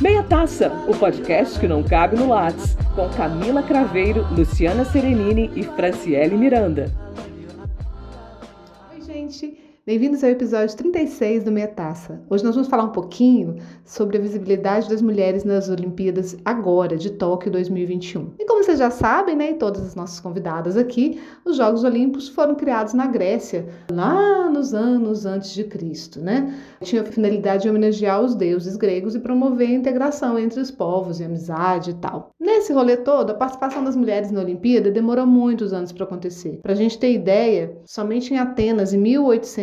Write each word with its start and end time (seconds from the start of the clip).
Meia 0.00 0.22
Taça, 0.22 0.68
o 0.88 0.96
podcast 0.96 1.60
que 1.60 1.68
não 1.68 1.82
cabe 1.82 2.16
no 2.16 2.28
Lattes, 2.28 2.74
com 2.94 3.08
Camila 3.10 3.62
Craveiro, 3.62 4.26
Luciana 4.34 4.82
Serenini 4.84 5.50
e 5.54 5.62
Franciele 5.62 6.36
Miranda. 6.38 6.90
Bem-vindos 9.86 10.22
ao 10.22 10.28
episódio 10.28 10.76
36 10.76 11.44
do 11.44 11.50
Meia 11.50 11.66
Taça. 11.66 12.20
Hoje 12.28 12.44
nós 12.44 12.54
vamos 12.54 12.68
falar 12.68 12.84
um 12.84 12.92
pouquinho 12.92 13.56
sobre 13.82 14.18
a 14.18 14.20
visibilidade 14.20 14.90
das 14.90 15.00
mulheres 15.00 15.42
nas 15.42 15.70
Olimpíadas 15.70 16.36
agora, 16.44 16.98
de 16.98 17.08
Tóquio 17.12 17.50
2021. 17.50 18.34
E 18.38 18.44
como 18.44 18.62
vocês 18.62 18.78
já 18.78 18.90
sabem, 18.90 19.34
né, 19.34 19.52
e 19.52 19.54
todas 19.54 19.80
as 19.82 19.94
nossas 19.94 20.20
convidadas 20.20 20.76
aqui, 20.76 21.18
os 21.46 21.56
Jogos 21.56 21.82
Olímpicos 21.82 22.28
foram 22.28 22.54
criados 22.56 22.92
na 22.92 23.06
Grécia, 23.06 23.66
lá 23.90 24.50
nos 24.50 24.74
anos 24.74 25.24
antes 25.24 25.54
de 25.54 25.64
Cristo, 25.64 26.20
né? 26.20 26.54
Tinha 26.82 27.00
a 27.00 27.06
finalidade 27.06 27.62
de 27.62 27.70
homenagear 27.70 28.20
os 28.20 28.34
deuses 28.34 28.76
gregos 28.76 29.14
e 29.14 29.20
promover 29.20 29.68
a 29.68 29.74
integração 29.74 30.38
entre 30.38 30.60
os 30.60 30.70
povos 30.70 31.20
e 31.20 31.24
amizade 31.24 31.92
e 31.92 31.94
tal. 31.94 32.32
Nesse 32.38 32.72
rolê 32.72 32.98
todo, 32.98 33.30
a 33.30 33.34
participação 33.34 33.82
das 33.82 33.96
mulheres 33.96 34.30
na 34.30 34.40
Olimpíada 34.40 34.90
demorou 34.90 35.26
muitos 35.26 35.72
anos 35.72 35.90
para 35.90 36.04
acontecer. 36.04 36.58
Para 36.62 36.72
a 36.72 36.76
gente 36.76 36.98
ter 36.98 37.12
ideia, 37.12 37.78
somente 37.86 38.34
em 38.34 38.38
Atenas, 38.38 38.92
em 38.92 38.98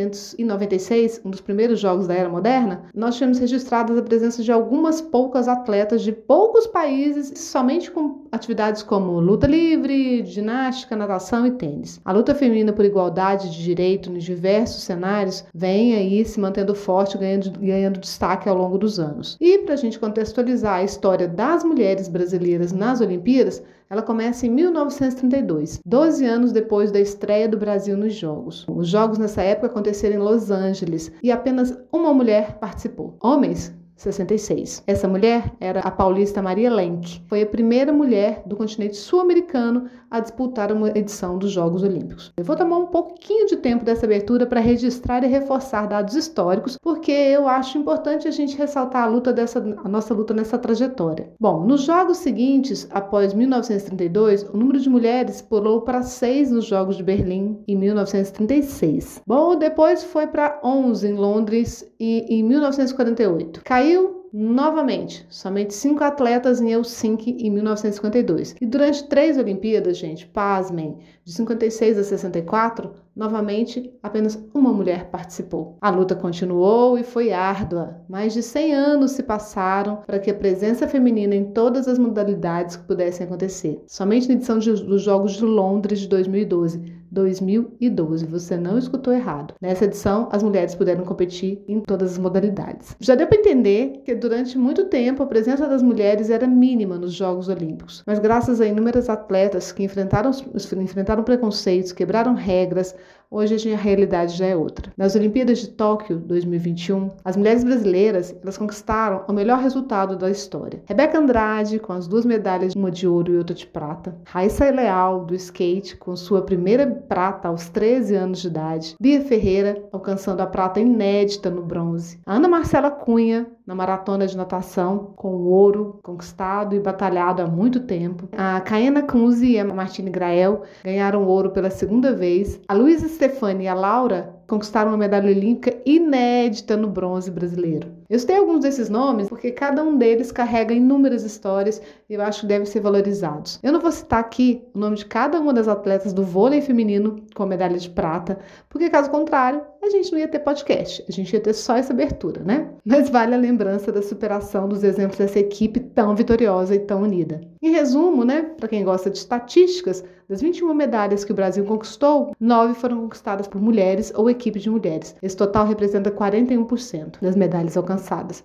1896, 0.07 1.21
um 1.23 1.29
dos 1.29 1.41
primeiros 1.41 1.79
jogos 1.79 2.07
da 2.07 2.13
era 2.13 2.29
moderna, 2.29 2.83
nós 2.93 3.15
tínhamos 3.15 3.39
registradas 3.39 3.97
a 3.97 4.01
presença 4.01 4.43
de 4.43 4.51
algumas 4.51 5.01
poucas 5.01 5.47
atletas 5.47 6.01
de 6.01 6.11
poucos 6.11 6.67
países, 6.67 7.39
somente 7.39 7.91
com 7.91 8.23
atividades 8.31 8.83
como 8.83 9.19
luta 9.19 9.47
livre, 9.47 10.25
ginástica, 10.25 10.95
natação 10.95 11.45
e 11.45 11.51
tênis. 11.51 11.99
A 12.03 12.11
luta 12.11 12.35
feminina 12.35 12.73
por 12.73 12.85
igualdade 12.85 13.49
de 13.49 13.63
direito 13.63 14.11
nos 14.11 14.23
diversos 14.23 14.83
cenários 14.83 15.45
vem 15.53 15.95
aí 15.95 16.23
se 16.25 16.39
mantendo 16.39 16.73
forte, 16.73 17.17
ganhando, 17.17 17.51
ganhando 17.59 17.99
destaque 17.99 18.49
ao 18.49 18.55
longo 18.55 18.77
dos 18.77 18.99
anos. 18.99 19.37
E 19.39 19.59
para 19.59 19.73
a 19.73 19.77
gente 19.77 19.99
contextualizar 19.99 20.75
a 20.75 20.83
história 20.83 21.27
das 21.27 21.63
mulheres 21.63 22.07
brasileiras 22.07 22.71
nas 22.71 23.01
Olimpíadas, 23.01 23.61
ela 23.89 24.01
começa 24.01 24.45
em 24.45 24.49
1932, 24.49 25.79
12 25.85 26.25
anos 26.25 26.51
depois 26.51 26.91
da 26.91 26.99
estreia 26.99 27.47
do 27.47 27.57
Brasil 27.57 27.95
nos 27.95 28.13
Jogos. 28.13 28.65
Os 28.69 28.89
Jogos 28.89 29.17
nessa 29.17 29.41
época 29.41 29.67
aconteceram 29.67 30.15
em 30.15 30.23
Los 30.23 30.51
Angeles 30.51 31.11
e 31.23 31.31
apenas 31.31 31.77
uma 31.91 32.13
mulher 32.13 32.57
participou. 32.59 33.15
Homens 33.21 33.73
66. 33.95 34.83
Essa 34.85 35.07
mulher 35.07 35.51
era 35.59 35.79
a 35.79 35.89
paulista 35.89 36.41
Maria 36.41 36.69
Lenk. 36.69 37.21
Foi 37.27 37.41
a 37.41 37.47
primeira 37.47 37.91
mulher 37.91 38.43
do 38.45 38.55
continente 38.55 38.95
sul-americano 38.95 39.89
a 40.09 40.19
disputar 40.19 40.71
uma 40.71 40.89
edição 40.89 41.37
dos 41.37 41.51
Jogos 41.51 41.83
Olímpicos. 41.83 42.31
Eu 42.37 42.43
vou 42.43 42.55
tomar 42.55 42.77
um 42.77 42.87
pouquinho 42.87 43.47
de 43.47 43.57
tempo 43.57 43.83
dessa 43.83 44.05
abertura 44.05 44.45
para 44.45 44.59
registrar 44.59 45.23
e 45.23 45.27
reforçar 45.27 45.87
dados 45.87 46.15
históricos, 46.15 46.77
porque 46.81 47.11
eu 47.11 47.47
acho 47.47 47.77
importante 47.77 48.27
a 48.27 48.31
gente 48.31 48.57
ressaltar 48.57 49.03
a 49.03 49.07
luta 49.07 49.33
dessa 49.33 49.59
a 49.83 49.89
nossa 49.89 50.13
luta 50.13 50.33
nessa 50.33 50.57
trajetória. 50.57 51.31
Bom, 51.39 51.65
nos 51.65 51.81
Jogos 51.81 52.17
seguintes, 52.17 52.87
após 52.91 53.33
1932, 53.33 54.43
o 54.53 54.57
número 54.57 54.79
de 54.79 54.89
mulheres 54.89 55.41
pulou 55.41 55.81
para 55.81 56.01
6 56.01 56.51
nos 56.51 56.65
Jogos 56.65 56.97
de 56.97 57.03
Berlim 57.03 57.59
em 57.67 57.75
1936. 57.75 59.21
Bom, 59.27 59.55
depois 59.55 60.03
foi 60.03 60.27
para 60.27 60.59
11 60.63 61.07
em 61.07 61.13
Londres 61.13 61.89
e 61.99 62.25
em 62.29 62.43
1948. 62.43 63.61
Caiu 63.63 64.16
novamente, 64.39 65.25
somente 65.29 65.73
cinco 65.73 66.03
atletas 66.03 66.61
em 66.61 66.71
Helsinki 66.71 67.31
em 67.39 67.49
1952. 67.49 68.55
E 68.61 68.67
durante 68.67 69.07
três 69.07 69.35
Olimpíadas, 69.35 69.97
gente, 69.97 70.27
pasmem, 70.27 70.99
de 71.25 71.33
56 71.33 71.97
a 71.97 72.03
64, 72.03 72.91
novamente 73.15 73.91
apenas 74.03 74.39
uma 74.53 74.71
mulher 74.71 75.09
participou. 75.09 75.75
A 75.81 75.89
luta 75.89 76.15
continuou 76.15 76.99
e 76.99 77.03
foi 77.03 77.33
árdua. 77.33 77.99
Mais 78.07 78.31
de 78.31 78.43
100 78.43 78.75
anos 78.75 79.11
se 79.11 79.23
passaram 79.23 80.03
para 80.05 80.19
que 80.19 80.29
a 80.29 80.35
presença 80.35 80.87
feminina 80.87 81.33
em 81.33 81.45
todas 81.45 81.87
as 81.87 81.97
modalidades 81.97 82.77
pudessem 82.77 83.25
acontecer. 83.25 83.81
Somente 83.87 84.27
na 84.27 84.35
edição 84.35 84.59
de, 84.59 84.71
dos 84.71 85.01
Jogos 85.01 85.33
de 85.33 85.45
Londres 85.45 85.99
de 85.99 86.07
2012 86.07 86.96
2012. 87.11 88.25
Você 88.25 88.57
não 88.57 88.77
escutou 88.77 89.13
errado. 89.13 89.53
Nessa 89.61 89.85
edição, 89.85 90.27
as 90.31 90.43
mulheres 90.43 90.75
puderam 90.75 91.03
competir 91.03 91.63
em 91.67 91.79
todas 91.79 92.13
as 92.13 92.17
modalidades. 92.17 92.95
Já 92.99 93.15
deu 93.15 93.27
para 93.27 93.39
entender 93.39 94.01
que 94.03 94.15
durante 94.15 94.57
muito 94.57 94.85
tempo 94.85 95.23
a 95.23 95.27
presença 95.27 95.67
das 95.67 95.81
mulheres 95.81 96.29
era 96.29 96.47
mínima 96.47 96.97
nos 96.97 97.13
Jogos 97.13 97.47
Olímpicos, 97.47 98.03
mas 98.05 98.19
graças 98.19 98.61
a 98.61 98.65
inúmeras 98.65 99.09
atletas 99.09 99.71
que 99.71 99.83
enfrentaram, 99.83 100.31
enfrentaram 100.77 101.23
preconceitos, 101.23 101.91
quebraram 101.91 102.33
regras, 102.33 102.95
Hoje 103.29 103.73
a 103.73 103.77
realidade 103.77 104.37
já 104.37 104.45
é 104.45 104.55
outra. 104.55 104.93
Nas 104.95 105.13
Olimpíadas 105.13 105.59
de 105.59 105.67
Tóquio 105.67 106.17
2021, 106.17 107.11
as 107.25 107.35
mulheres 107.35 107.61
brasileiras 107.61 108.33
elas 108.41 108.57
conquistaram 108.57 109.25
o 109.27 109.33
melhor 109.33 109.59
resultado 109.59 110.15
da 110.15 110.31
história. 110.31 110.81
Rebeca 110.85 111.19
Andrade, 111.19 111.77
com 111.77 111.91
as 111.91 112.07
duas 112.07 112.25
medalhas, 112.25 112.73
uma 112.73 112.89
de 112.89 113.05
ouro 113.05 113.33
e 113.33 113.37
outra 113.37 113.53
de 113.53 113.67
prata. 113.67 114.17
Raíssa 114.25 114.71
Leal, 114.71 115.25
do 115.25 115.35
skate, 115.35 115.97
com 115.97 116.15
sua 116.15 116.41
primeira 116.41 116.87
prata 116.87 117.49
aos 117.49 117.67
13 117.67 118.15
anos 118.15 118.39
de 118.39 118.47
idade. 118.47 118.95
Bia 118.99 119.21
Ferreira, 119.21 119.83
alcançando 119.91 120.41
a 120.41 120.47
prata 120.47 120.79
inédita 120.79 121.49
no 121.49 121.63
bronze. 121.63 122.19
A 122.25 122.35
Ana 122.35 122.47
Marcela 122.47 122.89
Cunha, 122.89 123.45
na 123.67 123.75
maratona 123.75 124.25
de 124.25 124.37
natação, 124.37 125.11
com 125.17 125.35
o 125.35 125.49
ouro 125.49 125.99
conquistado 126.01 126.73
e 126.73 126.79
batalhado 126.79 127.41
há 127.41 127.45
muito 127.45 127.81
tempo. 127.81 128.29
A 128.31 128.61
Caena 128.61 129.03
Kunze 129.03 129.51
e 129.51 129.59
a 129.59 129.65
Martine 129.65 130.09
Grael 130.09 130.61
ganharam 130.85 131.27
ouro 131.27 131.51
pela 131.51 131.69
segunda 131.69 132.13
vez. 132.13 132.61
A 132.69 132.73
Luísa 132.73 133.09
Stefani 133.09 133.65
e 133.65 133.67
a 133.67 133.73
Laura 133.73 134.33
conquistaram 134.47 134.91
uma 134.91 134.97
medalha 134.97 135.29
olímpica 135.29 135.75
inédita 135.85 136.77
no 136.77 136.87
bronze 136.87 137.29
brasileiro. 137.29 137.89
Eu 138.09 138.17
citei 138.17 138.37
alguns 138.37 138.61
desses 138.61 138.89
nomes 138.89 139.27
porque 139.27 139.51
cada 139.51 139.83
um 139.83 139.97
deles 139.97 140.31
carrega 140.31 140.73
inúmeras 140.73 141.23
histórias 141.23 141.81
e 142.09 142.13
eu 142.13 142.21
acho 142.21 142.41
que 142.41 142.47
devem 142.47 142.65
ser 142.65 142.79
valorizados. 142.79 143.59
Eu 143.61 143.73
não 143.73 143.81
vou 143.81 143.91
citar 143.91 144.21
aqui 144.21 144.63
o 144.73 144.79
nome 144.79 144.95
de 144.95 145.05
cada 145.05 145.37
uma 145.39 145.53
das 145.53 145.67
atletas 145.67 146.13
do 146.13 146.23
vôlei 146.23 146.61
feminino 146.61 147.17
com 147.35 147.45
medalha 147.45 147.77
de 147.77 147.89
prata, 147.89 148.39
porque 148.69 148.89
caso 148.89 149.09
contrário, 149.11 149.61
a 149.83 149.89
gente 149.89 150.11
não 150.11 150.19
ia 150.19 150.27
ter 150.27 150.39
podcast, 150.39 151.03
a 151.07 151.11
gente 151.11 151.33
ia 151.33 151.39
ter 151.41 151.53
só 151.53 151.75
essa 151.75 151.91
abertura, 151.91 152.41
né? 152.43 152.69
Mas 152.85 153.09
vale 153.09 153.35
a 153.35 153.37
lembrança 153.37 153.91
da 153.91 154.01
superação 154.01 154.69
dos 154.69 154.83
exemplos 154.83 155.17
dessa 155.17 155.39
equipe 155.39 155.79
tão 155.79 156.15
vitoriosa 156.15 156.75
e 156.75 156.79
tão 156.79 157.03
unida. 157.03 157.41
Em 157.61 157.71
resumo, 157.71 158.23
né, 158.23 158.43
para 158.57 158.69
quem 158.69 158.85
gosta 158.85 159.09
de 159.09 159.17
estatísticas, 159.17 160.03
das 160.29 160.41
21 160.41 160.73
medalhas 160.73 161.23
que 161.23 161.31
o 161.31 161.35
Brasil 161.35 161.63
conquistou, 161.63 162.35
9 162.37 162.73
foram 162.73 162.99
conquistadas 163.01 163.47
por 163.47 163.61
mulheres 163.61 164.11
ou 164.13 164.29
equipe 164.29 164.59
de 164.59 164.69
mulheres. 164.69 165.15
Esse 165.21 165.37
total 165.37 165.65
representa 165.65 166.11
41% 166.11 167.21
das 167.21 167.35
medalhas 167.35 167.77
alcançadas. 167.77 167.96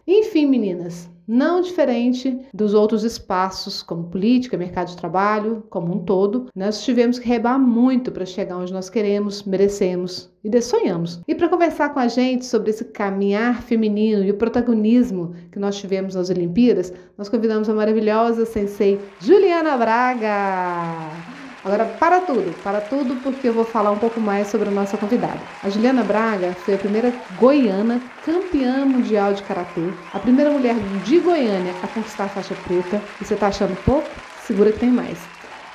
Enfim, 0.06 0.46
meninas, 0.46 1.10
não 1.26 1.60
diferente 1.60 2.38
dos 2.52 2.74
outros 2.74 3.04
espaços, 3.04 3.82
como 3.82 4.04
política, 4.04 4.58
mercado 4.58 4.88
de 4.88 4.96
trabalho, 4.96 5.64
como 5.70 5.94
um 5.94 6.04
todo, 6.04 6.46
nós 6.54 6.84
tivemos 6.84 7.18
que 7.18 7.28
rebar 7.28 7.58
muito 7.58 8.10
para 8.10 8.26
chegar 8.26 8.56
onde 8.56 8.72
nós 8.72 8.90
queremos, 8.90 9.42
merecemos 9.44 10.30
e 10.42 10.50
desonhamos. 10.50 11.20
E 11.26 11.34
para 11.34 11.48
conversar 11.48 11.90
com 11.94 12.00
a 12.00 12.08
gente 12.08 12.44
sobre 12.44 12.70
esse 12.70 12.84
caminhar 12.86 13.62
feminino 13.62 14.24
e 14.24 14.30
o 14.30 14.36
protagonismo 14.36 15.34
que 15.50 15.58
nós 15.58 15.76
tivemos 15.76 16.14
nas 16.14 16.28
Olimpíadas, 16.28 16.92
nós 17.16 17.28
convidamos 17.28 17.68
a 17.68 17.74
maravilhosa 17.74 18.44
sensei 18.44 19.00
Juliana 19.20 19.76
Braga. 19.76 21.41
Agora, 21.64 21.84
para 21.84 22.20
tudo, 22.20 22.52
para 22.62 22.80
tudo, 22.80 23.16
porque 23.22 23.48
eu 23.48 23.52
vou 23.52 23.64
falar 23.64 23.92
um 23.92 23.98
pouco 23.98 24.20
mais 24.20 24.48
sobre 24.48 24.68
a 24.68 24.72
nossa 24.72 24.96
convidada. 24.96 25.38
A 25.62 25.70
Juliana 25.70 26.02
Braga 26.02 26.52
foi 26.52 26.74
a 26.74 26.78
primeira 26.78 27.12
goiana 27.38 28.00
campeã 28.24 28.84
mundial 28.84 29.32
de 29.32 29.42
karatê, 29.44 29.92
a 30.12 30.18
primeira 30.18 30.50
mulher 30.50 30.74
de 31.04 31.18
Goiânia 31.20 31.72
a 31.82 31.86
conquistar 31.86 32.24
a 32.24 32.28
faixa 32.28 32.54
preta. 32.64 33.00
E 33.20 33.24
você 33.24 33.34
está 33.34 33.46
achando 33.46 33.76
pouco? 33.84 34.08
Segura 34.44 34.72
que 34.72 34.80
tem 34.80 34.90
mais. 34.90 35.18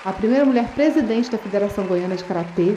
A 0.04 0.12
primeira 0.12 0.46
mulher 0.46 0.68
presidente 0.74 1.32
da 1.32 1.38
Federação 1.38 1.86
Goiana 1.86 2.16
de 2.16 2.24
Karatê 2.24 2.76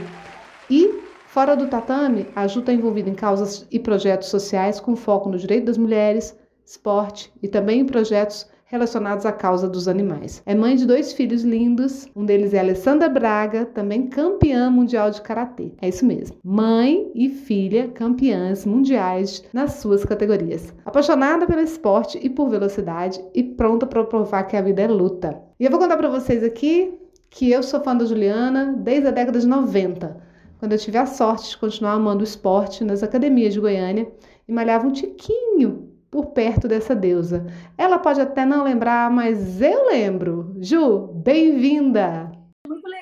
e 0.68 1.00
Fora 1.30 1.56
do 1.56 1.68
tatame, 1.68 2.26
a 2.34 2.48
Ju 2.48 2.58
está 2.58 2.72
envolvida 2.72 3.08
em 3.08 3.14
causas 3.14 3.64
e 3.70 3.78
projetos 3.78 4.26
sociais 4.26 4.80
com 4.80 4.96
foco 4.96 5.28
no 5.28 5.38
direito 5.38 5.66
das 5.66 5.78
mulheres, 5.78 6.36
esporte 6.66 7.32
e 7.40 7.46
também 7.46 7.78
em 7.78 7.86
projetos 7.86 8.48
relacionados 8.70 9.26
à 9.26 9.32
causa 9.32 9.68
dos 9.68 9.88
animais. 9.88 10.42
É 10.46 10.54
mãe 10.54 10.76
de 10.76 10.86
dois 10.86 11.12
filhos 11.12 11.42
lindos, 11.42 12.06
um 12.14 12.24
deles 12.24 12.54
é 12.54 12.60
Alessandra 12.60 13.08
Braga, 13.08 13.66
também 13.66 14.06
campeã 14.06 14.70
mundial 14.70 15.10
de 15.10 15.20
karatê. 15.20 15.72
É 15.82 15.88
isso 15.88 16.06
mesmo. 16.06 16.36
Mãe 16.44 17.10
e 17.12 17.28
filha 17.28 17.88
campeãs 17.88 18.64
mundiais 18.64 19.42
nas 19.52 19.74
suas 19.74 20.04
categorias. 20.04 20.72
Apaixonada 20.84 21.46
pelo 21.46 21.60
esporte 21.60 22.18
e 22.22 22.30
por 22.30 22.48
velocidade 22.48 23.20
e 23.34 23.42
pronta 23.42 23.86
para 23.86 24.04
provar 24.04 24.44
que 24.44 24.56
a 24.56 24.62
vida 24.62 24.82
é 24.82 24.86
luta. 24.86 25.36
E 25.58 25.64
eu 25.64 25.70
vou 25.70 25.80
contar 25.80 25.96
para 25.96 26.08
vocês 26.08 26.44
aqui 26.44 26.94
que 27.28 27.50
eu 27.50 27.64
sou 27.64 27.80
fã 27.80 27.96
da 27.96 28.04
Juliana 28.04 28.74
desde 28.78 29.08
a 29.08 29.10
década 29.10 29.40
de 29.40 29.48
90, 29.48 30.16
quando 30.60 30.72
eu 30.72 30.78
tive 30.78 30.98
a 30.98 31.06
sorte 31.06 31.50
de 31.50 31.58
continuar 31.58 31.92
amando 31.92 32.20
o 32.20 32.24
esporte 32.24 32.84
nas 32.84 33.02
academias 33.02 33.52
de 33.52 33.60
Goiânia 33.60 34.08
e 34.46 34.52
malhava 34.52 34.86
um 34.86 34.92
tiquinho 34.92 35.89
por 36.10 36.26
perto 36.26 36.66
dessa 36.66 36.94
deusa. 36.94 37.46
Ela 37.78 37.98
pode 37.98 38.20
até 38.20 38.44
não 38.44 38.64
lembrar, 38.64 39.10
mas 39.10 39.60
eu 39.60 39.86
lembro. 39.88 40.56
Ju, 40.60 41.06
bem-vinda! 41.14 42.29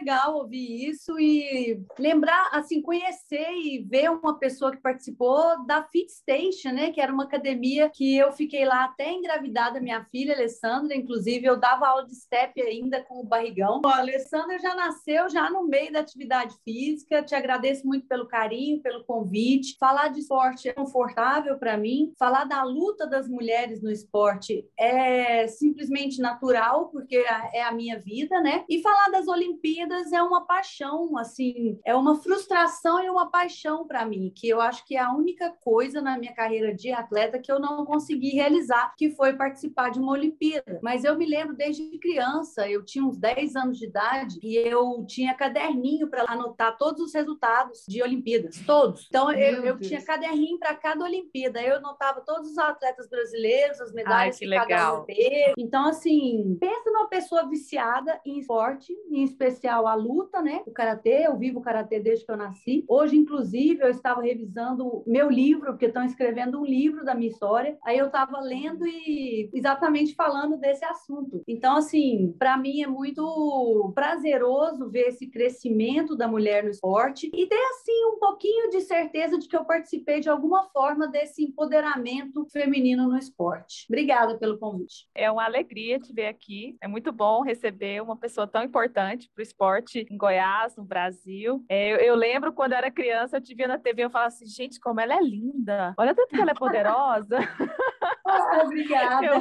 Legal 0.09 0.37
ouvir 0.37 0.89
isso 0.89 1.19
e 1.21 1.83
lembrar, 1.99 2.49
assim, 2.53 2.81
conhecer 2.81 3.51
e 3.53 3.85
ver 3.87 4.11
uma 4.11 4.39
pessoa 4.39 4.71
que 4.71 4.81
participou 4.81 5.67
da 5.67 5.83
Fit 5.83 6.11
Station, 6.11 6.71
né? 6.71 6.91
Que 6.91 7.01
era 7.01 7.13
uma 7.13 7.25
academia 7.25 7.91
que 7.91 8.17
eu 8.17 8.33
fiquei 8.33 8.65
lá 8.65 8.85
até 8.85 9.13
engravidada, 9.13 9.81
minha 9.81 10.03
filha, 10.07 10.35
Alessandra, 10.35 10.97
inclusive, 10.97 11.47
eu 11.47 11.59
dava 11.59 11.87
aula 11.87 12.07
de 12.07 12.15
step 12.15 12.61
ainda 12.61 13.03
com 13.03 13.21
o 13.21 13.25
barrigão. 13.25 13.83
a 13.85 13.99
Alessandra 13.99 14.59
já 14.59 14.75
nasceu 14.75 15.29
já 15.29 15.51
no 15.51 15.65
meio 15.65 15.93
da 15.93 16.01
atividade 16.01 16.55
física. 16.65 17.23
Te 17.23 17.35
agradeço 17.35 17.87
muito 17.87 18.07
pelo 18.07 18.27
carinho, 18.27 18.81
pelo 18.81 19.05
convite. 19.05 19.77
Falar 19.79 20.09
de 20.09 20.21
esporte 20.21 20.71
é 20.71 20.73
confortável 20.73 21.59
para 21.59 21.77
mim. 21.77 22.13
Falar 22.19 22.45
da 22.45 22.63
luta 22.63 23.07
das 23.07 23.29
mulheres 23.29 23.83
no 23.83 23.91
esporte 23.91 24.67
é 24.79 25.47
simplesmente 25.49 26.19
natural, 26.21 26.89
porque 26.89 27.17
é 27.53 27.63
a 27.63 27.73
minha 27.73 27.99
vida, 27.99 28.41
né? 28.41 28.65
E 28.69 28.81
falar 28.81 29.11
das 29.11 29.29
Olimpíadas 29.29 29.98
é 30.13 30.23
uma 30.23 30.45
paixão, 30.47 31.17
assim, 31.19 31.79
é 31.85 31.95
uma 31.95 32.17
frustração 32.17 33.03
e 33.03 33.11
uma 33.11 33.31
paixão 33.31 33.87
para 33.87 34.05
mim, 34.05 34.33
que 34.35 34.49
eu 34.49 34.61
acho 34.61 34.85
que 34.85 34.97
é 34.97 35.01
a 35.01 35.13
única 35.13 35.51
coisa 35.61 36.01
na 36.01 36.19
minha 36.19 36.35
carreira 36.35 36.75
de 36.75 36.93
atleta 36.93 37.39
que 37.39 37.51
eu 37.51 37.59
não 37.59 37.85
consegui 37.85 38.31
realizar, 38.31 38.95
que 38.97 39.11
foi 39.11 39.35
participar 39.35 39.91
de 39.91 39.99
uma 39.99 40.13
Olimpíada. 40.13 40.79
Mas 40.83 41.05
eu 41.05 41.17
me 41.17 41.27
lembro 41.27 41.57
desde 41.57 41.99
criança, 41.99 42.69
eu 42.69 42.85
tinha 42.85 43.05
uns 43.05 43.17
10 43.19 43.57
anos 43.57 43.79
de 43.79 43.87
idade 43.87 44.39
e 44.43 44.57
eu 44.57 45.05
tinha 45.07 45.35
caderninho 45.35 46.09
para 46.09 46.25
anotar 46.29 46.77
todos 46.77 47.01
os 47.01 47.15
resultados 47.15 47.85
de 47.89 48.03
Olimpíadas, 48.03 48.61
todos. 48.67 49.07
Então 49.09 49.31
eu, 49.33 49.65
eu 49.65 49.79
tinha 49.79 50.03
caderninho 50.05 50.59
para 50.59 50.75
cada 50.75 51.05
Olimpíada, 51.05 51.61
eu 51.63 51.77
anotava 51.77 52.21
todos 52.21 52.51
os 52.51 52.59
atletas 52.59 53.09
brasileiros, 53.09 53.81
as 53.81 53.93
medalhas 53.93 54.37
Ai, 54.37 54.49
que, 54.49 54.49
que 54.49 54.67
cada 54.67 55.01
um 55.01 55.05
teve. 55.05 55.55
Então, 55.59 55.89
assim, 55.89 56.57
pensa 56.61 56.91
numa 56.91 57.09
pessoa 57.09 57.49
viciada 57.49 58.21
em 58.25 58.39
esporte, 58.39 58.93
em 59.11 59.23
especial 59.23 59.78
a 59.87 59.95
luta, 59.95 60.43
né? 60.43 60.63
O 60.67 60.73
karatê, 60.73 61.27
eu 61.27 61.37
vivo 61.37 61.59
o 61.61 61.63
karatê 61.63 62.01
desde 62.01 62.25
que 62.25 62.33
eu 62.33 62.37
nasci. 62.37 62.85
Hoje, 62.89 63.17
inclusive, 63.17 63.83
eu 63.83 63.89
estava 63.89 64.21
revisando 64.21 65.03
meu 65.07 65.31
livro, 65.31 65.73
porque 65.73 65.87
estão 65.87 66.05
escrevendo 66.05 66.61
um 66.61 66.65
livro 66.65 67.05
da 67.05 67.15
minha 67.15 67.31
história. 67.31 67.79
Aí 67.85 67.99
eu 67.99 68.07
estava 68.07 68.41
lendo 68.41 68.87
e 68.87 69.51
exatamente 69.53 70.15
falando 70.15 70.57
desse 70.57 70.85
assunto. 70.85 71.43
Então, 71.47 71.77
assim, 71.77 72.35
para 72.39 72.57
mim 72.57 72.83
é 72.83 72.87
muito 72.87 73.93
prazeroso 73.95 74.91
ver 74.91 75.09
esse 75.09 75.27
crescimento 75.29 76.17
da 76.17 76.27
mulher 76.27 76.65
no 76.65 76.71
esporte 76.71 77.31
e 77.33 77.47
ter, 77.47 77.55
assim, 77.55 78.05
um 78.07 78.19
pouquinho 78.19 78.71
de 78.71 78.81
certeza 78.81 79.39
de 79.39 79.49
que 79.49 79.57
eu 79.57 79.65
participei 79.65 80.21
de 80.21 80.29
alguma 80.29 80.65
forma 80.71 81.07
desse 81.07 81.45
empoderamento 81.45 82.47
feminino 82.51 83.09
no 83.09 83.19
esporte. 83.19 83.87
Obrigada 83.89 84.39
pelo 84.39 84.59
convite. 84.59 85.07
É 85.15 85.31
uma 85.31 85.45
alegria 85.45 85.99
te 85.99 86.13
ver 86.13 86.27
aqui. 86.27 86.77
É 86.81 86.89
muito 86.89 87.13
bom 87.13 87.43
receber 87.43 88.03
uma 88.03 88.17
pessoa 88.17 88.47
tão 88.47 88.63
importante 88.63 89.31
para 89.35 89.41
o 89.41 89.43
esporte 89.43 89.68
em 90.11 90.17
Goiás, 90.17 90.77
no 90.77 90.85
Brasil. 90.85 91.65
É, 91.69 91.93
eu, 91.93 91.97
eu, 91.97 92.15
lembro 92.15 92.53
quando 92.53 92.73
eu 92.73 92.79
era 92.79 92.91
criança, 92.91 93.37
eu 93.37 93.41
te 93.41 93.55
via 93.55 93.69
na 93.69 93.79
TV 93.79 94.03
e 94.03 94.05
eu 94.05 94.11
falava 94.11 94.29
assim, 94.29 94.47
gente, 94.47 94.81
como 94.81 95.01
ela 95.01 95.15
é 95.15 95.21
linda. 95.21 95.95
Olha 95.97 96.15
tanto 96.15 96.31
que 96.31 96.41
ela 96.41 96.51
é 96.51 96.55
poderosa. 96.55 97.39
Ah, 98.29 98.63
obrigada. 98.63 99.25
Eu, 99.25 99.41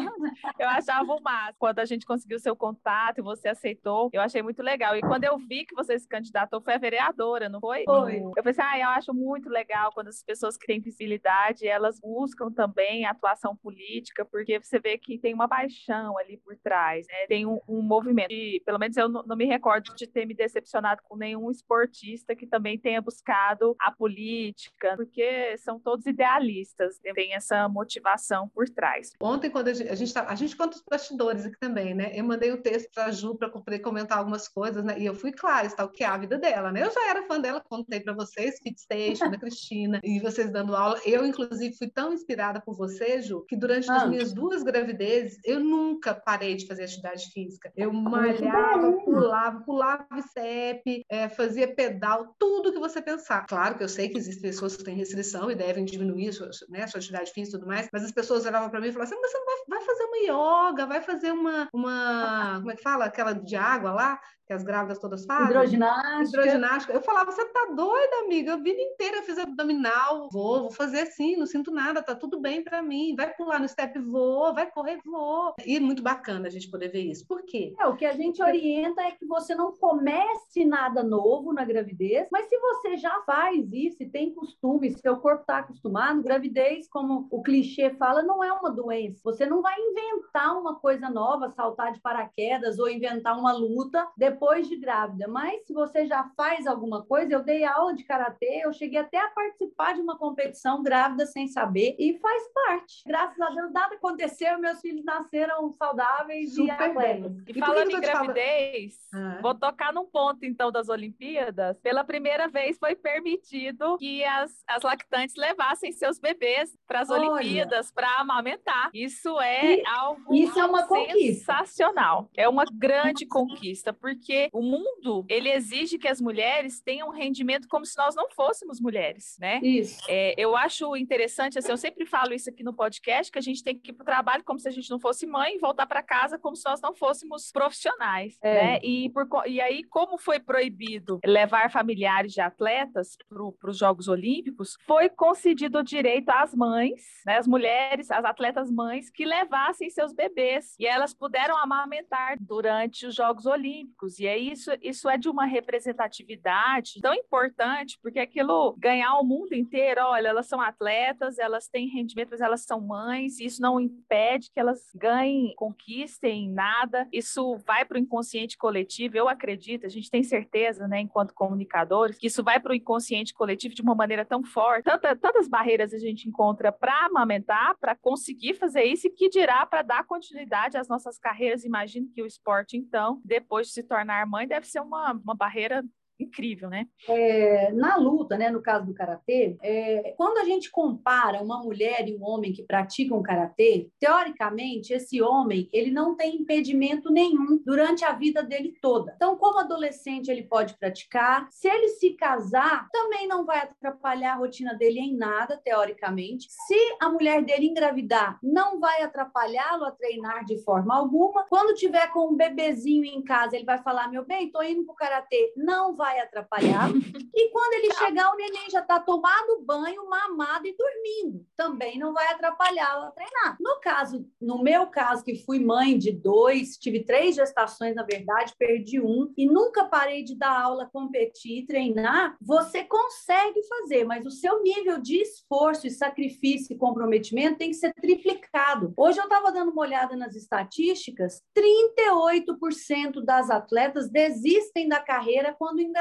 eu 0.59 0.69
achava 0.69 1.11
o 1.13 1.21
máximo. 1.21 1.55
Quando 1.59 1.79
a 1.79 1.85
gente 1.85 2.05
conseguiu 2.05 2.39
seu 2.39 2.55
contato 2.55 3.19
e 3.19 3.21
você 3.21 3.49
aceitou, 3.49 4.09
eu 4.13 4.21
achei 4.21 4.41
muito 4.41 4.63
legal. 4.63 4.95
E 4.95 5.01
quando 5.01 5.25
eu 5.25 5.37
vi 5.37 5.65
que 5.65 5.75
você 5.75 5.99
se 5.99 6.07
candidatou, 6.07 6.61
foi 6.61 6.75
a 6.75 6.77
vereadora, 6.77 7.49
não 7.49 7.59
foi? 7.59 7.83
Foi. 7.83 8.21
Eu 8.35 8.43
pensei, 8.43 8.63
ah, 8.63 8.79
eu 8.79 8.89
acho 8.89 9.13
muito 9.13 9.49
legal 9.49 9.91
quando 9.93 10.07
as 10.07 10.23
pessoas 10.23 10.57
que 10.57 10.65
têm 10.65 10.79
visibilidade, 10.79 11.67
elas 11.67 11.99
buscam 11.99 12.49
também 12.49 13.05
atuação 13.05 13.55
política, 13.55 14.23
porque 14.23 14.59
você 14.59 14.79
vê 14.79 14.97
que 14.97 15.17
tem 15.17 15.33
uma 15.33 15.47
paixão 15.47 16.17
ali 16.17 16.37
por 16.37 16.55
trás, 16.57 17.05
né? 17.07 17.27
Tem 17.27 17.45
um, 17.45 17.59
um 17.67 17.81
movimento. 17.81 18.31
E, 18.31 18.61
pelo 18.65 18.79
menos 18.79 18.95
eu 18.95 19.09
não, 19.09 19.23
não 19.23 19.35
me 19.35 19.45
recordo 19.45 19.93
de 19.95 20.07
ter 20.17 20.25
me 20.25 20.33
decepcionado 20.33 21.03
com 21.03 21.15
nenhum 21.15 21.51
esportista 21.51 22.35
que 22.35 22.47
também 22.47 22.79
tenha 22.79 22.99
buscado 22.99 23.75
a 23.79 23.91
política, 23.91 24.95
porque 24.95 25.55
são 25.59 25.79
todos 25.79 26.07
idealistas, 26.07 26.99
tem 27.13 27.35
essa 27.35 27.69
motivação 27.69 28.49
por 28.49 28.67
trás. 28.67 29.13
Ontem, 29.21 29.51
quando 29.51 29.67
a 29.67 29.73
gente, 29.75 29.89
a 29.89 29.93
gente, 29.93 30.11
tá, 30.11 30.25
a 30.27 30.33
gente 30.33 30.57
conta 30.57 30.75
os 30.75 30.83
bastidores 30.89 31.45
aqui 31.45 31.59
também, 31.59 31.93
né? 31.93 32.11
Eu 32.15 32.23
mandei 32.23 32.51
o 32.51 32.55
um 32.55 32.61
texto 32.61 32.89
para 32.91 33.05
a 33.05 33.11
Ju 33.11 33.35
para 33.35 33.47
poder 33.47 33.77
comentar 33.77 34.17
algumas 34.17 34.47
coisas, 34.47 34.83
né? 34.83 34.97
E 34.97 35.05
eu 35.05 35.13
fui 35.13 35.31
clara, 35.31 35.67
está 35.67 35.85
o 35.85 35.89
que 35.89 36.03
é 36.03 36.07
a 36.07 36.17
vida 36.17 36.39
dela, 36.39 36.71
né? 36.71 36.83
Eu 36.83 36.91
já 36.91 37.09
era 37.11 37.27
fã 37.27 37.39
dela, 37.39 37.61
contei 37.61 37.99
para 37.99 38.13
vocês, 38.13 38.59
Fit 38.59 38.81
Station, 38.81 39.29
da 39.29 39.37
Cristina, 39.37 40.01
e 40.03 40.19
vocês 40.19 40.51
dando 40.51 40.75
aula. 40.75 40.99
Eu, 41.05 41.27
inclusive, 41.27 41.77
fui 41.77 41.89
tão 41.89 42.11
inspirada 42.11 42.59
por 42.59 42.75
você, 42.75 43.21
Ju, 43.21 43.45
que 43.47 43.55
durante 43.55 43.87
ah. 43.91 43.97
as 43.97 44.09
minhas 44.09 44.33
duas 44.33 44.63
gravidezes, 44.63 45.39
eu 45.45 45.59
nunca 45.59 46.15
parei 46.15 46.55
de 46.55 46.65
fazer 46.65 46.85
atividade 46.85 47.29
física. 47.31 47.71
Eu 47.77 47.93
malhava, 47.93 48.93
pulava, 48.93 49.61
pulava 49.61 50.06
CEP, 50.21 51.05
é, 51.09 51.29
fazia 51.29 51.73
pedal, 51.73 52.35
tudo 52.39 52.71
que 52.71 52.79
você 52.79 53.01
pensar. 53.01 53.45
Claro 53.47 53.77
que 53.77 53.83
eu 53.83 53.89
sei 53.89 54.09
que 54.09 54.17
existem 54.17 54.49
pessoas 54.49 54.75
que 54.75 54.83
têm 54.83 54.95
restrição 54.95 55.49
e 55.49 55.55
devem 55.55 55.85
diminuir 55.85 56.33
sua, 56.33 56.49
né, 56.69 56.87
sua 56.87 56.99
atividade 56.99 57.31
física 57.31 57.57
e 57.57 57.59
tudo 57.59 57.67
mais, 57.67 57.89
mas 57.91 58.03
as 58.03 58.11
pessoas 58.11 58.45
olhavam 58.45 58.69
para 58.69 58.79
mim 58.79 58.87
e 58.87 58.91
falavam 58.91 59.13
assim: 59.13 59.21
você 59.21 59.37
não 59.37 59.45
vai, 59.45 59.55
vai 59.67 59.81
fazer 59.81 60.03
uma 60.03 60.17
yoga, 60.17 60.85
vai 60.85 61.01
fazer 61.01 61.31
uma, 61.31 61.69
uma. 61.73 62.55
Como 62.59 62.71
é 62.71 62.75
que 62.75 62.83
fala? 62.83 63.05
Aquela 63.05 63.33
de 63.33 63.55
água 63.55 63.91
lá, 63.91 64.19
que 64.47 64.53
as 64.53 64.63
grávidas 64.63 64.99
todas 64.99 65.25
fazem. 65.25 65.47
Hidroginástica. 65.47 66.23
Hidroginástica. 66.23 66.93
Eu 66.93 67.01
falava, 67.01 67.31
você 67.31 67.45
tá 67.49 67.67
doida, 67.75 68.19
amiga? 68.23 68.53
A 68.53 68.57
vida 68.57 68.81
inteira 68.81 69.17
eu 69.17 69.23
fiz 69.23 69.37
abdominal, 69.37 70.29
vou, 70.31 70.61
vou 70.61 70.71
fazer 70.71 71.01
assim, 71.01 71.35
não 71.35 71.45
sinto 71.45 71.69
nada, 71.69 72.01
tá 72.01 72.15
tudo 72.15 72.39
bem 72.39 72.63
para 72.63 72.81
mim. 72.81 73.13
Vai 73.15 73.33
pular 73.33 73.59
no 73.59 73.67
step, 73.67 73.99
vou, 73.99 74.53
vai 74.53 74.71
correr, 74.71 74.99
vou. 75.05 75.53
E 75.65 75.75
é 75.75 75.79
muito 75.79 76.01
bacana 76.01 76.47
a 76.47 76.49
gente 76.49 76.71
poder 76.71 76.87
ver 76.87 77.01
isso. 77.01 77.27
Por 77.27 77.43
quê? 77.43 77.73
É, 77.77 77.85
o 77.87 77.95
que 77.95 78.05
a 78.05 78.13
gente 78.13 78.41
orienta 78.41 79.01
é 79.01 79.11
que 79.11 79.25
você 79.25 79.53
não 79.53 79.73
comece 79.97 80.63
nada 80.63 81.01
novo 81.01 81.51
na 81.51 81.65
gravidez, 81.65 82.27
mas 82.31 82.47
se 82.47 82.57
você 82.59 82.97
já 82.97 83.21
faz 83.25 83.71
isso 83.73 84.03
e 84.03 84.09
tem 84.09 84.33
costume, 84.33 84.91
seu 84.91 85.17
corpo 85.17 85.41
está 85.41 85.57
acostumado, 85.57 86.21
gravidez, 86.21 86.87
como 86.87 87.27
o 87.31 87.41
clichê 87.41 87.89
fala, 87.95 88.21
não 88.21 88.43
é 88.43 88.51
uma 88.51 88.69
doença. 88.69 89.19
Você 89.23 89.45
não 89.45 89.61
vai 89.61 89.75
inventar 89.79 90.55
uma 90.55 90.75
coisa 90.75 91.09
nova, 91.09 91.49
saltar 91.49 91.93
de 91.93 91.99
paraquedas 91.99 92.77
ou 92.77 92.87
inventar 92.87 93.37
uma 93.37 93.51
luta 93.53 94.07
depois 94.15 94.67
de 94.67 94.77
grávida, 94.77 95.27
mas 95.27 95.65
se 95.65 95.73
você 95.73 96.05
já 96.05 96.29
faz 96.37 96.67
alguma 96.67 97.03
coisa, 97.03 97.33
eu 97.33 97.43
dei 97.43 97.63
aula 97.65 97.95
de 97.95 98.03
karatê, 98.03 98.61
eu 98.63 98.71
cheguei 98.71 98.99
até 98.99 99.17
a 99.17 99.29
participar 99.29 99.95
de 99.95 100.01
uma 100.01 100.17
competição 100.17 100.83
grávida 100.83 101.25
sem 101.25 101.47
saber 101.47 101.95
e 101.97 102.19
faz 102.19 102.43
parte. 102.53 103.03
Graças 103.05 103.39
a 103.41 103.49
Deus 103.49 103.71
nada 103.71 103.95
aconteceu, 103.95 104.59
meus 104.59 104.79
filhos 104.79 105.03
nasceram 105.03 105.71
saudáveis 105.73 106.53
Super 106.53 106.67
e 106.67 106.71
atletas. 106.71 107.37
E, 107.47 107.51
e 107.51 107.59
falando 107.59 107.91
em 107.91 107.99
gravidez, 107.99 108.95
ah. 109.13 109.39
vou 109.41 109.55
tocar 109.55 109.86
num 109.91 110.05
ponto 110.05 110.45
então 110.45 110.71
das 110.71 110.89
Olimpíadas. 110.89 111.79
Pela 111.79 112.03
primeira 112.03 112.47
vez 112.47 112.77
foi 112.77 112.95
permitido 112.95 113.97
que 113.97 114.23
as, 114.23 114.63
as 114.67 114.83
lactantes 114.83 115.35
levassem 115.35 115.91
seus 115.91 116.19
bebês 116.19 116.77
para 116.87 117.01
as 117.01 117.09
Olimpíadas 117.09 117.91
para 117.91 118.19
amamentar. 118.19 118.89
Isso 118.93 119.39
é 119.39 119.77
e, 119.77 119.83
algo 119.87 120.33
isso 120.33 120.59
é 120.59 120.65
uma 120.65 120.87
sensacional. 120.87 122.23
Conquista. 122.23 122.41
É 122.41 122.49
uma 122.49 122.65
grande 122.65 123.25
conquista, 123.25 123.93
porque 123.93 124.17
porque 124.17 124.49
o 124.51 124.61
mundo 124.61 125.25
ele 125.29 125.49
exige 125.49 125.97
que 125.97 126.07
as 126.07 126.19
mulheres 126.19 126.81
tenham 126.81 127.09
um 127.09 127.11
rendimento 127.11 127.67
como 127.67 127.85
se 127.85 127.97
nós 127.97 128.15
não 128.15 128.29
fôssemos 128.29 128.81
mulheres, 128.81 129.37
né? 129.39 129.59
Isso. 129.63 130.03
É, 130.07 130.33
eu 130.37 130.55
acho 130.55 130.95
interessante, 130.95 131.57
assim, 131.57 131.71
eu 131.71 131.77
sempre 131.77 132.05
falo 132.05 132.33
isso 132.33 132.49
aqui 132.49 132.63
no 132.63 132.73
podcast, 132.73 133.31
que 133.31 133.39
a 133.39 133.41
gente 133.41 133.63
tem 133.63 133.77
que 133.77 133.91
ir 133.91 133.93
para 133.93 134.03
o 134.03 134.05
trabalho 134.05 134.43
como 134.43 134.59
se 134.59 134.67
a 134.67 134.71
gente 134.71 134.89
não 134.89 134.99
fosse 134.99 135.25
mãe 135.25 135.55
e 135.55 135.59
voltar 135.59 135.85
para 135.85 136.03
casa 136.03 136.37
como 136.37 136.55
se 136.55 136.65
nós 136.65 136.81
não 136.81 136.93
fôssemos 136.93 137.51
profissionais, 137.51 138.37
é. 138.41 138.53
né? 138.53 138.79
E, 138.83 139.09
por, 139.09 139.27
e 139.45 139.61
aí, 139.61 139.76
como 139.83 140.17
foi 140.17 140.39
proibido 140.39 141.19
levar 141.25 141.71
familiares 141.71 142.33
de 142.33 142.41
atletas 142.41 143.17
para 143.29 143.69
os 143.69 143.77
Jogos 143.77 144.07
Olímpicos, 144.07 144.75
foi 144.85 145.09
concedido 145.09 145.79
o 145.79 145.83
direito 145.83 146.29
às 146.29 146.53
mães, 146.53 147.01
né, 147.25 147.37
as 147.37 147.47
mulheres, 147.47 148.11
as 148.11 148.25
atletas 148.25 148.71
mães, 148.71 149.09
que 149.09 149.25
levassem 149.25 149.89
seus 149.89 150.13
bebês 150.13 150.75
e 150.79 150.85
elas 150.85 151.13
puderam 151.13 151.57
amamentar 151.57 152.35
durante 152.39 153.05
os 153.05 153.15
Jogos 153.15 153.45
Olímpicos. 153.45 154.19
E 154.19 154.27
é 154.27 154.37
isso, 154.37 154.71
isso 154.81 155.09
é 155.09 155.17
de 155.17 155.29
uma 155.29 155.45
representatividade 155.45 156.99
tão 157.01 157.13
importante, 157.13 157.97
porque 158.01 158.19
aquilo 158.19 158.75
ganhar 158.77 159.17
o 159.19 159.23
mundo 159.23 159.53
inteiro, 159.53 160.01
olha, 160.03 160.29
elas 160.29 160.47
são 160.47 160.61
atletas, 160.61 161.37
elas 161.37 161.67
têm 161.67 161.87
rendimento, 161.87 162.29
mas 162.31 162.41
elas 162.41 162.61
são 162.61 162.79
mães, 162.79 163.39
isso 163.39 163.61
não 163.61 163.79
impede 163.79 164.51
que 164.51 164.59
elas 164.59 164.81
ganhem, 164.95 165.53
conquistem 165.55 166.49
nada. 166.49 167.07
Isso 167.11 167.57
vai 167.65 167.85
para 167.85 167.95
o 167.95 167.99
inconsciente 167.99 168.57
coletivo, 168.57 169.17
eu 169.17 169.27
acredito, 169.27 169.66
a 169.83 169.89
gente 169.89 170.09
tem 170.09 170.23
certeza, 170.23 170.87
né, 170.87 171.01
enquanto 171.01 171.33
comunicadores, 171.33 172.17
que 172.17 172.27
isso 172.27 172.43
vai 172.43 172.59
para 172.59 172.71
o 172.71 172.75
inconsciente 172.75 173.33
coletivo 173.33 173.75
de 173.75 173.81
uma 173.81 173.95
maneira 173.95 174.25
tão 174.25 174.43
forte. 174.43 174.85
Tanta, 174.85 175.15
tantas 175.15 175.47
barreiras 175.47 175.93
a 175.93 175.99
gente 175.99 176.27
encontra 176.27 176.71
para 176.71 177.05
amamentar, 177.05 177.75
para 177.79 177.95
conseguir 177.95 178.53
fazer 178.53 178.83
isso, 178.83 179.07
e 179.07 179.11
que 179.11 179.29
dirá 179.29 179.65
para 179.65 179.81
dar 179.81 180.05
continuidade 180.05 180.77
às 180.77 180.87
nossas 180.87 181.17
carreiras. 181.17 181.63
Imagino 181.63 182.09
que 182.13 182.21
o 182.21 182.25
esporte, 182.25 182.77
então, 182.77 183.21
depois 183.23 183.67
de 183.67 183.73
se 183.73 183.83
tornar 183.83 184.25
mãe 184.25 184.47
deve 184.47 184.67
ser 184.67 184.79
uma, 184.79 185.13
uma 185.13 185.35
barreira 185.35 185.83
incrível, 186.19 186.69
né? 186.69 186.87
É, 187.07 187.71
na 187.73 187.95
luta, 187.95 188.37
né, 188.37 188.49
no 188.49 188.61
caso 188.61 188.85
do 188.85 188.93
karatê, 188.93 189.57
é, 189.61 190.13
quando 190.17 190.37
a 190.39 190.43
gente 190.43 190.69
compara 190.71 191.41
uma 191.41 191.61
mulher 191.61 192.07
e 192.07 192.15
um 192.15 192.23
homem 192.23 192.51
que 192.51 192.63
praticam 192.63 193.21
karatê, 193.21 193.89
teoricamente 193.99 194.93
esse 194.93 195.21
homem 195.21 195.69
ele 195.71 195.91
não 195.91 196.15
tem 196.15 196.35
impedimento 196.35 197.11
nenhum 197.11 197.61
durante 197.65 198.03
a 198.03 198.11
vida 198.13 198.43
dele 198.43 198.73
toda. 198.81 199.13
Então, 199.15 199.37
como 199.37 199.59
adolescente 199.59 200.29
ele 200.29 200.43
pode 200.43 200.77
praticar, 200.77 201.47
se 201.51 201.67
ele 201.67 201.89
se 201.89 202.11
casar, 202.15 202.87
também 202.91 203.27
não 203.27 203.45
vai 203.45 203.59
atrapalhar 203.59 204.33
a 204.33 204.37
rotina 204.37 204.73
dele 204.73 204.99
em 204.99 205.15
nada, 205.15 205.59
teoricamente. 205.63 206.47
Se 206.49 206.97
a 207.01 207.09
mulher 207.09 207.43
dele 207.43 207.67
engravidar, 207.67 208.37
não 208.41 208.79
vai 208.79 209.01
atrapalhá-lo 209.01 209.85
a 209.85 209.91
treinar 209.91 210.45
de 210.45 210.61
forma 210.63 210.95
alguma. 210.97 211.45
Quando 211.47 211.75
tiver 211.75 212.11
com 212.11 212.31
um 212.31 212.35
bebezinho 212.35 213.05
em 213.05 213.23
casa, 213.23 213.55
ele 213.55 213.65
vai 213.65 213.81
falar: 213.81 214.09
"Meu 214.09 214.25
bem, 214.25 214.51
tô 214.51 214.61
indo 214.61 214.85
pro 214.85 214.95
karatê". 214.95 215.53
Não 215.55 215.95
vai 215.95 216.06
vai 216.07 216.19
atrapalhar. 216.21 216.89
e 217.35 217.49
quando 217.49 217.73
ele 217.73 217.93
chegar, 217.93 218.31
o 218.31 218.37
neném 218.37 218.69
já 218.69 218.79
está 218.79 218.97
tomado 218.99 219.61
banho, 219.61 220.09
mamado 220.09 220.65
e 220.65 220.75
dormindo. 220.75 221.45
Também 221.57 221.99
não 221.99 222.13
vai 222.13 222.27
atrapalhá-lo 222.27 223.05
a 223.05 223.11
treinar. 223.11 223.57
No 223.59 223.79
caso, 223.81 224.25
no 224.39 224.63
meu 224.63 224.87
caso, 224.87 225.23
que 225.23 225.43
fui 225.43 225.59
mãe 225.59 225.97
de 225.97 226.11
dois, 226.11 226.77
tive 226.77 227.03
três 227.03 227.35
gestações, 227.35 227.93
na 227.93 228.03
verdade, 228.03 228.53
perdi 228.57 229.01
um 229.01 229.33
e 229.37 229.45
nunca 229.45 229.85
parei 229.85 230.23
de 230.23 230.35
dar 230.35 230.61
aula, 230.61 230.89
competir, 230.91 231.65
treinar, 231.65 232.37
você 232.41 232.85
consegue 232.85 233.61
fazer, 233.67 234.05
mas 234.05 234.25
o 234.25 234.31
seu 234.31 234.63
nível 234.63 234.99
de 234.99 235.21
esforço 235.21 235.87
e 235.87 235.91
sacrifício 235.91 236.73
e 236.73 236.77
comprometimento 236.77 237.57
tem 237.57 237.69
que 237.69 237.75
ser 237.75 237.93
triplicado. 237.93 238.93
Hoje 238.95 239.19
eu 239.19 239.25
estava 239.25 239.51
dando 239.51 239.71
uma 239.71 239.81
olhada 239.81 240.15
nas 240.15 240.35
estatísticas, 240.35 241.41
38% 241.57 243.23
das 243.23 243.49
atletas 243.49 244.09
desistem 244.09 244.87
da 244.87 245.01
carreira 245.01 245.53
quando 245.57 245.81
engravidam. 245.81 245.96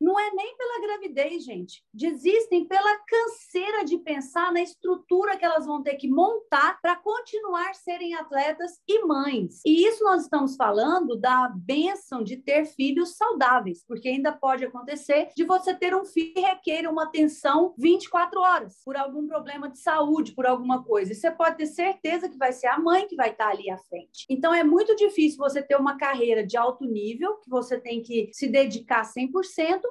Não 0.00 0.18
é 0.18 0.30
nem 0.32 0.56
pela 0.56 0.80
gravidez, 0.80 1.44
gente. 1.44 1.82
Desistem 1.92 2.66
pela 2.66 2.98
canseira 2.98 3.84
de 3.84 3.98
pensar 3.98 4.52
na 4.52 4.60
estrutura 4.60 5.36
que 5.36 5.44
elas 5.44 5.66
vão 5.66 5.82
ter 5.82 5.96
que 5.96 6.08
montar 6.08 6.80
para 6.80 6.96
continuar 6.96 7.74
serem 7.74 8.14
atletas 8.14 8.80
e 8.88 9.04
mães. 9.04 9.60
E 9.64 9.86
isso 9.86 10.02
nós 10.04 10.22
estamos 10.22 10.56
falando 10.56 11.16
da 11.16 11.52
benção 11.54 12.22
de 12.22 12.36
ter 12.36 12.64
filhos 12.66 13.16
saudáveis, 13.16 13.84
porque 13.86 14.08
ainda 14.08 14.32
pode 14.32 14.64
acontecer 14.64 15.28
de 15.36 15.44
você 15.44 15.74
ter 15.74 15.94
um 15.94 16.04
filho 16.04 16.34
que 16.34 16.40
requer 16.40 16.88
uma 16.88 17.04
atenção 17.04 17.74
24 17.78 18.40
horas 18.40 18.80
por 18.84 18.96
algum 18.96 19.26
problema 19.26 19.68
de 19.68 19.78
saúde, 19.78 20.34
por 20.34 20.46
alguma 20.46 20.82
coisa. 20.82 21.12
E 21.12 21.14
você 21.14 21.30
pode 21.30 21.56
ter 21.56 21.66
certeza 21.66 22.28
que 22.28 22.38
vai 22.38 22.52
ser 22.52 22.68
a 22.68 22.78
mãe 22.78 23.06
que 23.06 23.16
vai 23.16 23.30
estar 23.30 23.48
ali 23.48 23.70
à 23.70 23.78
frente. 23.78 24.26
Então 24.28 24.54
é 24.54 24.64
muito 24.64 24.94
difícil 24.96 25.38
você 25.38 25.62
ter 25.62 25.76
uma 25.76 25.96
carreira 25.96 26.46
de 26.46 26.56
alto 26.56 26.84
nível, 26.84 27.36
que 27.38 27.50
você 27.50 27.78
tem 27.78 28.02
que 28.02 28.30
se 28.32 28.48
dedicar 28.48 29.02
100% 29.02 29.23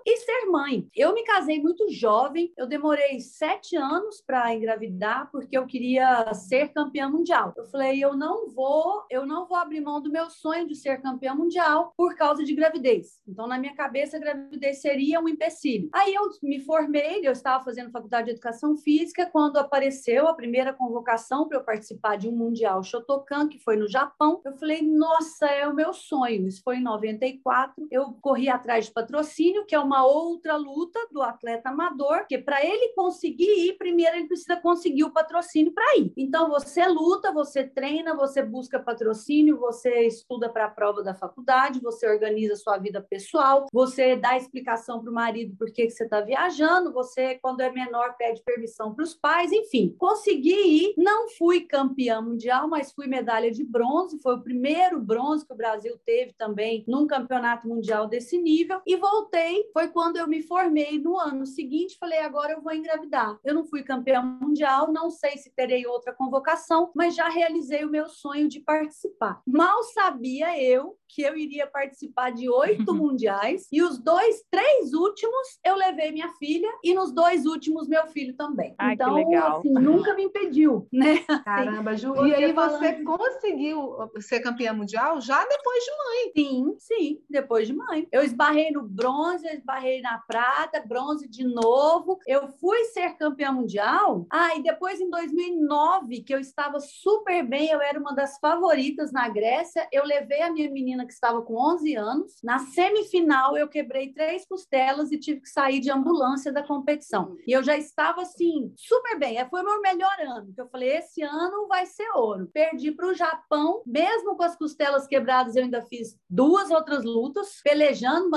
e 0.06 0.18
ser 0.18 0.46
mãe. 0.52 0.88
Eu 0.96 1.14
me 1.14 1.24
casei 1.24 1.62
muito 1.62 1.90
jovem, 1.92 2.54
eu 2.58 2.68
demorei 2.68 3.20
sete 3.20 3.76
anos 3.76 4.22
para 4.26 4.54
engravidar 4.54 5.30
porque 5.32 5.58
eu 5.58 5.66
queria 5.66 6.34
ser 6.34 6.70
campeã 6.70 7.10
mundial. 7.10 7.54
Eu 7.58 7.66
falei, 7.66 8.04
eu 8.04 8.16
não 8.16 8.50
vou, 8.50 9.04
eu 9.10 9.26
não 9.26 9.48
vou 9.48 9.58
abrir 9.58 9.82
mão 9.82 10.02
do 10.02 10.12
meu 10.12 10.30
sonho 10.30 10.68
de 10.68 10.76
ser 10.76 11.02
campeã 11.02 11.34
mundial 11.34 11.94
por 11.98 12.16
causa 12.16 12.44
de 12.44 12.54
gravidez. 12.54 13.20
Então, 13.28 13.48
na 13.48 13.58
minha 13.58 13.76
cabeça, 13.76 14.18
a 14.18 14.20
gravidez 14.20 14.82
seria 14.82 15.20
um 15.20 15.28
empecilho. 15.28 15.90
Aí 15.94 16.14
eu 16.14 16.30
me 16.42 16.60
formei, 16.60 17.28
eu 17.28 17.32
estava 17.32 17.64
fazendo 17.64 17.92
faculdade 17.92 18.26
de 18.26 18.32
educação 18.32 18.78
física 18.78 19.26
quando 19.26 19.58
apareceu 19.58 20.28
a 20.28 20.34
primeira 20.34 20.74
convocação 20.74 21.48
para 21.48 21.58
eu 21.58 21.64
participar 21.64 22.18
de 22.18 22.28
um 22.28 22.36
mundial 22.36 22.84
Shotokan, 22.84 23.48
que 23.48 23.60
foi 23.60 23.76
no 23.76 23.88
Japão. 23.88 24.42
Eu 24.46 24.54
falei, 24.54 24.82
nossa, 24.82 25.48
é 25.48 25.68
o 25.68 25.74
meu 25.74 25.94
sonho. 25.94 26.48
Isso 26.48 26.62
foi 26.64 26.78
em 26.78 26.84
94. 26.84 27.88
Eu 27.92 28.14
corri 28.22 28.50
atrás 28.50 28.86
de 28.86 28.92
patrocínio 28.92 29.23
patrocínio, 29.24 29.66
que 29.66 29.74
é 29.74 29.80
uma 29.80 30.06
outra 30.06 30.56
luta 30.56 31.00
do 31.12 31.22
atleta 31.22 31.70
amador, 31.70 32.20
porque 32.20 32.38
para 32.38 32.64
ele 32.64 32.94
conseguir 32.94 33.68
ir, 33.68 33.78
primeiro 33.78 34.18
ele 34.18 34.28
precisa 34.28 34.58
conseguir 34.58 35.06
o 35.06 35.12
patrocínio 35.12 35.72
para 35.72 35.98
ir. 35.98 36.12
Então 36.18 36.50
você 36.50 36.86
luta, 36.88 37.32
você 37.32 37.64
treina, 37.64 38.16
você 38.16 38.44
busca 38.44 38.80
patrocínio, 38.80 39.58
você 39.58 40.06
estuda 40.06 40.50
para 40.50 40.66
a 40.66 40.70
prova 40.70 41.02
da 41.02 41.14
faculdade, 41.14 41.80
você 41.80 42.08
organiza 42.08 42.56
sua 42.56 42.78
vida 42.78 43.02
pessoal, 43.02 43.66
você 43.72 44.16
dá 44.16 44.36
explicação 44.36 45.02
para 45.02 45.10
o 45.10 45.14
marido 45.14 45.56
por 45.58 45.72
que, 45.72 45.86
que 45.86 45.92
você 45.92 46.04
está 46.04 46.22
viajando, 46.22 46.92
você, 46.92 47.36
quando 47.42 47.62
é 47.62 47.72
menor, 47.72 48.16
pede 48.18 48.42
permissão 48.44 48.94
para 48.94 49.04
os 49.04 49.14
pais, 49.14 49.52
enfim. 49.52 49.96
Consegui 49.98 50.54
ir, 50.54 50.94
não 50.98 51.30
fui 51.30 51.62
campeã 51.62 52.22
mundial, 52.22 52.68
mas 52.68 52.92
fui 52.92 53.08
medalha 53.08 53.52
de 53.52 53.64
bronze, 53.64 54.20
foi 54.22 54.36
o 54.36 54.42
primeiro 54.42 55.00
bronze 55.00 55.46
que 55.46 55.54
o 55.54 55.58
Brasil 55.58 55.98
teve 56.06 56.34
também 56.34 56.84
num 56.88 57.08
campeonato 57.08 57.68
mundial 57.68 58.08
desse 58.08 58.38
nível, 58.38 58.82
e 58.86 58.98
voltei, 59.14 59.70
foi 59.72 59.90
quando 59.90 60.18
eu 60.18 60.28
me 60.28 60.42
formei 60.42 60.98
no 60.98 61.20
ano 61.20 61.46
seguinte, 61.46 61.98
falei, 62.00 62.20
agora 62.20 62.54
eu 62.54 62.62
vou 62.62 62.74
engravidar. 62.74 63.38
Eu 63.44 63.54
não 63.54 63.66
fui 63.66 63.84
campeã 63.84 64.22
mundial, 64.24 64.92
não 64.92 65.12
sei 65.12 65.38
se 65.38 65.54
terei 65.56 65.86
outra 65.86 66.14
convocação, 66.14 66.92
mas 66.96 67.16
já 67.16 67.30
realizei 67.30 67.86
o 67.86 67.90
meu 67.90 68.08
sonho 68.08 68.50
de 68.50 68.60
participar. 68.60 69.40
Mal 69.46 69.84
sabia 69.84 70.60
eu 70.60 70.98
que 71.14 71.22
eu 71.22 71.38
iria 71.38 71.68
participar 71.68 72.32
de 72.32 72.50
oito 72.50 72.94
mundiais 72.94 73.68
e 73.72 73.84
os 73.84 74.00
dois, 74.00 74.44
três 74.50 74.94
últimos 74.94 75.60
eu 75.64 75.76
levei 75.76 76.12
minha 76.12 76.30
filha 76.40 76.70
e 76.84 76.94
nos 76.94 77.12
dois 77.12 77.46
últimos 77.46 77.88
meu 77.88 78.08
filho 78.08 78.36
também. 78.36 78.74
Ai, 78.80 78.96
então, 78.96 79.16
assim, 79.58 79.74
nunca 79.74 80.16
me 80.16 80.24
impediu, 80.24 80.88
né? 80.92 81.24
Caramba, 81.46 81.96
Ju, 81.96 82.26
e 82.26 82.34
aí 82.34 82.52
você 82.52 83.04
conseguiu 83.04 83.96
ser 84.20 84.40
campeã 84.40 84.74
mundial 84.74 85.22
já 85.22 85.46
depois 85.46 85.84
de 85.84 85.92
mãe? 85.92 86.32
Sim, 86.36 86.76
sim, 86.80 87.20
depois 87.30 87.68
de 87.68 87.74
mãe. 87.74 88.08
Eu 88.12 88.24
esbarrei 88.24 88.72
no 88.72 88.88
bronze, 89.04 89.46
eu 89.46 89.54
esbarrei 89.54 90.02
na 90.02 90.18
prata, 90.18 90.82
bronze 90.86 91.28
de 91.28 91.44
novo. 91.44 92.18
Eu 92.26 92.48
fui 92.48 92.86
ser 92.86 93.18
campeã 93.18 93.52
mundial. 93.52 94.26
Ah, 94.32 94.56
e 94.56 94.64
depois 94.64 95.02
em 95.02 95.10
2009, 95.10 96.24
que 96.24 96.34
eu 96.34 96.40
estava 96.40 96.80
super 96.80 97.46
bem, 97.46 97.70
eu 97.70 97.82
era 97.82 98.00
uma 98.00 98.16
das 98.16 98.40
favoritas 98.40 99.12
na 99.12 99.28
Grécia, 99.28 99.86
eu 99.92 100.06
levei 100.06 100.42
a 100.42 100.52
minha 100.54 100.72
menina 100.72 101.06
que 101.06 101.12
estava 101.12 101.42
com 101.42 101.56
11 101.56 101.96
anos. 101.96 102.36
Na 102.42 102.60
semifinal, 102.60 103.58
eu 103.58 103.68
quebrei 103.68 104.14
três 104.14 104.46
costelas 104.46 105.12
e 105.12 105.20
tive 105.20 105.42
que 105.42 105.50
sair 105.50 105.82
de 105.82 105.92
ambulância 105.92 106.54
da 106.54 106.64
competição. 106.64 107.36
E 107.46 107.52
eu 107.52 107.62
já 107.62 107.78
estava 107.78 108.22
assim, 108.22 108.74
super 108.78 109.20
bem. 109.20 109.38
Foi 109.50 109.62
o 109.62 109.66
meu 109.66 109.82
melhor 109.82 110.16
ano. 110.22 110.54
Que 110.54 110.62
eu 110.62 110.70
falei, 110.70 110.96
esse 110.96 111.22
ano 111.22 111.68
vai 111.68 111.86
ser 111.86 112.10
ouro. 112.16 112.50
Perdi 112.54 112.92
para 112.92 113.08
o 113.08 113.14
Japão, 113.14 113.82
mesmo 113.86 114.38
com 114.38 114.44
as 114.44 114.56
costelas 114.56 115.06
quebradas, 115.08 115.58
eu 115.58 115.64
ainda 115.64 115.82
fiz 115.82 116.18
duas 116.30 116.72
outras 116.72 117.04
lutas, 117.04 117.60
pelejando, 117.62 118.30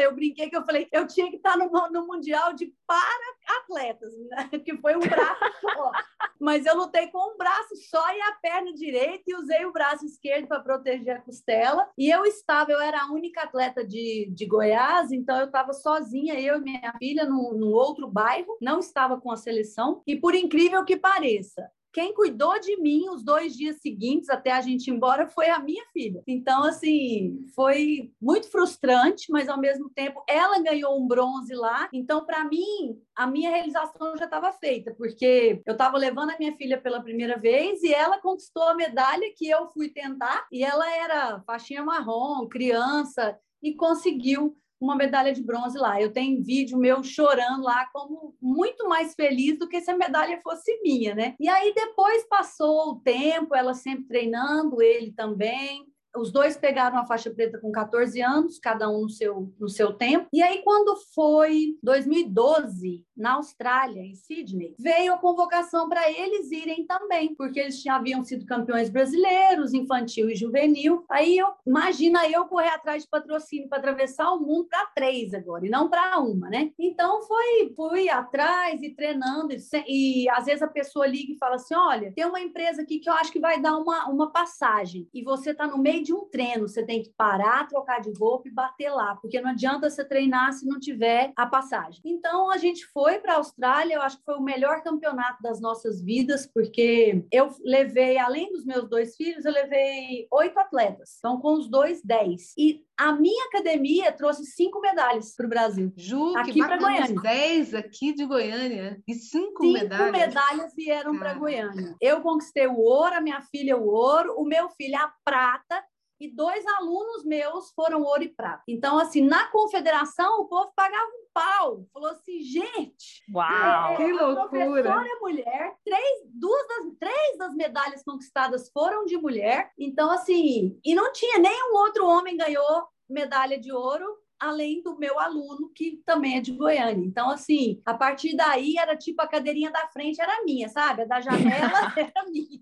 eu 0.00 0.14
brinquei 0.14 0.48
que 0.48 0.56
eu 0.56 0.64
falei, 0.64 0.88
eu 0.92 1.06
tinha 1.06 1.30
que 1.30 1.36
estar 1.36 1.56
no, 1.56 1.70
no 1.90 2.06
Mundial 2.06 2.52
de 2.52 2.74
para-atletas, 2.86 4.12
né? 4.28 4.48
que 4.64 4.76
foi 4.78 4.96
um 4.96 5.00
braço 5.00 5.40
só. 5.60 5.92
Mas 6.40 6.66
eu 6.66 6.76
lutei 6.76 7.08
com 7.08 7.34
um 7.34 7.36
braço 7.36 7.76
só 7.88 8.12
e 8.12 8.20
a 8.22 8.32
perna 8.42 8.72
direita 8.72 9.24
e 9.26 9.34
usei 9.34 9.64
o 9.64 9.72
braço 9.72 10.04
esquerdo 10.04 10.48
para 10.48 10.60
proteger 10.60 11.16
a 11.16 11.20
costela. 11.20 11.88
E 11.96 12.10
eu 12.10 12.24
estava, 12.24 12.72
eu 12.72 12.80
era 12.80 13.02
a 13.02 13.12
única 13.12 13.42
atleta 13.42 13.84
de, 13.84 14.30
de 14.30 14.46
Goiás, 14.46 15.12
então 15.12 15.38
eu 15.38 15.46
estava 15.46 15.72
sozinha, 15.72 16.40
eu 16.40 16.56
e 16.56 16.60
minha 16.60 16.94
filha, 16.98 17.24
num 17.24 17.72
outro 17.72 18.08
bairro, 18.08 18.56
não 18.60 18.78
estava 18.78 19.20
com 19.20 19.30
a 19.30 19.36
seleção. 19.36 20.02
E 20.06 20.16
por 20.16 20.34
incrível 20.34 20.84
que 20.84 20.96
pareça, 20.96 21.70
quem 21.92 22.14
cuidou 22.14 22.58
de 22.60 22.80
mim 22.80 23.08
os 23.08 23.22
dois 23.22 23.56
dias 23.56 23.78
seguintes 23.80 24.28
até 24.28 24.52
a 24.52 24.60
gente 24.60 24.88
ir 24.88 24.94
embora 24.94 25.26
foi 25.28 25.48
a 25.48 25.58
minha 25.58 25.84
filha. 25.92 26.22
Então, 26.26 26.64
assim, 26.64 27.44
foi 27.54 28.12
muito 28.20 28.50
frustrante, 28.50 29.30
mas 29.30 29.48
ao 29.48 29.58
mesmo 29.58 29.90
tempo 29.90 30.22
ela 30.28 30.60
ganhou 30.62 31.00
um 31.00 31.06
bronze 31.06 31.54
lá. 31.54 31.88
Então, 31.92 32.24
para 32.24 32.44
mim, 32.44 32.98
a 33.14 33.26
minha 33.26 33.50
realização 33.50 34.16
já 34.16 34.24
estava 34.24 34.52
feita, 34.52 34.94
porque 34.96 35.60
eu 35.66 35.72
estava 35.72 35.98
levando 35.98 36.30
a 36.30 36.38
minha 36.38 36.56
filha 36.56 36.80
pela 36.80 37.02
primeira 37.02 37.38
vez 37.38 37.82
e 37.82 37.92
ela 37.92 38.20
conquistou 38.20 38.62
a 38.64 38.74
medalha 38.74 39.32
que 39.36 39.48
eu 39.48 39.68
fui 39.68 39.88
tentar. 39.88 40.46
E 40.52 40.62
ela 40.64 40.88
era 40.96 41.40
faixinha 41.40 41.82
marrom, 41.82 42.46
criança, 42.48 43.38
e 43.62 43.74
conseguiu 43.74 44.56
uma 44.80 44.96
medalha 44.96 45.32
de 45.32 45.42
bronze 45.42 45.76
lá. 45.76 46.00
Eu 46.00 46.12
tenho 46.12 46.42
vídeo 46.42 46.78
meu 46.78 47.02
chorando 47.02 47.62
lá, 47.62 47.86
como 47.92 48.34
muito 48.40 48.88
mais 48.88 49.14
feliz 49.14 49.58
do 49.58 49.68
que 49.68 49.80
se 49.80 49.90
a 49.90 49.96
medalha 49.96 50.40
fosse 50.42 50.80
minha, 50.82 51.14
né? 51.14 51.34
E 51.38 51.48
aí 51.48 51.72
depois 51.74 52.26
passou 52.28 52.92
o 52.92 53.00
tempo, 53.00 53.54
ela 53.54 53.74
sempre 53.74 54.06
treinando, 54.06 54.80
ele 54.80 55.12
também. 55.12 55.86
Os 56.16 56.32
dois 56.32 56.56
pegaram 56.56 56.98
a 56.98 57.06
faixa 57.06 57.30
preta 57.30 57.58
com 57.60 57.70
14 57.70 58.20
anos, 58.20 58.58
cada 58.58 58.88
um 58.88 59.02
no 59.02 59.08
seu, 59.08 59.52
no 59.60 59.68
seu 59.68 59.92
tempo. 59.92 60.26
E 60.32 60.42
aí, 60.42 60.60
quando 60.64 60.96
foi 61.14 61.78
2012, 61.82 63.04
na 63.20 63.34
Austrália, 63.34 64.00
em 64.00 64.14
Sydney, 64.14 64.74
veio 64.78 65.14
a 65.14 65.18
convocação 65.18 65.88
para 65.88 66.10
eles 66.10 66.50
irem 66.50 66.86
também, 66.86 67.34
porque 67.34 67.60
eles 67.60 67.86
haviam 67.86 68.24
sido 68.24 68.46
campeões 68.46 68.88
brasileiros, 68.88 69.74
infantil 69.74 70.30
e 70.30 70.34
juvenil. 70.34 71.04
Aí 71.08 71.38
eu 71.38 71.48
imagina 71.66 72.26
eu 72.28 72.46
correr 72.46 72.68
atrás 72.68 73.02
de 73.02 73.08
patrocínio 73.08 73.68
para 73.68 73.78
atravessar 73.78 74.32
o 74.32 74.40
mundo 74.40 74.68
para 74.68 74.86
três 74.86 75.34
agora, 75.34 75.66
e 75.66 75.70
não 75.70 75.88
para 75.88 76.18
uma, 76.18 76.48
né? 76.48 76.72
Então 76.78 77.22
foi, 77.22 77.72
fui 77.76 78.08
atrás 78.08 78.82
e 78.82 78.90
treinando, 78.90 79.52
e, 79.52 80.24
e 80.24 80.30
às 80.30 80.46
vezes 80.46 80.62
a 80.62 80.68
pessoa 80.68 81.06
liga 81.06 81.32
e 81.32 81.38
fala 81.38 81.56
assim: 81.56 81.74
olha, 81.74 82.12
tem 82.12 82.24
uma 82.24 82.40
empresa 82.40 82.82
aqui 82.82 82.98
que 82.98 83.08
eu 83.08 83.14
acho 83.14 83.32
que 83.32 83.40
vai 83.40 83.60
dar 83.60 83.76
uma, 83.76 84.08
uma 84.08 84.30
passagem, 84.30 85.08
e 85.12 85.22
você 85.22 85.50
está 85.50 85.66
no 85.66 85.78
meio 85.78 86.02
de 86.02 86.14
um 86.14 86.24
treino, 86.24 86.66
você 86.68 86.84
tem 86.84 87.02
que 87.02 87.10
parar, 87.10 87.68
trocar 87.68 88.00
de 88.00 88.12
roupa 88.12 88.48
e 88.48 88.52
bater 88.52 88.90
lá, 88.90 89.16
porque 89.16 89.40
não 89.40 89.50
adianta 89.50 89.90
você 89.90 90.04
treinar 90.04 90.52
se 90.52 90.66
não 90.66 90.80
tiver 90.80 91.32
a 91.36 91.46
passagem. 91.46 92.00
Então 92.04 92.50
a 92.50 92.56
gente 92.56 92.86
foi 92.86 93.09
para 93.18 93.34
a 93.34 93.36
Austrália, 93.36 93.94
eu 93.94 94.02
acho 94.02 94.18
que 94.18 94.24
foi 94.24 94.36
o 94.36 94.42
melhor 94.42 94.82
campeonato 94.82 95.42
das 95.42 95.60
nossas 95.60 96.02
vidas, 96.02 96.46
porque 96.46 97.26
eu 97.32 97.50
levei, 97.64 98.18
além 98.18 98.52
dos 98.52 98.64
meus 98.64 98.88
dois 98.88 99.16
filhos, 99.16 99.44
eu 99.44 99.52
levei 99.52 100.26
oito 100.30 100.58
atletas. 100.58 101.16
Então, 101.18 101.40
com 101.40 101.54
os 101.54 101.68
dois, 101.68 102.02
dez. 102.02 102.52
E 102.56 102.84
a 102.96 103.12
minha 103.12 103.46
academia 103.46 104.12
trouxe 104.12 104.44
cinco 104.44 104.80
medalhas 104.80 105.34
para 105.34 105.46
o 105.46 105.48
Brasil. 105.48 105.92
Ju, 105.96 106.36
aqui 106.36 106.58
para 106.58 106.76
Goiânia. 106.76 107.20
Dez 107.20 107.74
aqui 107.74 108.12
de 108.14 108.24
Goiânia 108.26 109.02
e 109.08 109.14
cinco, 109.14 109.64
cinco 109.64 109.72
medalhas. 109.72 110.06
Cinco 110.06 110.18
medalhas 110.18 110.74
vieram 110.74 111.18
para 111.18 111.34
Goiânia. 111.34 111.96
Eu 112.00 112.20
conquistei 112.20 112.66
o 112.66 112.78
ouro, 112.78 113.14
a 113.14 113.20
minha 113.20 113.40
filha 113.42 113.76
o 113.76 113.86
ouro, 113.86 114.34
o 114.36 114.44
meu 114.44 114.68
filho 114.70 114.96
a 114.96 115.12
prata 115.24 115.82
e 116.20 116.28
dois 116.28 116.64
alunos 116.66 117.24
meus 117.24 117.72
foram 117.72 118.02
ouro 118.02 118.22
e 118.22 118.28
prata. 118.28 118.62
Então, 118.68 118.98
assim, 118.98 119.22
na 119.22 119.46
confederação, 119.48 120.40
o 120.40 120.44
povo 120.44 120.70
pagava 120.76 121.10
pau. 121.32 121.86
Falou 121.92 122.10
assim, 122.10 122.40
gente, 122.42 123.22
Uau, 123.32 123.92
é, 123.92 123.96
que 123.96 124.12
loucura. 124.12 124.48
professora 124.48 125.08
é 125.08 125.18
mulher, 125.20 125.74
três, 125.84 126.20
duas 126.26 126.66
das, 126.68 126.86
três 126.98 127.38
das 127.38 127.54
medalhas 127.54 128.02
conquistadas 128.02 128.70
foram 128.72 129.04
de 129.04 129.16
mulher. 129.16 129.70
Então, 129.78 130.10
assim, 130.10 130.78
e 130.84 130.94
não 130.94 131.12
tinha 131.12 131.38
nenhum 131.38 131.74
outro 131.74 132.06
homem 132.06 132.36
ganhou 132.36 132.88
medalha 133.08 133.58
de 133.58 133.72
ouro 133.72 134.06
além 134.40 134.82
do 134.82 134.98
meu 134.98 135.20
aluno, 135.20 135.70
que 135.74 136.02
também 136.06 136.38
é 136.38 136.40
de 136.40 136.52
Goiânia. 136.52 137.04
Então, 137.04 137.28
assim, 137.28 137.82
a 137.84 137.92
partir 137.92 138.34
daí 138.34 138.76
era 138.78 138.96
tipo 138.96 139.20
a 139.20 139.28
cadeirinha 139.28 139.70
da 139.70 139.86
frente 139.88 140.20
era 140.20 140.42
minha, 140.44 140.66
sabe? 140.70 141.02
A 141.02 141.04
da 141.04 141.20
janela 141.20 141.92
era 141.94 142.30
minha. 142.30 142.60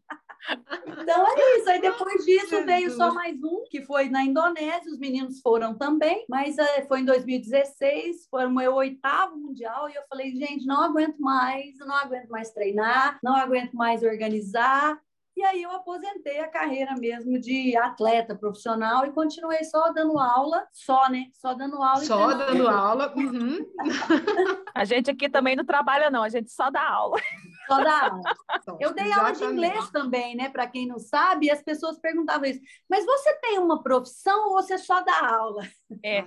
Então 0.86 1.26
é 1.26 1.58
isso. 1.58 1.70
Aí 1.70 1.80
depois 1.80 2.24
disso 2.24 2.64
veio 2.64 2.90
só 2.90 3.12
mais 3.12 3.42
um, 3.42 3.64
que 3.70 3.82
foi 3.82 4.08
na 4.08 4.22
Indonésia. 4.22 4.90
Os 4.92 4.98
meninos 4.98 5.40
foram 5.40 5.76
também, 5.76 6.24
mas 6.28 6.58
é, 6.58 6.82
foi 6.86 7.00
em 7.00 7.04
2016, 7.04 8.28
foi 8.30 8.46
o 8.46 8.50
meu 8.50 8.74
oitavo 8.74 9.36
mundial. 9.36 9.88
E 9.88 9.94
eu 9.94 10.02
falei, 10.08 10.34
gente, 10.34 10.66
não 10.66 10.82
aguento 10.82 11.18
mais, 11.18 11.78
não 11.78 11.94
aguento 11.94 12.28
mais 12.28 12.50
treinar, 12.50 13.18
não 13.22 13.34
aguento 13.34 13.74
mais 13.74 14.02
organizar. 14.02 14.98
E 15.38 15.42
aí 15.44 15.62
eu 15.62 15.70
aposentei 15.70 16.40
a 16.40 16.48
carreira 16.48 16.96
mesmo 16.98 17.38
de 17.38 17.76
atleta 17.76 18.34
profissional 18.34 19.06
e 19.06 19.12
continuei 19.12 19.62
só 19.62 19.92
dando 19.92 20.18
aula, 20.18 20.66
só, 20.72 21.08
né? 21.08 21.26
Só 21.32 21.54
dando 21.54 21.80
aula. 21.80 22.00
Só 22.00 22.32
dando 22.34 22.68
aula. 22.68 23.14
Uhum. 23.16 23.58
a 24.74 24.84
gente 24.84 25.12
aqui 25.12 25.28
também 25.28 25.54
não 25.54 25.64
trabalha, 25.64 26.10
não, 26.10 26.24
a 26.24 26.28
gente 26.28 26.50
só 26.50 26.70
dá 26.70 26.82
aula. 26.82 27.20
Só 27.68 27.84
dá 27.84 28.08
aula. 28.08 28.22
Eu 28.80 28.94
dei 28.94 29.12
aula 29.12 29.32
de 29.32 29.44
inglês 29.44 29.90
também, 29.90 30.34
né? 30.34 30.48
Para 30.48 30.66
quem 30.66 30.86
não 30.86 30.98
sabe, 30.98 31.46
e 31.46 31.50
as 31.50 31.62
pessoas 31.62 31.98
perguntavam 31.98 32.48
isso. 32.48 32.60
Mas 32.88 33.04
você 33.04 33.34
tem 33.40 33.58
uma 33.58 33.82
profissão 33.82 34.48
ou 34.48 34.54
você 34.54 34.78
só 34.78 35.02
dá 35.02 35.36
aula? 35.36 35.62
É. 36.02 36.22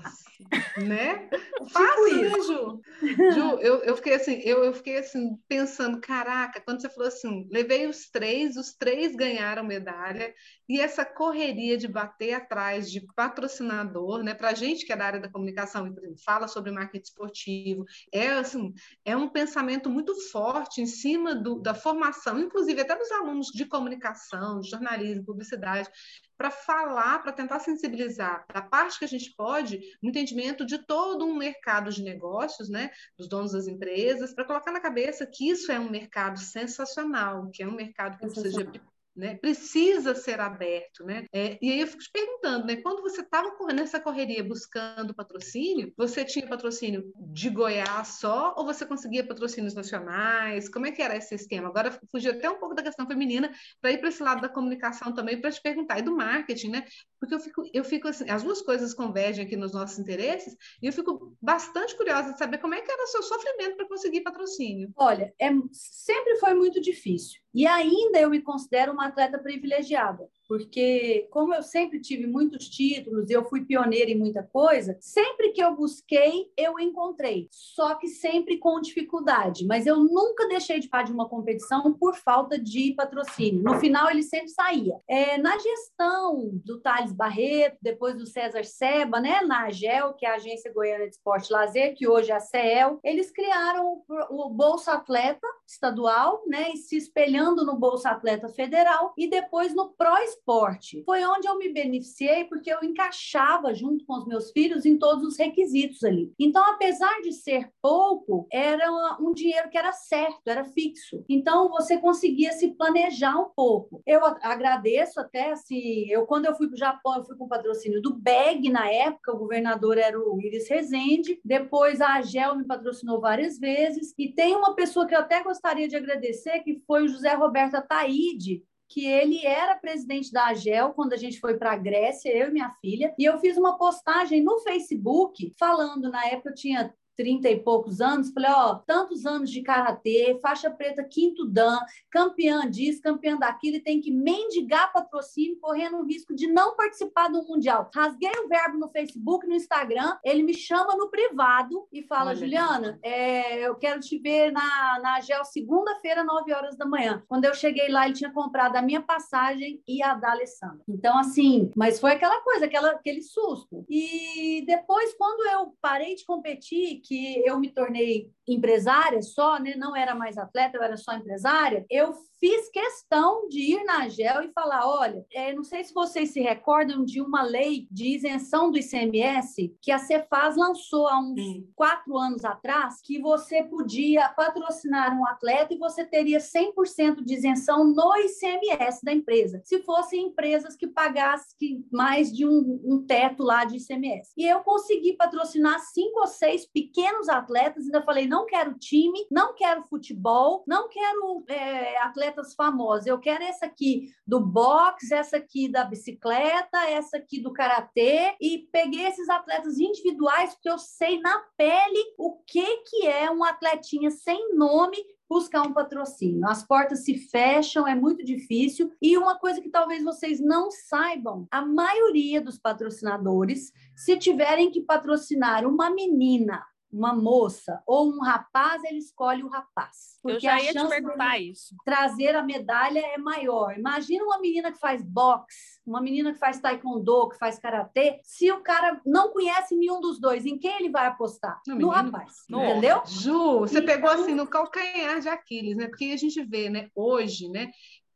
né? 0.78 1.28
Fácil, 1.72 2.06
tipo 2.06 2.38
né, 2.38 2.44
Ju? 2.44 2.82
Ju, 3.34 3.60
eu, 3.60 3.84
eu, 3.84 3.96
fiquei 3.96 4.14
assim, 4.14 4.36
eu, 4.44 4.64
eu 4.64 4.74
fiquei 4.74 4.98
assim, 4.98 5.36
pensando, 5.48 6.00
caraca, 6.00 6.62
quando 6.62 6.82
você 6.82 6.90
falou 6.90 7.08
assim, 7.08 7.48
levei 7.52 7.88
os 7.88 8.10
três, 8.10 8.56
os 8.56 8.74
três 8.74 9.16
ganharam 9.16 9.64
medalha, 9.64 10.34
e 10.72 10.80
essa 10.80 11.04
correria 11.04 11.78
de 11.78 11.86
bater 11.86 12.34
atrás 12.34 12.90
de 12.90 13.02
patrocinador, 13.14 14.24
né? 14.24 14.34
Para 14.34 14.54
gente 14.54 14.86
que 14.86 14.94
é 14.94 14.96
da 14.96 15.06
área 15.06 15.20
da 15.20 15.28
comunicação 15.28 15.94
fala 16.24 16.48
sobre 16.48 16.72
marketing 16.72 17.04
esportivo, 17.04 17.84
é 18.10 18.30
assim, 18.30 18.74
é 19.04 19.14
um 19.14 19.28
pensamento 19.28 19.90
muito 19.90 20.16
forte 20.32 20.82
em 20.82 20.86
cima 20.86 21.36
do, 21.36 21.60
da 21.60 21.74
formação, 21.74 22.40
inclusive 22.40 22.80
até 22.80 22.98
dos 22.98 23.12
alunos 23.12 23.48
de 23.48 23.66
comunicação, 23.66 24.62
de 24.62 24.70
jornalismo, 24.70 25.26
publicidade, 25.26 25.90
para 26.38 26.50
falar, 26.50 27.22
para 27.22 27.34
tentar 27.34 27.60
sensibilizar 27.60 28.46
da 28.54 28.62
parte 28.62 28.98
que 28.98 29.04
a 29.04 29.10
gente 29.10 29.36
pode, 29.36 29.78
no 30.02 30.08
entendimento 30.08 30.66
de 30.66 30.78
todo 30.88 31.26
um 31.26 31.36
mercado 31.36 31.92
de 31.92 32.02
negócios, 32.02 32.70
né, 32.70 32.92
dos 33.18 33.28
donos 33.28 33.52
das 33.52 33.68
empresas, 33.68 34.34
para 34.34 34.46
colocar 34.46 34.72
na 34.72 34.80
cabeça 34.80 35.28
que 35.28 35.50
isso 35.50 35.70
é 35.70 35.78
um 35.78 35.90
mercado 35.90 36.40
sensacional, 36.40 37.50
que 37.52 37.62
é 37.62 37.68
um 37.68 37.76
mercado 37.76 38.18
que 38.18 38.26
precisa 38.26 38.64
de 38.64 38.82
né? 39.22 39.36
Precisa 39.36 40.16
ser 40.16 40.40
aberto, 40.40 41.06
né? 41.06 41.28
É, 41.32 41.60
e 41.62 41.72
aí 41.72 41.80
eu 41.80 41.86
fico 41.86 42.02
te 42.02 42.12
perguntando, 42.12 42.66
né? 42.66 42.78
Quando 42.78 43.04
você 43.04 43.22
estava 43.22 43.52
nessa 43.72 44.00
correria 44.00 44.44
buscando 44.44 45.14
patrocínio, 45.14 45.94
você 45.96 46.26
tinha 46.26 46.48
patrocínio 46.48 47.14
de 47.16 47.52
Goiás 47.52 48.18
só 48.20 48.56
ou 48.58 48.66
você 48.66 48.84
conseguia 48.84 49.26
patrocínios 49.26 49.76
nacionais? 49.76 50.68
Como 50.68 50.88
é 50.88 50.92
que 50.92 51.04
era 51.04 51.16
esse 51.16 51.36
esquema? 51.36 51.68
Agora 51.68 51.98
fugiu 52.10 52.32
até 52.32 52.50
um 52.50 52.58
pouco 52.58 52.74
da 52.74 52.82
questão 52.82 53.06
feminina 53.06 53.54
para 53.80 53.92
ir 53.92 54.00
para 54.00 54.10
esse 54.10 54.24
lado 54.24 54.42
da 54.42 54.50
comunicação 54.50 55.14
também 55.14 55.40
para 55.40 55.52
te 55.52 55.62
perguntar 55.62 56.00
e 56.00 56.02
do 56.02 56.16
marketing, 56.16 56.70
né? 56.70 56.86
Porque 57.20 57.36
eu 57.36 57.40
fico, 57.40 57.62
eu 57.72 57.84
fico 57.84 58.08
assim, 58.08 58.28
as 58.28 58.42
duas 58.42 58.64
coisas 58.64 58.92
convergem 58.96 59.46
aqui 59.46 59.56
nos 59.56 59.72
nossos 59.72 60.00
interesses 60.00 60.58
e 60.82 60.88
eu 60.88 60.94
fico 60.94 61.38
bastante 61.40 61.96
curiosa 61.96 62.34
de 62.34 62.40
saber 62.40 62.58
como 62.58 62.74
é 62.74 62.82
que 62.82 62.92
era 62.92 63.04
o 63.04 63.08
seu 63.08 63.22
sofrimento 63.22 63.78
para 63.78 63.88
conseguir 63.88 64.22
patrocínio. 64.22 64.92
Olha, 64.96 65.32
é, 65.40 65.52
sempre 65.72 66.38
foi 66.38 66.56
muito 66.56 66.82
difícil. 66.82 67.40
E 67.54 67.68
ainda 67.68 68.20
eu 68.20 68.30
me 68.30 68.42
considero 68.42 68.94
uma 68.94 69.11
atleta 69.12 69.40
privilegiada 69.40 70.28
porque 70.52 71.28
como 71.32 71.54
eu 71.54 71.64
sempre 71.64 72.00
tive 72.00 72.28
muitos 72.28 72.68
títulos 72.68 73.30
e 73.30 73.34
eu 73.34 73.46
fui 73.46 73.64
pioneira 73.64 74.12
em 74.12 74.18
muita 74.18 74.44
coisa, 74.44 74.98
sempre 75.00 75.52
que 75.52 75.64
eu 75.64 75.76
busquei, 75.76 76.52
eu 76.58 76.78
encontrei, 76.80 77.48
só 77.52 77.96
que 77.96 78.08
sempre 78.08 78.58
com 78.58 78.82
dificuldade, 78.82 79.66
mas 79.66 79.88
eu 79.88 79.98
nunca 79.98 80.48
deixei 80.48 80.80
de 80.80 80.88
participar 80.88 81.02
de 81.04 81.12
uma 81.12 81.28
competição 81.28 81.94
por 81.94 82.16
falta 82.16 82.60
de 82.60 82.94
patrocínio. 82.94 83.64
No 83.64 83.80
final, 83.80 84.10
ele 84.10 84.24
sempre 84.24 84.50
saía. 84.50 85.00
É, 85.08 85.38
na 85.38 85.58
gestão 85.58 86.52
do 86.66 86.80
Thales 86.80 87.14
Barreto, 87.14 87.78
depois 87.82 88.16
do 88.16 88.28
César 88.28 88.64
Seba, 88.64 89.20
né, 89.20 89.42
na 89.42 89.66
AGEL, 89.66 90.14
que 90.14 90.26
é 90.26 90.30
a 90.30 90.36
Agência 90.36 90.72
Goiana 90.74 91.06
de 91.06 91.16
Esporte 91.16 91.50
e 91.50 91.54
Lazer, 91.54 91.96
que 91.96 92.08
hoje 92.08 92.32
é 92.32 92.36
a 92.36 92.40
CEL, 92.40 93.00
eles 93.04 93.32
criaram 93.32 94.04
o 94.30 94.50
Bolsa 94.50 94.94
Atleta 94.94 95.48
estadual, 95.68 96.44
né, 96.48 96.72
e 96.74 96.78
se 96.78 96.98
espelhando 96.98 97.66
no 97.66 97.78
Bolsa 97.78 98.10
Atleta 98.10 98.50
federal 98.50 99.14
e 99.18 99.30
depois 99.30 99.74
no 99.74 99.90
Pro 99.94 100.12
esporte. 100.42 101.04
Foi 101.06 101.24
onde 101.24 101.48
eu 101.48 101.58
me 101.58 101.72
beneficiei 101.72 102.46
porque 102.46 102.72
eu 102.72 102.84
encaixava 102.84 103.74
junto 103.74 104.06
com 104.06 104.18
os 104.18 104.26
meus 104.26 104.52
filhos 104.52 104.86
em 104.86 104.98
todos 104.98 105.24
os 105.26 105.38
requisitos 105.38 106.04
ali. 106.04 106.34
Então, 106.40 106.64
apesar 106.66 107.22
de 107.22 107.32
ser 107.32 107.70
pouco, 107.82 108.48
era 108.52 108.92
um 109.20 109.32
dinheiro 109.34 109.70
que 109.70 109.78
era 109.78 109.92
certo, 109.94 110.42
era 110.48 110.66
fixo. 110.66 111.24
Então, 111.30 111.70
você 111.70 111.98
conseguia 111.98 112.52
se 112.52 112.76
planejar 112.76 113.38
um 113.38 113.50
pouco. 113.56 114.02
Eu 114.06 114.26
agradeço 114.26 115.20
até, 115.20 115.52
assim, 115.52 116.10
eu 116.10 116.26
quando 116.26 116.46
eu 116.46 116.56
fui 116.56 116.68
para 116.68 116.76
o 116.76 116.80
Japão, 116.80 117.18
eu 117.18 117.26
fui 117.26 117.38
com 117.38 117.46
o 117.46 117.50
patrocínio 117.50 118.02
do 118.02 118.14
BEG 118.14 118.70
na 118.70 118.90
época, 118.90 119.34
o 119.34 119.38
governador 119.38 119.98
era 119.98 120.20
o 120.20 120.42
Iris 120.42 120.70
Rezende, 120.70 121.40
depois 121.44 122.02
a 122.02 122.16
AGEL 122.16 122.56
me 122.56 122.66
patrocinou 122.66 123.20
várias 123.20 123.60
vezes, 123.60 124.14
e 124.18 124.30
tem 124.34 124.56
uma 124.56 124.76
pessoa 124.76 125.06
que 125.06 125.14
eu 125.14 125.20
até 125.20 125.44
gostaria 125.44 125.88
de 125.88 125.96
agradecer, 125.96 126.60
que 126.62 126.82
foi 126.88 127.04
o 127.04 127.08
José 127.08 127.34
Roberto 127.34 127.76
Ataíde, 127.76 128.64
que 128.92 129.06
ele 129.06 129.46
era 129.46 129.76
presidente 129.76 130.34
da 130.34 130.48
AGEL 130.48 130.90
quando 130.90 131.14
a 131.14 131.18
gente 131.18 131.40
foi 131.40 131.58
para 131.58 131.72
a 131.72 131.78
Grécia, 131.78 132.30
eu 132.30 132.50
e 132.50 132.52
minha 132.52 132.70
filha, 132.82 133.16
e 133.18 133.24
eu 133.24 133.40
fiz 133.40 133.58
uma 133.58 133.78
postagem 133.78 134.44
no 134.44 134.60
Facebook 134.60 135.54
falando, 135.58 136.12
na 136.12 136.26
época 136.26 136.50
eu 136.50 136.56
tinha 136.56 136.94
30 137.22 137.50
e 137.52 137.60
poucos 137.60 138.02
anos, 138.02 138.32
falei, 138.32 138.50
ó, 138.50 138.74
tantos 138.76 139.28
anos 139.28 139.52
de 139.52 139.62
karatê, 139.62 140.40
faixa 140.42 140.72
preta 140.72 141.04
quinto 141.04 141.46
dan, 141.46 141.78
campeã 142.10 142.68
disso, 142.68 143.00
campeã 143.00 143.38
daquilo, 143.38 143.78
e 143.78 143.80
tem 143.80 144.02
que 144.02 144.10
mendigar 144.10 144.92
patrocínio, 144.92 145.60
correndo 145.62 145.98
o 145.98 146.04
risco 146.04 146.34
de 146.34 146.48
não 146.48 146.76
participar 146.76 147.28
do 147.28 147.44
mundial. 147.44 147.92
Rasguei 147.94 148.32
o 148.44 148.48
verbo 148.48 148.80
no 148.80 148.90
Facebook, 148.90 149.46
no 149.46 149.54
Instagram, 149.54 150.18
ele 150.26 150.42
me 150.42 150.56
chama 150.56 150.96
no 150.96 151.12
privado 151.12 151.88
e 151.94 152.02
fala, 152.02 152.32
Olha 152.32 152.40
Juliana, 152.40 153.00
é, 153.04 153.68
eu 153.68 153.76
quero 153.76 154.00
te 154.00 154.18
ver 154.18 154.52
na, 154.52 155.00
na 155.00 155.22
GEL 155.22 155.46
segunda-feira, 155.46 156.24
9 156.24 156.52
horas 156.54 156.76
da 156.76 156.88
manhã. 156.88 157.24
Quando 157.28 157.46
eu 157.46 157.54
cheguei 157.54 157.88
lá, 157.88 158.06
ele 158.06 158.16
tinha 158.16 158.34
comprado 158.34 158.78
a 158.78 158.82
minha 158.82 159.02
passagem 159.02 159.80
e 159.88 160.02
a 160.02 160.16
da 160.16 160.32
Alessandra. 160.32 160.82
Então, 160.90 161.16
assim, 161.20 161.70
mas 161.76 162.00
foi 162.00 162.14
aquela 162.14 162.42
coisa, 162.42 162.66
aquela, 162.66 162.90
aquele 162.92 163.22
susto. 163.22 163.86
E 163.88 164.64
depois, 164.66 165.14
quando 165.14 165.48
eu 165.52 165.76
parei 165.80 166.16
de 166.16 166.26
competir, 166.26 167.00
que 167.12 167.46
eu 167.46 167.60
me 167.60 167.70
tornei 167.70 168.32
empresária 168.48 169.22
só, 169.22 169.60
né? 169.60 169.76
Não 169.76 169.94
era 169.94 170.16
mais 170.16 170.38
atleta, 170.38 170.78
eu 170.78 170.82
era 170.82 170.96
só 170.96 171.14
empresária. 171.14 171.86
Eu 171.90 172.14
fiz 172.42 172.70
questão 172.70 173.48
de 173.48 173.60
ir 173.60 173.84
na 173.84 174.10
GEL 174.10 174.42
e 174.42 174.52
falar: 174.52 174.88
olha, 174.88 175.24
é, 175.32 175.54
não 175.54 175.64
sei 175.64 175.84
se 175.84 175.94
vocês 175.94 176.32
se 176.32 176.42
recordam 176.42 177.06
de 177.06 177.22
uma 177.22 177.44
lei 177.44 177.88
de 177.92 178.16
isenção 178.16 178.72
do 178.72 178.80
ICMS 178.80 179.78
que 179.80 179.92
a 179.92 180.00
Cefaz 180.00 180.58
lançou 180.58 181.08
há 181.08 181.20
uns 181.20 181.40
Sim. 181.40 181.70
quatro 181.76 182.18
anos 182.18 182.44
atrás, 182.44 183.00
que 183.02 183.20
você 183.20 183.64
podia 183.64 184.28
patrocinar 184.30 185.16
um 185.18 185.26
atleta 185.28 185.74
e 185.74 185.78
você 185.78 186.04
teria 186.04 186.40
100% 186.40 187.24
de 187.24 187.36
isenção 187.36 187.84
no 187.84 188.16
ICMS 188.18 189.02
da 189.04 189.14
empresa, 189.14 189.62
se 189.64 189.84
fossem 189.84 190.28
empresas 190.28 190.76
que 190.76 190.88
pagassem 190.88 191.86
mais 191.92 192.34
de 192.34 192.46
um, 192.46 192.82
um 192.84 193.06
teto 193.06 193.44
lá 193.44 193.66
de 193.66 193.78
ICMS. 193.78 194.34
E 194.36 194.48
eu 194.48 194.62
consegui 194.62 195.14
patrocinar 195.14 195.80
cinco 195.80 196.22
ou 196.22 196.28
seis 196.28 196.66
pequenos 196.66 197.30
atletas, 197.30 197.86
ainda 197.86 198.02
falei: 198.02 198.28
não 198.28 198.48
quero 198.48 198.74
time, 198.80 199.28
não 199.30 199.54
quero 199.54 199.84
futebol, 199.84 200.64
não 200.66 200.90
quero 200.90 201.44
é, 201.48 202.02
atleta 202.02 202.31
atletas 202.32 202.54
famosos. 202.56 203.06
Eu 203.06 203.20
quero 203.20 203.44
essa 203.44 203.66
aqui 203.66 204.14
do 204.26 204.40
boxe, 204.40 205.14
essa 205.14 205.38
aqui 205.38 205.70
da 205.70 205.84
bicicleta, 205.84 206.78
essa 206.90 207.18
aqui 207.18 207.42
do 207.42 207.54
karatê 207.54 208.36
e 208.42 208.70
peguei 208.72 209.06
esses 209.06 209.30
atletas 209.30 209.78
individuais 209.78 210.54
porque 210.54 210.70
eu 210.70 210.78
sei 210.78 211.20
na 211.20 211.38
pele 211.58 212.14
o 212.18 212.38
que 212.48 212.78
que 212.84 213.08
é 213.08 213.30
um 213.30 213.44
atletinha 213.44 214.10
sem 214.10 214.56
nome 214.56 214.98
buscar 215.30 215.62
um 215.62 215.74
patrocínio. 215.74 216.46
As 216.46 216.62
portas 216.62 217.06
se 217.06 217.18
fecham, 217.18 217.88
é 217.88 217.96
muito 217.96 218.24
difícil. 218.24 218.92
E 219.02 219.18
uma 219.18 219.38
coisa 219.38 219.62
que 219.62 219.70
talvez 219.70 220.04
vocês 220.04 220.42
não 220.42 220.70
saibam: 220.70 221.48
a 221.50 221.66
maioria 221.66 222.42
dos 222.42 222.58
patrocinadores, 222.58 223.72
se 223.96 224.18
tiverem 224.18 224.72
que 224.72 224.82
patrocinar 224.82 225.66
uma 225.66 225.90
menina 225.90 226.66
uma 226.92 227.14
moça 227.14 227.82
ou 227.86 228.12
um 228.12 228.22
rapaz, 228.22 228.84
ele 228.84 228.98
escolhe 228.98 229.44
o 229.44 229.48
rapaz. 229.48 230.18
Porque 230.22 230.38
Eu 230.38 230.40
já 230.42 230.62
ia 230.62 230.74
te 230.74 230.88
perguntar 230.88 231.40
isso. 231.40 231.76
Trazer 231.86 232.36
a 232.36 232.44
medalha 232.44 233.00
é 233.00 233.18
maior. 233.18 233.78
Imagina 233.78 234.24
uma 234.24 234.40
menina 234.40 234.72
que 234.72 234.80
faz 234.80 235.04
boxe, 235.04 235.80
uma 235.86 236.02
menina 236.02 236.34
que 236.34 236.40
faz 236.40 236.60
taekwondo, 236.60 237.30
que 237.30 237.38
faz 237.38 237.58
karatê. 237.58 238.20
Se 238.24 238.52
o 238.52 238.62
cara 238.62 239.02
não 239.06 239.32
conhece 239.32 239.76
nenhum 239.76 240.00
dos 240.00 240.20
dois, 240.20 240.46
em 240.46 240.58
quem 240.58 240.76
ele 240.78 240.90
vai 240.90 241.08
apostar? 241.08 241.60
No, 241.66 241.76
no 241.76 241.90
rapaz. 241.90 242.34
Entendeu? 242.50 243.02
Ju, 243.06 243.60
você 243.60 243.80
então... 243.80 243.86
pegou 243.86 244.10
assim 244.10 244.36
no 244.36 244.48
calcanhar 244.48 245.20
de 245.20 245.30
Aquiles, 245.30 245.78
né? 245.78 245.88
Porque 245.88 246.06
a 246.06 246.18
gente 246.18 246.44
vê, 246.44 246.70
né, 246.70 246.90
hoje, 246.96 247.50
né, 247.50 247.72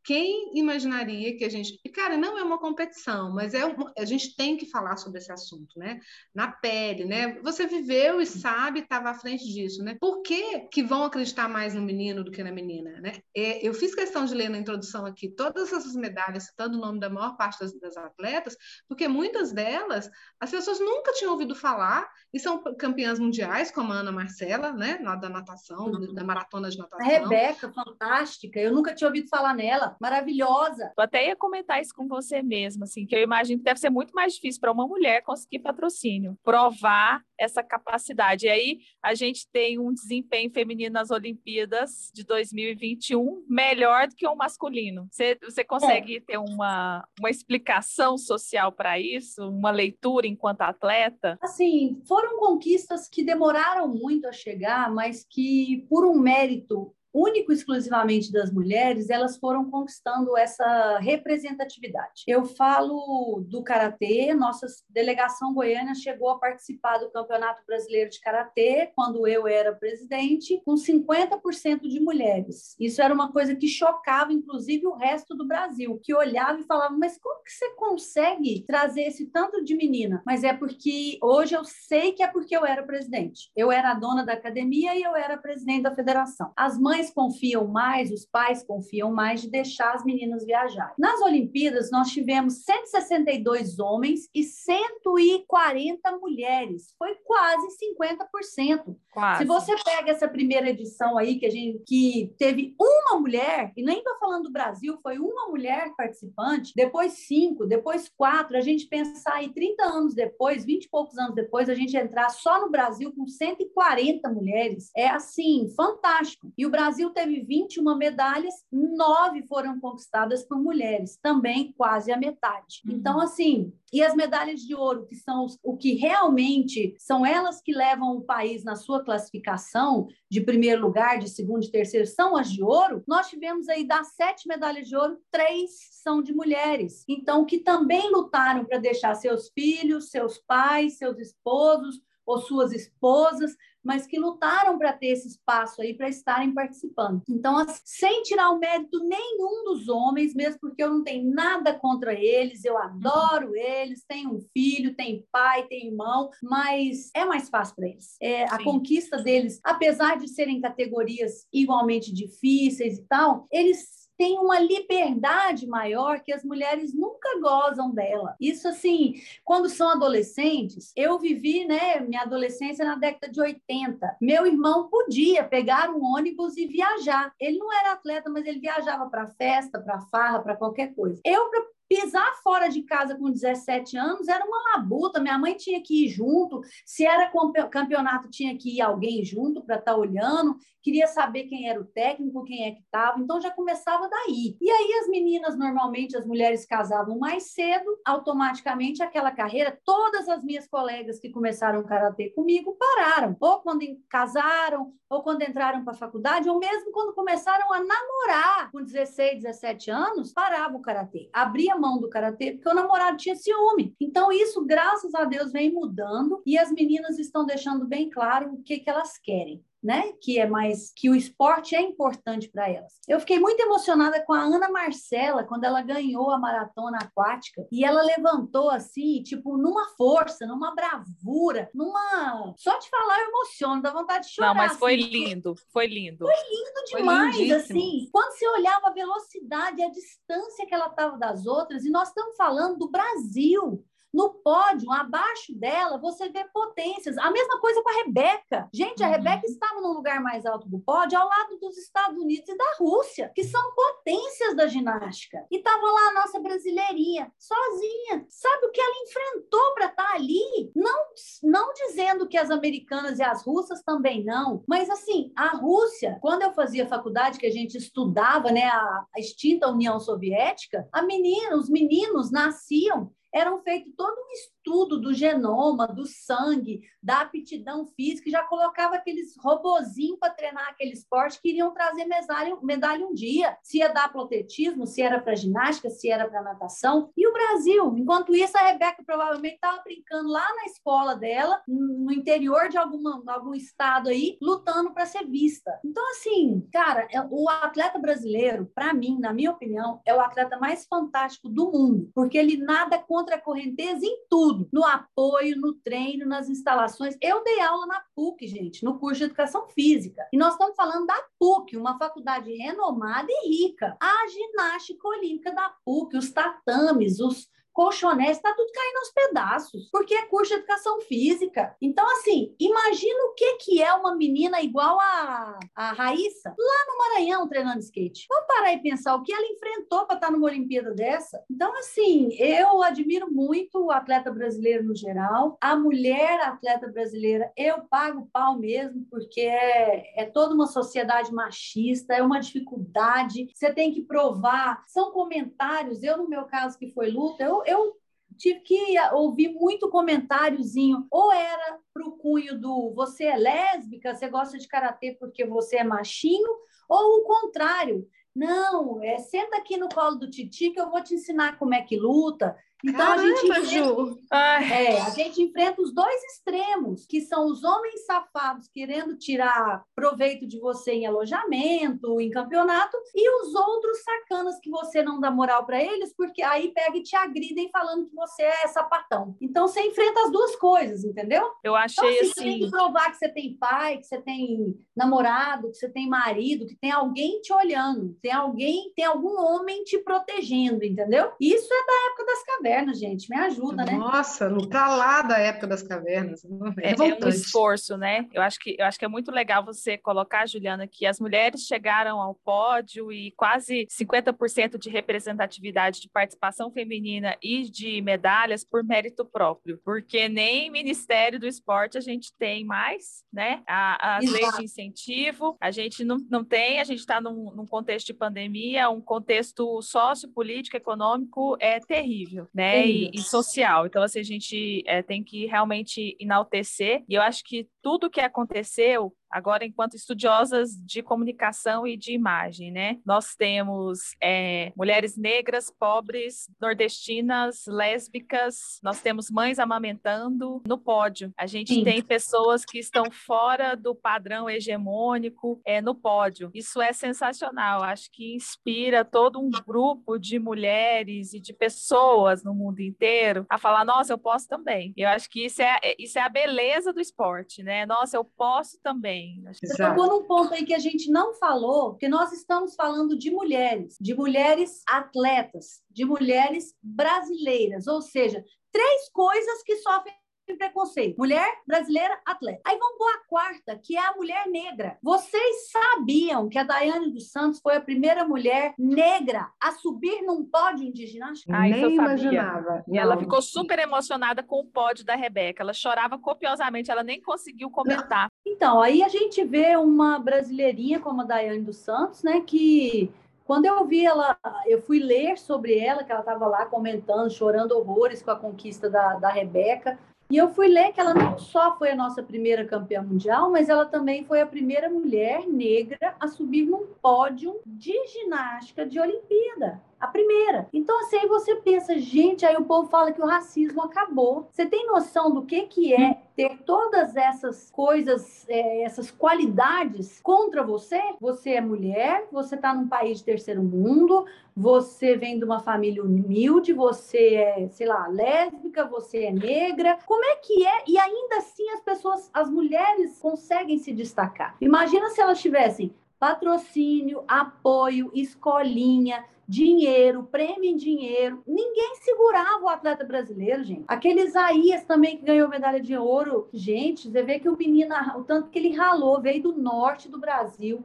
quem 0.06 0.52
imaginaria 0.54 1.36
que 1.36 1.44
a 1.44 1.50
gente. 1.50 1.80
Cara, 1.92 2.16
não 2.16 2.38
é 2.38 2.44
uma 2.44 2.60
competição, 2.60 3.34
mas 3.34 3.56
é 3.56 3.66
um... 3.66 3.76
a 3.98 4.06
gente 4.06 4.36
tem 4.36 4.56
que 4.56 4.70
falar 4.70 4.98
sobre 4.98 5.18
esse 5.18 5.32
assunto, 5.32 5.80
né? 5.80 6.00
Na 6.34 6.52
pele, 6.52 7.06
né? 7.06 7.40
Você 7.42 7.66
viveu 7.66 8.22
e 8.22 8.26
sabe, 8.26 8.82
estava 8.82 9.10
à 9.10 9.16
frente 9.16 9.44
disso, 9.52 9.84
né? 9.84 9.98
Por 10.00 10.22
que, 10.22 10.68
que 10.72 10.84
vão 10.84 11.04
acreditar 11.04 11.50
mais 11.50 11.74
no 11.74 11.82
menino 11.82 12.24
do 12.24 12.32
que 12.32 12.44
na 12.44 12.52
menina, 12.52 13.02
né? 13.02 13.14
É, 13.36 13.68
eu 13.68 13.74
fiz 13.74 13.96
questão 13.96 14.26
de 14.26 14.36
ler 14.36 14.48
na 14.48 14.60
introdução 14.60 15.08
aqui 15.08 15.28
todas 15.28 15.74
essas 15.74 15.96
medalhas, 15.96 16.44
citando 16.44 16.78
o 16.78 16.82
nome 16.82 17.00
da 17.00 17.10
maior 17.10 17.36
parte 17.36 17.60
das, 17.60 17.74
das 17.80 17.98
atletas, 17.98 18.56
porque 18.88 19.08
muitas 19.08 19.52
delas 19.52 20.08
as 20.40 20.52
pessoas 20.52 20.80
nunca 20.80 21.14
tinham 21.14 21.32
ouvido 21.32 21.56
falar 21.56 22.08
e 22.32 22.40
são 22.40 22.62
campeãs 22.78 23.18
mundiais, 23.18 23.72
como 23.72 23.92
a 23.92 23.96
Ana 23.96 24.12
Marcela, 24.12 24.72
né? 24.72 25.00
Na, 25.02 25.16
da 25.16 25.30
natação, 25.30 25.92
da 26.14 26.24
maratona 26.24 26.70
de 26.70 26.78
natação. 26.78 27.04
A 27.04 27.10
Rebeca, 27.10 27.74
fantástica, 27.74 28.60
eu 28.60 28.72
nunca 28.72 28.94
tinha 28.94 29.08
ouvido 29.08 29.28
falar 29.30 29.56
nela 29.56 29.95
maravilhosa. 30.00 30.94
Eu 30.98 31.04
até 31.04 31.28
ia 31.28 31.36
comentar 31.36 31.82
isso 31.82 31.94
com 31.94 32.08
você 32.08 32.42
mesmo, 32.42 32.84
assim, 32.84 33.06
que 33.06 33.16
eu 33.16 33.22
imagino 33.22 33.60
que 33.60 33.66
deve 33.66 33.80
ser 33.80 33.90
muito 33.90 34.14
mais 34.14 34.34
difícil 34.34 34.62
para 34.62 34.72
uma 34.72 34.88
mulher 34.88 35.22
conseguir 35.24 35.60
patrocínio, 35.60 36.38
provar 36.44 37.22
essa 37.38 37.62
capacidade. 37.62 38.46
E 38.46 38.50
aí 38.50 38.80
a 39.04 39.14
gente 39.14 39.48
tem 39.52 39.80
um 39.80 39.94
desempenho 39.94 40.52
feminino 40.52 40.94
nas 40.94 41.12
Olimpíadas 41.12 42.12
de 42.14 42.24
2021 42.24 43.46
melhor 43.48 44.08
do 44.08 44.16
que 44.16 44.28
o 44.28 44.36
masculino. 44.36 45.08
Você, 45.12 45.38
você 45.42 45.64
consegue 45.64 46.18
é. 46.18 46.22
ter 46.22 46.38
uma, 46.38 47.08
uma 47.20 47.30
explicação 47.30 48.18
social 48.18 48.72
para 48.72 49.00
isso? 49.00 49.48
Uma 49.50 49.72
leitura 49.72 50.28
enquanto 50.28 50.62
atleta? 50.62 51.38
Assim, 51.42 52.02
foram 52.08 52.38
conquistas 52.38 53.08
que 53.08 53.24
demoraram 53.24 53.88
muito 53.88 54.28
a 54.28 54.32
chegar, 54.32 54.92
mas 54.92 55.26
que 55.30 55.86
por 55.90 56.06
um 56.06 56.18
mérito 56.18 56.94
único 57.16 57.52
exclusivamente 57.52 58.32
das 58.32 58.52
mulheres, 58.52 59.10
elas 59.10 59.38
foram 59.38 59.70
conquistando 59.70 60.38
essa 60.38 61.00
representatividade. 61.00 62.24
Eu 62.28 62.46
falo 62.46 63.44
do 63.48 63.64
karatê, 63.64 64.34
nossa 64.34 64.68
delegação 64.90 65.54
goiana 65.54 65.96
chegou 65.96 66.30
a 66.30 66.40
participar 66.40 66.98
do 66.98 67.10
Campeonato 67.12 67.64
Brasileiro 67.66 68.10
de 68.10 68.20
Karatê 68.20 68.92
quando 68.96 69.28
eu 69.28 69.48
era 69.48 69.74
presidente, 69.74 70.62
com 70.66 70.76
50% 70.76 71.82
de 71.88 72.00
mulheres. 72.00 72.76
Isso 72.80 73.02
era 73.02 73.14
uma 73.14 73.32
coisa 73.32 73.56
que 73.56 73.68
chocava 73.68 74.34
inclusive 74.34 74.86
o 74.88 74.96
resto 74.96 75.36
do 75.36 75.48
Brasil, 75.48 76.00
que 76.04 76.14
olhava 76.14 76.60
e 76.60 76.66
falava: 76.66 76.96
"Mas 76.98 77.18
como 77.18 77.44
que 77.44 77.52
você 77.52 77.70
consegue 77.76 78.64
trazer 78.66 79.04
esse 79.04 79.28
tanto 79.28 79.64
de 79.64 79.76
menina?" 79.76 80.22
Mas 80.26 80.44
é 80.44 80.54
porque 80.54 81.18
hoje 81.22 81.56
eu 81.56 81.64
sei 81.64 82.12
que 82.12 82.24
é 82.24 82.28
porque 82.28 82.56
eu 82.56 82.66
era 82.66 82.84
presidente. 82.84 83.52
Eu 83.56 83.72
era 83.72 83.92
a 83.92 83.94
dona 83.94 84.26
da 84.26 84.34
academia 84.34 84.96
e 84.96 85.04
eu 85.04 85.16
era 85.16 85.38
presidente 85.38 85.84
da 85.84 85.96
federação. 85.96 86.52
As 86.56 86.78
mães 86.78 87.05
mães 87.06 87.12
confiam 87.12 87.68
mais, 87.68 88.12
os 88.12 88.26
pais 88.26 88.64
confiam 88.64 89.12
mais 89.12 89.42
de 89.42 89.50
deixar 89.50 89.94
as 89.94 90.04
meninas 90.04 90.46
viajar. 90.46 90.94
Nas 90.98 91.22
Olimpíadas, 91.22 91.92
nós 91.92 92.10
tivemos 92.10 92.64
162 92.64 93.80
homens 93.80 94.30
e 94.34 94.44
140 94.44 96.18
mulheres. 96.18 96.94
Foi 96.98 97.16
quase 97.24 97.68
50%. 97.98 98.96
Quase. 99.12 99.42
Se 99.42 99.46
você 99.46 99.76
pega 99.84 100.12
essa 100.12 100.28
primeira 100.28 100.70
edição 100.70 101.18
aí, 101.18 101.38
que 101.40 101.46
a 101.46 101.50
gente 101.50 101.84
que 101.86 102.34
teve 102.38 102.76
uma 102.80 103.20
mulher, 103.20 103.72
e 103.76 103.84
nem 103.84 104.00
estou 104.00 104.18
falando 104.20 104.44
do 104.44 104.52
Brasil, 104.52 104.98
foi 105.02 105.18
uma 105.18 105.48
mulher 105.48 105.94
participante, 105.96 106.74
depois 106.76 107.14
cinco, 107.14 107.66
depois 107.66 108.10
quatro, 108.10 108.58
a 108.58 108.62
gente 108.62 108.88
pensar 108.88 109.36
aí 109.36 109.50
30 109.50 109.84
anos 109.84 110.14
depois, 110.16 110.66
20 110.66 110.86
e 110.86 110.90
poucos 110.90 111.18
anos 111.18 111.36
depois, 111.36 111.70
a 111.70 111.76
gente 111.76 111.96
entrar 111.96 112.30
só 112.30 112.60
no 112.62 112.70
Brasil 112.70 113.14
com 113.16 113.28
140 113.28 114.30
mulheres, 114.30 114.92
é 114.96 115.08
assim, 115.08 115.68
fantástico. 115.76 116.52
E 116.58 116.66
o 116.66 116.70
Brasil 116.70 116.95
Brasil 116.96 117.10
teve 117.10 117.42
21 117.42 117.94
medalhas, 117.98 118.54
nove 118.72 119.44
foram 119.48 119.78
conquistadas 119.82 120.46
por 120.46 120.58
mulheres, 120.58 121.20
também 121.22 121.74
quase 121.74 122.10
a 122.10 122.16
metade. 122.16 122.82
Uhum. 122.88 122.94
Então, 122.94 123.20
assim, 123.20 123.74
e 123.92 124.02
as 124.02 124.16
medalhas 124.16 124.62
de 124.62 124.74
ouro, 124.74 125.06
que 125.06 125.16
são 125.16 125.44
os, 125.44 125.60
o 125.62 125.76
que 125.76 125.96
realmente 125.96 126.96
são 126.98 127.26
elas 127.26 127.62
que 127.62 127.74
levam 127.74 128.16
o 128.16 128.22
país 128.22 128.64
na 128.64 128.78
sua 128.78 129.04
classificação 129.04 130.08
de 130.32 130.40
primeiro 130.40 130.82
lugar, 130.82 131.20
de 131.20 131.28
segundo 131.28 131.66
e 131.66 131.70
terceiro, 131.72 132.08
são 132.08 132.38
as 132.38 132.50
de 132.50 132.64
ouro. 132.64 133.04
Nós 133.06 133.28
tivemos 133.28 133.68
aí 133.68 133.86
das 133.86 134.16
sete 134.16 134.48
medalhas 134.48 134.88
de 134.88 134.96
ouro, 134.96 135.20
três 135.30 135.72
são 136.02 136.22
de 136.22 136.34
mulheres. 136.34 137.04
Então, 137.10 137.44
que 137.44 137.58
também 137.58 138.10
lutaram 138.10 138.64
para 138.64 138.78
deixar 138.78 139.16
seus 139.16 139.50
filhos, 139.50 140.12
seus 140.12 140.38
pais, 140.38 140.98
seus 140.98 141.20
esposos 141.20 142.02
ou 142.26 142.40
suas 142.40 142.72
esposas 142.72 143.54
mas 143.86 144.08
que 144.08 144.20
lutaram 144.20 144.78
para 144.78 144.92
ter 144.92 145.08
esse 145.08 145.28
espaço 145.28 145.82
aí 145.82 145.94
para 145.94 146.10
estarem 146.10 146.54
participando. 146.54 147.22
Então, 147.30 147.58
assim, 147.58 147.82
sem 147.86 148.24
tirar 148.24 148.50
o 148.50 148.60
mérito 148.60 149.00
nenhum 149.00 149.64
dos 149.66 149.88
homens, 149.88 150.34
mesmo 150.34 150.60
porque 150.60 150.84
eu 150.84 150.90
não 150.90 151.04
tenho 151.04 151.30
nada 151.32 151.74
contra 151.74 152.14
eles, 152.14 152.66
eu 152.66 152.78
adoro 152.78 153.56
eles, 153.56 154.04
tenho 154.08 154.34
um 154.34 154.40
filho, 154.54 154.96
tenho 154.96 155.24
pai, 155.32 155.68
tenho 155.68 155.92
irmão, 155.92 156.30
mas 156.42 157.12
é 157.14 157.24
mais 157.26 157.50
fácil 157.50 157.76
para 157.76 157.88
eles. 157.88 158.16
É, 158.22 158.46
a 158.46 158.64
conquista 158.64 159.22
deles, 159.22 159.60
apesar 159.64 160.18
de 160.18 160.28
serem 160.28 160.60
categorias 160.60 161.46
igualmente 161.54 162.14
difíceis 162.14 162.98
e 162.98 163.04
tal, 163.08 163.48
eles 163.52 163.95
tem 164.18 164.38
uma 164.40 164.60
liberdade 164.60 165.68
maior 165.68 166.22
que 166.22 166.34
as 166.34 166.44
mulheres 166.44 166.94
nunca 166.94 167.40
gozam 167.40 167.92
dela. 167.92 168.36
Isso 168.40 168.68
assim, 168.68 169.16
quando 169.44 169.70
são 169.70 169.90
adolescentes, 169.90 170.92
eu 170.96 171.20
vivi, 171.20 171.66
né, 171.66 172.00
minha 172.00 172.22
adolescência 172.22 172.86
na 172.86 172.96
década 172.96 173.32
de 173.32 173.40
80. 173.40 174.18
Meu 174.22 174.46
irmão 174.46 174.90
podia 174.90 175.44
pegar 175.44 175.90
um 175.90 176.04
ônibus 176.04 176.58
e 176.58 176.68
viajar. 176.68 177.34
Ele 177.40 177.58
não 177.58 177.72
era 177.74 177.94
atleta, 177.94 178.30
mas 178.30 178.46
ele 178.46 178.60
viajava 178.60 179.10
para 179.10 179.28
festa, 179.28 179.80
para 179.80 180.02
farra, 180.02 180.40
para 180.40 180.56
qualquer 180.56 180.94
coisa. 180.94 181.22
Eu 181.24 181.50
pisar 181.88 182.34
fora 182.44 182.68
de 182.68 182.84
casa 182.84 183.16
com 183.16 183.32
17 183.32 183.98
anos 183.98 184.28
era 184.28 184.46
uma 184.46 184.76
labuta, 184.76 185.22
minha 185.22 185.38
mãe 185.38 185.56
tinha 185.56 185.82
que 185.82 186.06
ir 186.06 186.10
junto, 186.10 186.62
se 186.86 187.06
era 187.06 187.32
campeonato 187.70 188.30
tinha 188.30 188.58
que 188.58 188.78
ir 188.78 188.82
alguém 188.82 189.24
junto 189.24 189.64
para 189.64 189.78
estar 189.78 189.94
tá 189.94 189.98
olhando, 189.98 190.58
queria 190.82 191.08
saber 191.08 191.46
quem 191.46 191.68
era 191.68 191.82
o 191.82 191.86
técnico, 191.86 192.44
quem 192.44 192.68
é 192.68 192.72
que 192.72 192.82
estava, 192.82 193.20
então 193.20 193.42
já 193.42 193.50
começava 193.50 194.08
daí. 194.08 194.56
E 194.62 194.70
aí 194.70 195.00
as 195.02 195.10
meninas, 195.10 195.58
normalmente 195.58 196.16
as 196.16 196.26
mulheres 196.28 196.66
casavam 196.66 197.18
mais 197.18 197.54
cedo, 197.54 198.00
automaticamente 198.06 199.02
aquela 199.02 199.32
carreira, 199.32 199.80
todas 199.84 200.30
as 200.30 200.44
minhas 200.44 200.68
colegas 200.68 201.20
que 201.20 201.32
começaram 201.32 201.84
karatê 201.84 202.30
comigo 202.30 202.78
pararam, 202.78 203.36
ou 203.40 203.62
quando 203.62 203.84
casaram, 204.10 204.94
ou 205.10 205.24
quando 205.24 205.44
entraram 205.44 205.84
para 205.84 205.94
a 205.94 205.98
faculdade, 205.98 206.50
ou 206.50 206.60
mesmo 206.60 206.92
quando 206.92 207.14
começaram 207.14 207.72
a 207.74 207.80
namorar. 207.80 208.72
Com 208.72 208.84
16, 208.84 209.44
17 209.44 209.92
anos, 209.92 210.34
parava 210.34 210.76
o 210.76 210.82
karatê. 210.82 211.30
Abria 211.32 211.75
abria 211.76 211.80
mão 211.80 212.00
do 212.00 212.10
karatê 212.10 212.54
porque 212.54 212.70
o 212.70 212.74
namorado 212.74 213.18
tinha 213.18 213.36
ciúme. 213.36 213.96
Então, 214.00 214.32
isso, 214.32 214.66
graças 214.66 215.14
a 215.14 215.26
Deus, 215.26 215.52
vem 215.52 215.72
mudando 215.72 216.42
e 216.46 216.58
as 216.58 216.72
meninas 216.72 217.20
estão 217.20 217.46
deixando 217.46 217.86
bem 217.86 218.10
claro 218.10 218.54
o 218.54 218.64
que, 218.64 218.80
que 218.80 218.90
elas 218.90 219.18
querem 219.18 219.64
né? 219.84 220.12
Que 220.22 220.40
é 220.40 220.48
mais 220.48 220.92
que 220.96 221.10
o 221.10 221.16
esporte 221.16 221.76
é 221.76 221.82
importante 221.82 222.50
para 222.50 222.70
elas. 222.70 222.94
Eu 223.08 223.20
fiquei 223.20 223.40
muito 223.40 223.60
emocionada 223.60 224.24
com 224.24 224.34
a 224.34 224.42
Ana 224.42 224.70
Marcela 224.70 225.44
quando 225.44 225.64
ela 225.64 225.82
ganhou 225.82 226.32
a 226.32 226.40
maratona 226.40 226.98
aquática 226.98 227.68
e 227.72 227.86
ela 227.86 228.02
levantou 228.02 228.70
assim, 228.70 229.22
tipo, 229.24 229.58
numa 229.58 229.88
força, 229.96 230.46
numa 230.46 230.74
bravura, 230.74 231.70
numa 231.74 232.54
só 232.58 232.78
de 232.80 232.90
falar 232.90 233.20
eu 233.20 233.30
emociono, 233.30 233.82
dá 233.82 233.92
vontade 233.92 234.28
de 234.28 234.34
chorar. 234.34 234.50
Não, 234.50 234.56
mas 234.56 234.78
foi 234.78 234.96
assim, 234.96 235.10
lindo, 235.10 235.56
foi 235.72 235.88
lindo. 235.88 236.26
Foi 236.26 236.36
lindo 236.36 236.98
demais, 236.98 237.36
foi 237.36 237.52
assim. 237.52 238.10
Quando 238.12 238.32
você 238.32 238.48
olhava 238.50 238.88
a 238.88 238.94
velocidade, 238.94 239.82
a 239.82 239.90
distância 239.90 240.66
que 240.66 240.74
ela 240.74 240.88
estava 240.88 241.18
das 241.18 241.46
outras, 241.46 241.86
e 241.86 241.90
nós 241.90 242.10
estamos 242.10 242.36
falando 242.36 242.78
do 242.78 242.90
Brasil. 242.90 243.86
No 244.16 244.30
pódio, 244.30 244.90
abaixo 244.94 245.54
dela, 245.54 245.98
você 245.98 246.30
vê 246.30 246.46
potências. 246.46 247.18
A 247.18 247.30
mesma 247.32 247.60
coisa 247.60 247.84
com 247.84 247.90
a 247.90 248.04
Rebeca. 248.06 248.70
Gente, 248.74 249.04
a 249.04 249.08
uhum. 249.08 249.12
Rebeca 249.12 249.46
estava 249.46 249.82
no 249.82 249.92
lugar 249.92 250.22
mais 250.22 250.46
alto 250.46 250.70
do 250.70 250.80
pódio, 250.80 251.20
ao 251.20 251.28
lado 251.28 251.60
dos 251.60 251.78
Estados 251.78 252.18
Unidos 252.18 252.48
e 252.48 252.58
da 252.58 252.76
Rússia, 252.80 253.30
que 253.36 253.44
são 253.44 253.62
potências 253.76 254.56
da 254.56 254.68
ginástica. 254.68 255.46
E 255.52 255.58
estava 255.58 255.86
lá 255.86 256.08
a 256.08 256.14
nossa 256.14 256.40
brasileirinha, 256.40 257.30
sozinha. 257.38 258.26
Sabe 258.30 258.68
o 258.68 258.72
que 258.72 258.80
ela 258.80 259.04
enfrentou 259.04 259.74
para 259.74 259.88
estar 259.88 260.08
tá 260.08 260.14
ali? 260.14 260.72
Não, 260.74 261.08
não 261.44 261.74
dizendo 261.74 262.26
que 262.26 262.38
as 262.38 262.50
americanas 262.50 263.20
e 263.20 263.24
as 263.24 263.46
russas 263.46 263.84
também 263.84 264.24
não, 264.24 264.64
mas 264.66 264.90
assim, 264.90 265.34
a 265.36 265.58
Rússia, 265.58 266.18
quando 266.22 266.44
eu 266.44 266.54
fazia 266.54 266.88
faculdade, 266.88 267.38
que 267.38 267.48
a 267.48 267.52
gente 267.52 267.78
estudava 267.78 268.50
né, 268.50 268.64
a, 268.64 269.06
a 269.14 269.20
extinta 269.20 269.70
União 269.70 270.00
Soviética, 270.00 270.88
a 270.90 271.02
menina, 271.02 271.58
os 271.58 271.70
meninos 271.70 272.32
nasciam 272.32 273.12
eram 273.36 273.62
feito 273.62 273.92
todo 273.92 274.18
um 274.18 274.32
estudo 274.32 274.55
do 274.72 275.14
genoma, 275.14 275.88
do 275.88 276.06
sangue, 276.06 276.82
da 277.02 277.22
aptidão 277.22 277.86
física, 277.86 278.28
e 278.28 278.32
já 278.32 278.44
colocava 278.44 278.96
aqueles 278.96 279.36
robozinhos 279.38 280.18
para 280.20 280.34
treinar 280.34 280.70
aquele 280.70 280.92
esporte 280.92 281.40
que 281.40 281.50
iriam 281.50 281.72
trazer 281.74 282.06
medalha, 282.06 282.58
medalha 282.64 283.06
um 283.06 283.14
dia. 283.14 283.56
Se 283.62 283.78
ia 283.78 283.90
dar 283.90 284.12
para 284.12 284.22
atletismo, 284.24 284.88
se 284.88 285.02
era 285.02 285.22
para 285.22 285.36
ginástica, 285.36 285.90
se 285.90 286.10
era 286.10 286.28
para 286.28 286.42
natação. 286.42 287.12
E 287.16 287.28
o 287.28 287.34
Brasil, 287.34 287.96
enquanto 287.98 288.36
isso, 288.36 288.58
a 288.58 288.62
Rebeca 288.62 289.04
provavelmente 289.06 289.56
estava 289.56 289.82
brincando 289.84 290.30
lá 290.30 290.48
na 290.56 290.66
escola 290.66 291.16
dela, 291.16 291.62
no 291.68 292.12
interior 292.12 292.68
de 292.70 292.78
alguma, 292.78 293.22
algum 293.28 293.54
estado 293.54 294.10
aí, 294.10 294.38
lutando 294.42 294.94
para 294.94 295.06
ser 295.06 295.26
vista. 295.28 295.80
Então, 295.84 296.04
assim, 296.12 296.68
cara, 296.72 297.08
é, 297.12 297.22
o 297.30 297.48
atleta 297.50 298.00
brasileiro, 298.00 298.72
para 298.74 298.94
mim, 298.94 299.20
na 299.20 299.32
minha 299.32 299.52
opinião, 299.52 300.02
é 300.06 300.14
o 300.14 300.22
atleta 300.22 300.58
mais 300.58 300.86
fantástico 300.86 301.50
do 301.50 301.72
mundo, 301.72 302.10
porque 302.14 302.38
ele 302.38 302.58
nada 302.58 302.98
contra 302.98 303.36
a 303.36 303.42
correnteza 303.42 304.06
em 304.06 304.26
tudo, 304.30 304.55
no 304.72 304.84
apoio, 304.84 305.60
no 305.60 305.74
treino, 305.74 306.26
nas 306.26 306.50
instalações. 306.50 307.18
Eu 307.22 307.44
dei 307.44 307.60
aula 307.62 307.86
na 307.86 308.02
PUC, 308.16 308.48
gente, 308.48 308.84
no 308.84 309.00
curso 309.00 309.20
de 309.20 309.26
educação 309.26 309.68
física. 309.70 310.28
E 310.32 310.38
nós 310.38 310.54
estamos 310.54 310.76
falando 310.76 311.06
da 311.06 311.22
PUC, 311.40 311.78
uma 311.78 311.98
faculdade 311.98 312.54
renomada 312.56 313.28
e 313.30 313.68
rica. 313.68 313.98
A 314.00 314.28
ginástica 314.28 315.08
olímpica 315.08 315.54
da 315.54 315.74
PUC, 315.84 316.18
os 316.18 316.32
tatames, 316.32 317.20
os 317.20 317.50
colchonetes, 317.76 318.38
está 318.38 318.54
tudo 318.54 318.72
caindo 318.72 318.98
aos 319.00 319.12
pedaços, 319.12 319.90
porque 319.92 320.16
é 320.16 320.26
curso 320.28 320.54
de 320.54 320.60
educação 320.60 321.02
física. 321.02 321.76
Então, 321.82 322.10
assim, 322.14 322.56
imagina 322.58 323.26
o 323.26 323.34
que, 323.34 323.58
que 323.58 323.84
é 323.84 323.94
uma 323.94 324.16
menina 324.16 324.62
igual 324.62 324.98
a, 324.98 325.60
a 325.76 325.92
Raíssa, 325.92 326.56
lá 326.58 326.86
no 326.88 326.98
Maranhão, 326.98 327.48
treinando 327.50 327.80
skate. 327.80 328.28
Vamos 328.30 328.48
parar 328.48 328.72
e 328.72 328.82
pensar 328.82 329.14
o 329.16 329.24
que 329.24 329.34
ela 329.34 329.46
enfrentou 329.46 330.06
para 330.06 330.16
estar 330.16 330.28
tá 330.28 330.32
numa 330.32 330.48
Olimpíada 330.48 330.92
dessa? 330.92 331.44
Então, 331.52 331.78
assim, 331.78 332.30
eu 332.40 332.82
admiro 332.82 333.30
muito 333.30 333.84
o 333.84 333.92
atleta 333.92 334.32
brasileiro 334.32 334.86
no 334.86 334.96
geral. 334.96 335.58
A 335.60 335.76
mulher 335.76 336.40
atleta 336.42 336.88
brasileira, 336.88 337.52
eu 337.58 337.82
pago 337.82 338.30
pau 338.32 338.58
mesmo, 338.58 339.06
porque 339.10 339.42
é, 339.42 340.22
é 340.22 340.26
toda 340.26 340.56
uma 340.56 340.68
sociedade 340.68 341.34
machista, 341.34 342.14
é 342.14 342.24
uma 342.24 342.40
dificuldade. 342.40 343.50
Você 343.54 343.74
tem 343.74 343.92
que 343.92 344.02
provar. 344.02 344.82
São 344.88 345.12
comentários. 345.12 346.02
Eu, 346.02 346.18
no 346.18 346.30
meu 346.30 346.46
caso, 346.46 346.78
que 346.78 346.90
foi 346.92 347.12
luta, 347.12 347.44
eu, 347.44 347.65
eu 347.66 347.96
tive 348.38 348.60
que 348.62 349.00
ouvir 349.14 349.50
muito 349.54 349.90
comentáriozinho, 349.90 351.08
ou 351.10 351.32
era 351.32 351.80
para 351.94 352.08
o 352.08 352.18
cunho 352.18 352.60
do 352.60 352.94
você 352.94 353.26
é 353.26 353.38
lésbica, 353.38 354.14
você 354.14 354.28
gosta 354.28 354.58
de 354.58 354.68
karatê 354.68 355.16
porque 355.20 355.46
você 355.46 355.78
é 355.78 355.84
machinho, 355.84 356.50
ou 356.90 357.22
o 357.22 357.24
contrário. 357.24 358.08
Não, 358.36 359.02
é, 359.02 359.18
senta 359.18 359.58
aqui 359.58 359.78
no 359.78 359.88
colo 359.88 360.16
do 360.16 360.30
Titi 360.30 360.72
que 360.72 360.80
eu 360.80 360.90
vou 360.90 361.02
te 361.02 361.14
ensinar 361.14 361.58
como 361.58 361.74
é 361.74 361.82
que 361.82 361.98
luta. 361.98 362.56
Então 362.86 363.04
Caramba, 363.04 363.24
a 363.24 363.28
gente 363.28 363.48
enfrenta, 363.48 364.20
é, 364.32 365.02
a 365.02 365.10
gente 365.10 365.42
enfrenta 365.42 365.82
os 365.82 365.92
dois 365.92 366.24
extremos, 366.26 367.06
que 367.08 367.20
são 367.22 367.48
os 367.48 367.64
homens 367.64 368.06
safados 368.06 368.68
querendo 368.68 369.18
tirar 369.18 369.84
proveito 369.96 370.46
de 370.46 370.60
você 370.60 370.92
em 370.92 371.08
alojamento, 371.08 372.22
em 372.22 372.30
campeonato, 372.30 372.96
e 373.16 373.42
os 373.42 373.56
outros 373.56 374.04
sacanas 374.04 374.60
que 374.60 374.70
você 374.70 375.02
não 375.02 375.20
dá 375.20 375.32
moral 375.32 375.66
para 375.66 375.82
eles, 375.82 376.14
porque 376.16 376.44
aí 376.44 376.72
pega 376.74 376.96
e 376.98 377.02
te 377.02 377.16
agridem 377.16 377.70
falando 377.72 378.06
que 378.06 378.16
você 378.16 378.44
é 378.44 378.68
sapatão. 378.68 379.36
Então 379.42 379.68
você 379.68 379.82
enfrenta 379.82 380.22
as 380.22 380.32
duas 380.32 380.56
coisas, 380.56 381.04
entendeu? 381.04 381.50
Eu 381.64 381.76
achei 381.76 382.08
então, 382.08 382.22
assim, 382.22 382.34
Você 382.34 382.44
tem 382.44 382.60
que 382.60 382.66
assim 382.66 382.72
provar 382.72 383.10
que 383.10 383.18
você 383.18 383.30
tem 383.30 383.58
pai, 383.58 383.98
que 383.98 384.06
você 384.06 384.22
tem 384.22 384.76
namorado, 384.96 385.72
que 385.72 385.78
você 385.78 385.90
tem 385.90 386.08
marido, 386.08 386.68
que 386.68 386.76
tem 386.76 386.92
alguém 386.92 387.42
te 387.42 387.52
olhando, 387.52 388.16
tem 388.22 388.32
alguém, 388.32 388.94
tem 388.96 389.06
algum 389.06 389.40
homem 389.40 389.84
te 389.84 389.98
protegendo, 389.98 390.84
entendeu? 390.84 391.32
Isso 391.40 391.74
é 391.74 391.86
da 391.86 392.10
época 392.10 392.26
das 392.26 392.44
cavernas 392.44 392.75
cavernas, 392.76 393.00
gente. 393.00 393.30
Me 393.30 393.38
ajuda, 393.38 393.86
né? 393.86 393.94
Nossa, 393.94 394.50
para 394.70 394.96
lá 394.96 395.22
da 395.22 395.38
época 395.38 395.68
das 395.68 395.82
cavernas. 395.82 396.44
É, 396.82 396.92
é, 396.92 397.26
um 397.26 397.30
esforço, 397.30 397.98
né? 397.98 398.28
Eu 398.34 398.42
acho, 398.42 398.60
que, 398.60 398.76
eu 398.78 398.86
acho 398.86 399.00
que 399.00 399.06
é 399.06 399.08
muito 399.08 399.32
legal 399.32 399.64
você 399.64 399.98
colocar, 399.98 400.48
Juliana, 400.48 400.88
que 400.88 401.06
as 401.06 401.20
mulheres 401.20 401.62
chegaram 401.62 402.22
ao 402.22 402.36
pódio 402.36 403.12
e 403.12 403.32
quase 403.32 403.88
50% 403.88 404.78
de 404.78 404.90
representatividade 404.90 406.02
de 406.02 406.10
participação 406.10 406.72
feminina 406.72 407.38
e 407.42 407.70
de 407.70 408.02
medalhas 408.02 408.64
por 408.64 408.84
mérito 408.84 409.26
próprio, 409.26 409.80
porque 409.84 410.28
nem 410.28 410.70
Ministério 410.70 411.40
do 411.40 411.48
Esporte 411.48 411.98
a 411.98 412.02
gente 412.02 412.34
tem 412.38 412.66
mais, 412.66 413.24
né? 413.32 413.64
A, 413.68 414.18
as 414.18 414.30
leis 414.30 414.56
de 414.58 414.64
incentivo, 414.64 415.56
a 415.62 415.72
gente 415.72 416.04
não, 416.04 416.18
não 416.30 416.44
tem, 416.44 416.80
a 416.80 416.84
gente 416.84 417.00
está 417.00 417.22
num, 417.22 417.52
num 417.56 417.66
contexto 417.66 418.08
de 418.08 418.14
pandemia, 418.14 418.90
um 418.90 419.02
contexto 419.02 419.82
sociopolítico, 419.82 420.76
econômico 420.76 421.56
é 421.60 421.80
terrível 421.80 422.48
né? 422.56 422.88
E, 422.88 423.12
e, 423.14 423.22
social. 423.22 423.86
Então, 423.86 424.02
assim, 424.02 424.20
a 424.20 424.24
gente 424.24 424.82
é, 424.88 425.02
tem 425.02 425.22
que 425.22 425.46
realmente 425.46 426.16
enaltecer. 426.18 427.04
E 427.10 427.14
eu 427.14 427.22
acho 427.22 427.44
que 427.44 427.68
tudo 427.86 428.10
que 428.10 428.20
aconteceu 428.20 429.14
agora 429.30 429.66
enquanto 429.66 429.96
estudiosas 429.96 430.72
de 430.86 431.04
comunicação 431.04 431.86
e 431.86 431.98
de 431.98 432.14
imagem, 432.14 432.72
né? 432.72 433.00
Nós 433.06 433.36
temos 433.36 434.16
é, 434.24 434.72
mulheres 434.78 435.18
negras, 435.18 435.70
pobres, 435.70 436.50
nordestinas, 436.60 437.66
lésbicas, 437.68 438.80
nós 438.82 439.02
temos 439.02 439.30
mães 439.30 439.60
amamentando 439.60 440.64
no 440.66 440.78
pódio. 440.78 441.34
A 441.38 441.46
gente 441.46 441.74
Sim. 441.74 441.84
tem 441.84 442.02
pessoas 442.02 442.64
que 442.64 442.80
estão 442.80 443.12
fora 443.12 443.76
do 443.76 443.94
padrão 443.94 444.50
hegemônico 444.50 445.60
é, 445.66 445.82
no 445.82 445.94
pódio. 445.94 446.50
Isso 446.54 446.82
é 446.82 446.94
sensacional. 446.94 447.84
Acho 447.84 448.10
que 448.12 448.36
inspira 448.36 449.04
todo 449.04 449.40
um 449.40 449.50
grupo 449.50 450.18
de 450.18 450.40
mulheres 450.40 451.34
e 451.34 451.42
de 451.42 451.54
pessoas 451.54 452.42
no 452.42 452.56
mundo 452.56 452.80
inteiro 452.80 453.46
a 453.50 453.58
falar: 453.58 453.84
nossa, 453.84 454.14
eu 454.14 454.18
posso 454.18 454.48
também. 454.48 454.94
Eu 454.96 455.10
acho 455.10 455.30
que 455.30 455.46
isso 455.46 455.62
é, 455.62 455.78
isso 456.00 456.18
é 456.18 456.22
a 456.22 456.30
beleza 456.30 456.94
do 456.94 457.02
esporte, 457.02 457.62
né? 457.62 457.75
Nossa, 457.84 458.16
eu 458.16 458.24
posso 458.24 458.80
também. 458.84 459.42
Também. 459.42 459.54
Você 459.54 459.76
tocou 459.76 460.08
num 460.08 460.28
ponto 460.28 460.54
aí 460.54 460.64
que 460.64 460.74
a 460.74 460.80
gente 460.80 461.10
não 461.10 461.34
falou, 461.34 461.96
que 461.96 462.08
nós 462.08 462.32
estamos 462.32 462.76
falando 462.76 463.18
de 463.18 463.32
mulheres, 463.32 463.98
de 464.00 464.14
mulheres 464.14 464.84
atletas, 464.88 465.82
de 465.90 466.06
mulheres 466.06 466.76
brasileiras, 466.82 467.88
ou 467.88 468.02
seja, 468.02 468.46
três 468.72 469.10
coisas 469.10 469.64
que 469.64 469.78
sofrem 469.78 470.14
preconceito. 470.54 471.18
Mulher 471.18 471.46
brasileira 471.66 472.20
atleta. 472.26 472.62
Aí 472.66 472.78
vamos 472.78 472.98
para 472.98 473.16
a 473.16 473.24
quarta, 473.28 473.80
que 473.82 473.98
é 473.98 474.06
a 474.06 474.14
mulher 474.14 474.48
negra. 474.48 474.98
Vocês 475.02 475.72
sabiam 475.72 476.48
que 476.48 476.60
a 476.60 476.64
Daiane 476.64 477.12
dos 477.12 477.32
Santos 477.32 477.60
foi 477.60 477.76
a 477.76 477.82
primeira 477.82 478.28
mulher 478.28 478.74
negra 478.78 479.50
a 479.62 479.72
subir 479.72 480.22
num 480.22 480.46
pódio 480.46 480.92
de 480.94 481.08
ginástica? 481.08 481.56
Ah, 481.56 481.62
Nem 481.62 481.82
eu 481.82 481.90
imaginava. 481.90 482.84
E 482.88 482.98
ela 482.98 483.18
ficou 483.18 483.42
super 483.42 483.80
emocionada 483.80 484.44
com 484.44 484.60
o 484.60 484.66
pódio 484.66 485.06
da 485.06 485.16
Rebeca. 485.16 485.64
Ela 485.64 485.74
chorava 485.74 486.18
copiosamente, 486.18 486.92
ela 486.92 487.04
nem 487.04 487.22
conseguiu 487.22 487.70
comentar. 487.70 488.28
Então, 488.46 488.82
aí 488.82 489.02
a 489.02 489.08
gente 489.08 489.44
vê 489.44 489.76
uma 489.76 490.20
brasileirinha 490.20 491.00
como 491.00 491.22
a 491.22 491.26
Daiane 491.26 491.62
dos 491.62 491.78
Santos, 491.78 492.24
né, 492.24 492.42
que 492.42 493.12
quando 493.46 493.66
eu 493.66 493.86
vi 493.86 494.04
ela, 494.04 494.38
eu 494.66 494.82
fui 494.82 495.00
ler 495.00 495.38
sobre 495.38 495.78
ela, 495.78 496.04
que 496.04 496.12
ela 496.12 496.22
estava 496.22 496.48
lá 496.48 496.66
comentando, 496.66 497.30
chorando 497.30 497.78
horrores 497.78 498.24
com 498.24 498.32
a 498.32 498.36
conquista 498.36 498.90
da, 498.90 499.14
da 499.16 499.30
Rebeca. 499.30 500.00
E 500.30 500.38
eu 500.38 500.50
fui 500.50 500.68
ler 500.68 500.92
que 500.92 501.00
ela 501.00 501.14
não 501.14 501.38
só 501.38 501.78
foi 501.78 501.92
a 501.92 501.96
nossa 501.96 502.24
primeira 502.24 502.66
campeã 502.66 503.02
mundial, 503.02 503.52
mas 503.52 503.70
ela 503.70 503.86
também 503.86 504.26
foi 504.26 504.42
a 504.42 504.46
primeira 504.46 504.90
mulher 504.90 505.48
negra 505.48 506.16
a 506.20 506.28
subir 506.28 506.66
num 506.66 506.88
pódio 507.00 507.60
de 507.66 507.94
ginástica 508.08 508.86
de 508.88 509.00
Olimpíada. 509.00 509.82
A 510.06 510.08
primeira. 510.08 510.70
Então, 510.72 511.00
assim, 511.00 511.18
aí 511.18 511.28
você 511.28 511.56
pensa, 511.56 511.98
gente, 511.98 512.46
aí 512.46 512.56
o 512.56 512.64
povo 512.64 512.88
fala 512.88 513.12
que 513.12 513.20
o 513.20 513.26
racismo 513.26 513.82
acabou. 513.82 514.48
Você 514.52 514.64
tem 514.68 514.86
noção 514.86 515.34
do 515.34 515.42
que, 515.42 515.64
que 515.64 515.96
é 515.96 516.22
ter 516.36 516.60
todas 516.60 517.16
essas 517.16 517.72
coisas, 517.72 518.46
é, 518.48 518.84
essas 518.84 519.10
qualidades 519.10 520.20
contra 520.22 520.64
você? 520.64 521.02
Você 521.20 521.54
é 521.54 521.62
mulher, 521.62 522.28
você 522.32 522.54
está 522.54 522.72
num 522.72 522.88
país 522.88 523.18
de 523.18 523.24
terceiro 523.24 523.64
mundo, 523.64 524.28
você 524.56 525.18
vem 525.18 525.40
de 525.40 525.44
uma 525.44 525.60
família 525.60 526.04
humilde, 526.04 526.72
você 526.72 527.34
é, 527.34 527.68
sei 527.70 527.88
lá, 527.88 528.08
lésbica, 528.08 528.86
você 528.86 529.24
é 529.24 529.32
negra. 529.32 529.98
Como 530.06 530.24
é 530.24 530.36
que 530.36 530.68
é? 530.68 530.84
E 530.88 531.00
ainda 531.00 531.38
assim 531.38 531.68
as 531.72 531.82
pessoas, 531.82 532.30
as 532.32 532.48
mulheres 532.48 533.18
conseguem 533.18 533.80
se 533.80 533.92
destacar. 533.92 534.56
Imagina 534.62 535.10
se 535.10 535.20
elas 535.20 535.42
tivessem 535.42 535.92
patrocínio, 536.20 537.24
apoio, 537.28 538.12
escolinha, 538.14 539.26
dinheiro, 539.48 540.24
prêmio 540.24 540.66
em 540.66 540.76
dinheiro. 540.76 541.44
Ninguém 541.48 541.96
segurava 542.02 542.64
o 542.64 542.70
atleta 542.70 543.04
brasileiro, 543.04 543.64
gente. 543.64 543.84
Aquele 543.88 544.22
Isaías 544.22 544.84
também 544.84 545.18
que 545.18 545.26
ganhou 545.26 545.50
medalha 545.50 545.82
de 545.82 545.96
ouro. 545.98 546.48
Gente, 546.54 547.10
você 547.10 547.24
vê 547.24 547.40
que 547.40 547.50
o 547.50 547.58
menino, 547.58 547.96
o 548.18 548.24
tanto 548.24 548.50
que 548.50 548.60
ele 548.60 548.76
ralou, 548.76 549.22
veio 549.22 549.44
do 549.44 549.54
norte 549.54 550.10
do 550.10 550.20
Brasil. 550.20 550.82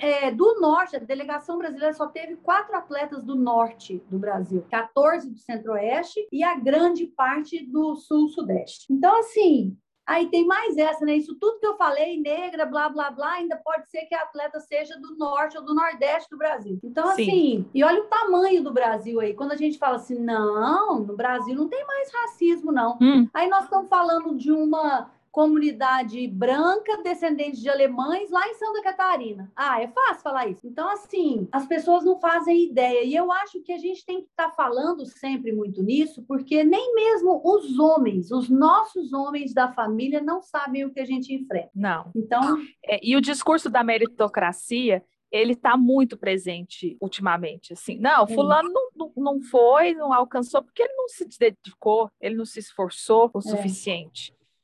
É, 0.00 0.30
do 0.30 0.60
norte, 0.60 0.96
a 0.96 0.98
delegação 1.00 1.58
brasileira 1.58 1.92
só 1.94 2.06
teve 2.06 2.36
quatro 2.36 2.76
atletas 2.76 3.24
do 3.24 3.34
norte 3.34 4.02
do 4.10 4.18
Brasil, 4.18 4.64
14 4.70 5.30
do 5.30 5.38
centro-oeste 5.38 6.28
e 6.32 6.42
a 6.42 6.58
grande 6.58 7.06
parte 7.06 7.64
do 7.64 7.96
sul-sudeste. 7.96 8.86
Então, 8.90 9.18
assim, 9.18 9.76
Aí 10.06 10.28
tem 10.28 10.44
mais 10.44 10.76
essa, 10.76 11.04
né? 11.04 11.14
Isso 11.14 11.36
tudo 11.36 11.58
que 11.60 11.66
eu 11.66 11.76
falei, 11.76 12.20
negra, 12.20 12.66
blá, 12.66 12.88
blá, 12.88 13.10
blá, 13.10 13.34
ainda 13.34 13.56
pode 13.56 13.88
ser 13.88 14.06
que 14.06 14.14
a 14.14 14.22
atleta 14.22 14.58
seja 14.58 14.98
do 14.98 15.16
norte 15.16 15.56
ou 15.56 15.64
do 15.64 15.74
nordeste 15.74 16.28
do 16.30 16.38
Brasil. 16.38 16.78
Então, 16.82 17.06
Sim. 17.14 17.22
assim, 17.22 17.66
e 17.72 17.84
olha 17.84 18.02
o 18.02 18.06
tamanho 18.06 18.62
do 18.62 18.72
Brasil 18.72 19.20
aí. 19.20 19.34
Quando 19.34 19.52
a 19.52 19.56
gente 19.56 19.78
fala 19.78 19.96
assim, 19.96 20.18
não, 20.18 21.00
no 21.00 21.16
Brasil 21.16 21.54
não 21.54 21.68
tem 21.68 21.84
mais 21.86 22.10
racismo, 22.12 22.72
não. 22.72 22.98
Hum. 23.00 23.28
Aí 23.32 23.48
nós 23.48 23.64
estamos 23.64 23.88
falando 23.88 24.36
de 24.36 24.50
uma 24.50 25.10
comunidade 25.30 26.26
branca, 26.28 27.02
descendente 27.02 27.60
de 27.60 27.68
alemães, 27.68 28.30
lá 28.30 28.46
em 28.48 28.54
Santa 28.54 28.82
Catarina. 28.82 29.50
Ah, 29.54 29.80
é 29.80 29.88
fácil 29.88 30.22
falar 30.22 30.48
isso. 30.48 30.66
Então, 30.66 30.88
assim, 30.88 31.48
as 31.52 31.66
pessoas 31.66 32.04
não 32.04 32.18
fazem 32.18 32.64
ideia. 32.64 33.04
E 33.04 33.14
eu 33.14 33.30
acho 33.30 33.62
que 33.62 33.72
a 33.72 33.78
gente 33.78 34.04
tem 34.04 34.22
que 34.22 34.28
estar 34.28 34.48
tá 34.48 34.54
falando 34.54 35.06
sempre 35.06 35.52
muito 35.52 35.82
nisso, 35.82 36.24
porque 36.26 36.64
nem 36.64 36.94
mesmo 36.94 37.40
os 37.44 37.78
homens, 37.78 38.30
os 38.30 38.48
nossos 38.48 39.12
homens 39.12 39.54
da 39.54 39.72
família, 39.72 40.20
não 40.20 40.42
sabem 40.42 40.84
o 40.84 40.90
que 40.92 41.00
a 41.00 41.04
gente 41.04 41.32
enfrenta. 41.32 41.70
Não. 41.74 42.10
Então. 42.14 42.58
É, 42.84 42.98
e 43.02 43.16
o 43.16 43.20
discurso 43.20 43.70
da 43.70 43.84
meritocracia 43.84 45.02
ele 45.30 45.52
está 45.52 45.76
muito 45.76 46.16
presente 46.16 46.96
ultimamente, 47.00 47.72
assim, 47.72 47.96
não, 47.98 48.26
fulano 48.26 48.68
não, 48.96 49.12
não, 49.16 49.40
foi, 49.40 49.94
não 49.94 50.12
alcançou, 50.12 50.60
porque 50.60 50.82
ele 50.82 50.92
não 50.94 51.08
se 51.08 51.24
dedicou, 51.38 52.10
ele 52.20 52.34
não 52.34 52.44
se 52.44 52.58
esforçou 52.58 53.30
o 53.32 53.38
é. 53.38 53.40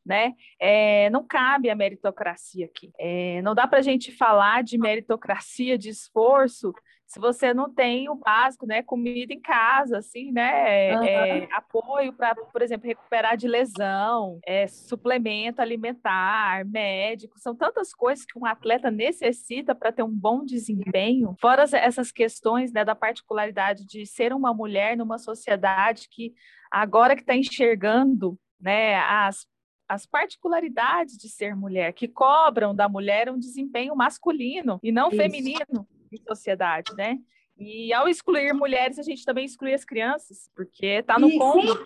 Né? 0.06 0.34
É, 0.60 1.10
não 1.10 1.26
cabe 1.26 1.68
a 1.68 1.74
meritocracia 1.74 2.66
aqui. 2.66 2.92
É, 2.98 3.42
não 3.42 3.54
dá 3.54 3.66
para 3.66 3.80
a 3.80 3.82
gente 3.82 4.12
falar 4.12 4.62
de 4.62 4.78
meritocracia, 4.78 5.76
de 5.76 5.88
esforço, 5.88 6.72
se 7.06 7.20
você 7.20 7.54
não 7.54 7.72
tem 7.72 8.08
o 8.08 8.16
básico, 8.16 8.66
né? 8.66 8.82
Comida 8.82 9.32
em 9.32 9.40
casa, 9.40 9.98
assim, 9.98 10.32
né? 10.32 10.96
Uhum. 10.96 11.04
É, 11.04 11.48
apoio 11.52 12.12
para, 12.12 12.34
por 12.34 12.60
exemplo, 12.62 12.86
recuperar 12.86 13.36
de 13.36 13.46
lesão, 13.46 14.40
é, 14.44 14.66
suplemento 14.66 15.62
alimentar, 15.62 16.64
médico, 16.66 17.38
são 17.38 17.54
tantas 17.54 17.94
coisas 17.94 18.24
que 18.24 18.36
um 18.36 18.44
atleta 18.44 18.90
necessita 18.90 19.72
para 19.74 19.92
ter 19.92 20.02
um 20.02 20.12
bom 20.12 20.44
desempenho. 20.44 21.36
Fora 21.40 21.64
essas 21.72 22.10
questões 22.10 22.72
né, 22.72 22.84
da 22.84 22.94
particularidade 22.94 23.86
de 23.86 24.04
ser 24.04 24.32
uma 24.32 24.52
mulher 24.52 24.96
numa 24.96 25.18
sociedade 25.18 26.08
que 26.10 26.34
agora 26.70 27.14
que 27.14 27.22
está 27.22 27.36
enxergando 27.36 28.36
né, 28.60 28.96
as 28.96 29.46
as 29.88 30.06
particularidades 30.06 31.16
de 31.16 31.28
ser 31.28 31.54
mulher, 31.54 31.92
que 31.92 32.08
cobram 32.08 32.74
da 32.74 32.88
mulher 32.88 33.30
um 33.30 33.38
desempenho 33.38 33.94
masculino 33.94 34.80
e 34.82 34.90
não 34.90 35.08
Isso. 35.08 35.16
feminino 35.16 35.86
em 36.12 36.18
sociedade, 36.26 36.94
né? 36.96 37.18
E 37.58 37.90
ao 37.92 38.06
excluir 38.06 38.52
mulheres, 38.52 38.98
a 38.98 39.02
gente 39.02 39.24
também 39.24 39.46
exclui 39.46 39.72
as 39.72 39.84
crianças, 39.84 40.50
porque 40.54 40.86
está 40.86 41.18
no 41.18 41.38
combo. 41.38 41.84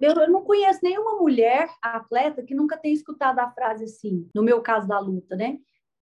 Eu 0.00 0.30
não 0.30 0.42
conheço 0.42 0.78
nenhuma 0.84 1.16
mulher 1.16 1.68
atleta 1.82 2.44
que 2.44 2.54
nunca 2.54 2.76
tenha 2.76 2.94
escutado 2.94 3.40
a 3.40 3.50
frase 3.50 3.84
assim, 3.84 4.28
no 4.32 4.42
meu 4.42 4.60
caso 4.60 4.86
da 4.86 5.00
luta, 5.00 5.34
né? 5.34 5.58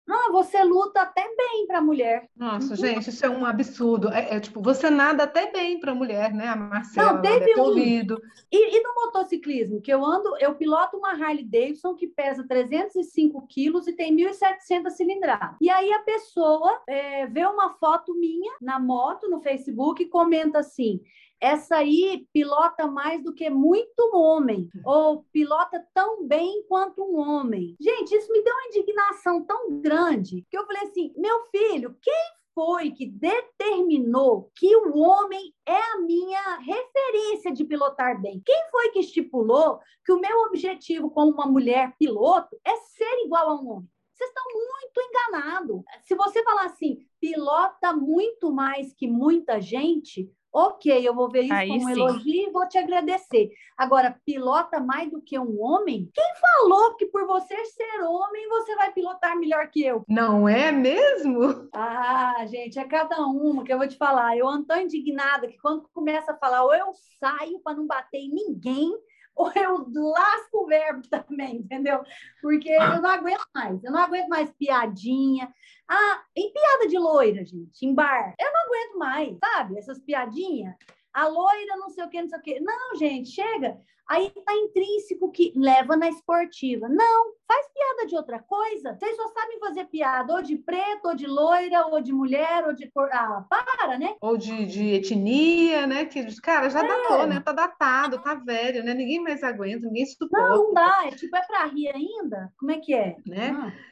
Ah, 0.09 0.31
você 0.31 0.63
luta 0.63 1.01
até 1.01 1.23
bem 1.35 1.67
para 1.67 1.81
mulher. 1.81 2.27
Nossa, 2.35 2.71
uhum. 2.71 2.75
gente, 2.75 3.09
isso 3.09 3.25
é 3.25 3.29
um 3.29 3.45
absurdo. 3.45 4.09
É, 4.09 4.35
é, 4.35 4.39
tipo, 4.39 4.61
você 4.61 4.89
nada 4.89 5.23
até 5.23 5.51
bem 5.51 5.79
para 5.79 5.93
mulher, 5.93 6.33
né? 6.33 6.47
A 6.47 6.55
Marcela 6.55 7.13
Não, 7.13 7.21
teve 7.21 7.59
um... 7.59 7.63
ouvido. 7.63 8.19
E, 8.51 8.77
e, 8.77 8.83
no 8.83 8.95
motociclismo, 8.95 9.81
que 9.81 9.93
eu 9.93 10.03
ando, 10.03 10.35
eu 10.39 10.55
piloto 10.55 10.97
uma 10.97 11.11
Harley 11.11 11.43
Davidson 11.43 11.93
que 11.93 12.07
pesa 12.07 12.45
305 12.47 13.45
quilos 13.47 13.87
e 13.87 13.93
tem 13.93 14.15
1.700 14.15 14.89
cilindradas. 14.91 15.55
E 15.61 15.69
aí 15.69 15.93
a 15.93 15.99
pessoa 15.99 16.81
é, 16.87 17.27
vê 17.27 17.45
uma 17.45 17.75
foto 17.75 18.15
minha 18.15 18.53
na 18.61 18.79
moto, 18.79 19.29
no 19.29 19.41
Facebook, 19.41 20.01
e 20.01 20.09
comenta 20.09 20.59
assim: 20.59 21.01
essa 21.39 21.77
aí 21.77 22.27
pilota 22.33 22.87
mais 22.87 23.23
do 23.23 23.33
que 23.33 23.49
muito 23.49 24.11
homem, 24.13 24.69
ou 24.85 25.23
pilota 25.31 25.85
tão 25.93 26.27
bem 26.27 26.63
quanto 26.67 27.03
um 27.03 27.17
homem. 27.17 27.75
Gente, 27.79 28.15
isso 28.15 28.31
me 28.31 28.43
deu 28.43 28.53
uma 28.53 28.67
indignação 28.67 29.43
tão 29.43 29.79
grande 29.79 30.45
que 30.49 30.57
eu 30.57 30.65
falei 30.65 30.83
assim: 30.83 31.13
meu 31.17 31.45
filho, 31.51 31.97
quem 32.01 32.39
foi 32.53 32.91
que 32.91 33.05
determinou 33.05 34.51
que 34.55 34.75
o 34.75 34.97
homem 34.97 35.53
é 35.65 35.79
a 35.93 35.99
minha 35.99 36.57
referência 36.57 37.53
de 37.53 37.63
pilotar 37.63 38.21
bem? 38.21 38.41
Quem 38.45 38.69
foi 38.69 38.89
que 38.89 38.99
estipulou 38.99 39.79
que 40.03 40.11
o 40.11 40.19
meu 40.19 40.39
objetivo 40.41 41.09
como 41.09 41.31
uma 41.31 41.45
mulher 41.45 41.93
piloto 41.97 42.59
é 42.65 42.75
ser 42.75 43.25
igual 43.25 43.49
a 43.49 43.61
um 43.61 43.69
homem? 43.69 43.89
Vocês 44.13 44.29
estão 44.29 44.43
muito 44.53 44.99
enganados. 44.99 45.81
Se 46.01 46.13
você 46.13 46.43
falar 46.43 46.65
assim, 46.65 46.97
pilota 47.21 47.93
muito 47.93 48.51
mais 48.51 48.93
que 48.93 49.07
muita 49.07 49.61
gente, 49.61 50.29
Ok, 50.51 51.07
eu 51.07 51.13
vou 51.13 51.29
ver 51.29 51.43
isso 51.43 51.53
Aí 51.53 51.67
como 51.67 51.85
um 51.85 51.89
elogio 51.89 52.49
e 52.49 52.51
vou 52.51 52.67
te 52.67 52.77
agradecer. 52.77 53.51
Agora, 53.77 54.19
pilota 54.25 54.79
mais 54.79 55.11
do 55.11 55.21
que 55.21 55.37
um 55.37 55.61
homem? 55.61 56.09
Quem 56.13 56.25
falou 56.41 56.95
que 56.95 57.05
por 57.05 57.27
você 57.27 57.55
ser 57.65 58.01
homem 58.01 58.49
você 58.49 58.75
vai 58.75 58.91
pilotar 58.91 59.37
melhor 59.37 59.69
que 59.69 59.83
eu? 59.83 60.03
Não 60.07 60.49
é 60.49 60.71
mesmo? 60.71 61.69
Ah, 61.73 62.43
gente, 62.47 62.79
é 62.79 62.83
cada 62.83 63.21
uma 63.27 63.63
que 63.63 63.71
eu 63.71 63.77
vou 63.77 63.87
te 63.87 63.95
falar. 63.95 64.35
Eu 64.35 64.47
ando 64.47 64.65
tão 64.65 64.81
indignada 64.81 65.47
que 65.47 65.57
quando 65.57 65.87
começa 65.93 66.31
a 66.31 66.37
falar, 66.37 66.63
ou 66.63 66.73
eu 66.73 66.91
saio 67.19 67.59
para 67.59 67.77
não 67.77 67.85
bater 67.85 68.17
em 68.17 68.33
ninguém, 68.33 68.91
ou 69.35 69.51
eu 69.55 69.85
lasco 70.11 70.63
o 70.63 70.67
verbo 70.67 71.01
também, 71.09 71.57
entendeu? 71.57 72.03
Porque 72.41 72.69
eu 72.69 73.01
não 73.01 73.09
aguento 73.09 73.45
mais, 73.53 73.83
eu 73.83 73.91
não 73.91 73.99
aguento 73.99 74.27
mais 74.27 74.51
piadinha. 74.51 75.53
Ah, 75.87 76.21
em 76.35 76.51
piada 76.53 76.87
de 76.87 76.97
loira, 76.97 77.43
gente, 77.43 77.85
em 77.85 77.93
bar, 77.93 78.35
eu 78.39 78.51
não 78.51 78.65
aguento 78.65 78.97
mais, 78.97 79.37
sabe? 79.39 79.77
Essas 79.77 79.99
piadinhas. 79.99 80.75
A 81.19 81.27
loira, 81.27 81.75
não 81.75 81.89
sei 81.89 82.05
o 82.05 82.09
que, 82.09 82.21
não 82.21 82.29
sei 82.29 82.39
o 82.39 82.41
que. 82.41 82.59
Não, 82.61 82.95
gente, 82.95 83.29
chega. 83.29 83.77
Aí 84.07 84.31
tá 84.31 84.53
intrínseco 84.55 85.29
que 85.29 85.51
leva 85.53 85.97
na 85.97 86.07
esportiva. 86.07 86.87
Não, 86.87 87.33
faz 87.45 87.67
piada 87.73 88.07
de 88.07 88.15
outra 88.15 88.39
coisa. 88.39 88.95
Vocês 88.95 89.17
só 89.17 89.27
sabem 89.27 89.59
fazer 89.59 89.85
piada 89.87 90.33
ou 90.33 90.41
de 90.41 90.55
preto, 90.55 91.09
ou 91.09 91.15
de 91.15 91.27
loira, 91.27 91.87
ou 91.87 91.99
de 91.99 92.13
mulher, 92.13 92.65
ou 92.65 92.73
de 92.73 92.89
cor. 92.89 93.09
Ah, 93.11 93.45
para, 93.49 93.99
né? 93.99 94.15
Ou 94.21 94.37
de, 94.37 94.65
de 94.65 94.93
etnia, 94.93 95.85
né? 95.85 96.05
Que, 96.05 96.25
cara, 96.41 96.69
já 96.69 96.79
é. 96.79 96.87
datou, 96.87 97.27
né? 97.27 97.41
Tá 97.41 97.51
datado, 97.51 98.23
tá 98.23 98.33
velho, 98.33 98.81
né? 98.81 98.93
Ninguém 98.93 99.19
mais 99.19 99.43
aguenta, 99.43 99.87
ninguém 99.87 100.05
suporta. 100.05 100.55
Não, 100.55 100.63
não 100.67 100.73
dá. 100.73 101.01
É 101.05 101.11
tipo, 101.11 101.35
é 101.35 101.41
pra 101.41 101.65
rir 101.65 101.89
ainda? 101.89 102.51
Como 102.57 102.71
é 102.71 102.79
que 102.79 102.93
é? 102.93 103.17
Né? 103.27 103.49
Ah. 103.51 103.88